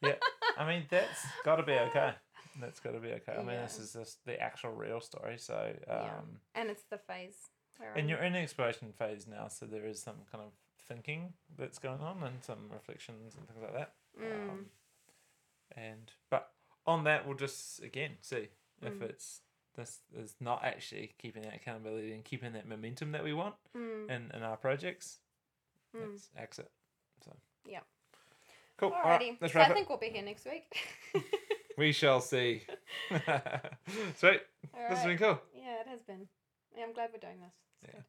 Yeah, 0.01 0.15
I 0.57 0.65
mean 0.65 0.85
that's 0.89 1.25
got 1.43 1.57
to 1.57 1.63
be 1.63 1.73
okay. 1.73 2.13
That's 2.61 2.79
got 2.79 2.91
to 2.93 2.99
be 3.01 3.09
okay. 3.11 3.33
I 3.33 3.43
mean, 3.43 3.57
this 3.57 3.77
is 3.77 3.91
just 3.91 4.23
the 4.25 4.39
actual 4.41 4.71
real 4.71 5.01
story. 5.01 5.37
So, 5.37 5.75
Yeah. 5.87 6.15
um, 6.19 6.39
and 6.55 6.69
it's 6.69 6.85
the 6.89 6.97
phase 6.97 7.37
where 7.77 7.89
and 7.89 7.99
I'm- 7.99 8.07
you're 8.09 8.23
in 8.23 8.31
the 8.31 8.39
exploration 8.39 8.93
phase 8.93 9.27
now, 9.27 9.49
so 9.49 9.65
there 9.65 9.85
is 9.85 10.01
some 10.01 10.23
kind 10.31 10.41
of 10.45 10.53
thinking 10.87 11.33
that's 11.57 11.79
going 11.79 11.99
on 11.99 12.23
and 12.23 12.41
some 12.41 12.69
reflections 12.71 13.35
and 13.35 13.45
things 13.49 13.61
like 13.61 13.73
that. 13.73 13.93
Mm. 14.17 14.49
Um, 14.49 14.71
and 15.75 16.13
but 16.29 16.49
on 16.85 17.03
that, 17.03 17.27
we'll 17.27 17.35
just 17.37 17.81
again 17.83 18.17
see 18.21 18.47
if 18.81 18.93
Mm. 18.93 19.01
it's 19.01 19.41
this 19.80 19.99
is 20.15 20.36
not 20.39 20.63
actually 20.63 21.13
keeping 21.17 21.41
that 21.43 21.55
accountability 21.55 22.13
and 22.13 22.23
keeping 22.23 22.53
that 22.53 22.67
momentum 22.67 23.11
that 23.13 23.23
we 23.23 23.34
want 23.34 23.55
Mm, 23.75 24.09
in 24.09 24.32
in 24.36 24.43
our 24.43 24.57
projects. 24.57 25.19
mm. 25.95 26.01
Let's 26.11 26.30
exit. 26.38 26.69
So 27.25 27.32
Yeah. 27.65 27.80
cool. 28.77 28.89
All 28.91 29.01
Alrighty. 29.01 29.19
right, 29.19 29.38
let's 29.41 29.53
so 29.53 29.59
wrap 29.59 29.69
I 29.69 29.71
it. 29.71 29.75
think 29.75 29.89
we'll 29.89 29.97
be 29.97 30.09
here 30.09 30.23
next 30.23 30.45
week. 30.45 30.65
We 31.77 31.93
shall 31.93 32.19
see. 32.19 32.63
Sweet. 34.17 34.41
This 34.73 34.89
has 34.89 35.05
been 35.05 35.17
cool. 35.17 35.39
Yeah, 35.55 35.80
it 35.80 35.88
has 35.88 36.01
been. 36.03 36.27
Yeah, 36.75 36.84
I'm 36.84 36.91
glad 36.93 37.09
we're 37.13 37.19
doing 37.19 37.39
this. 37.39 37.53
It's 37.82 37.86
Yeah. 37.86 37.91
good. 37.93 38.03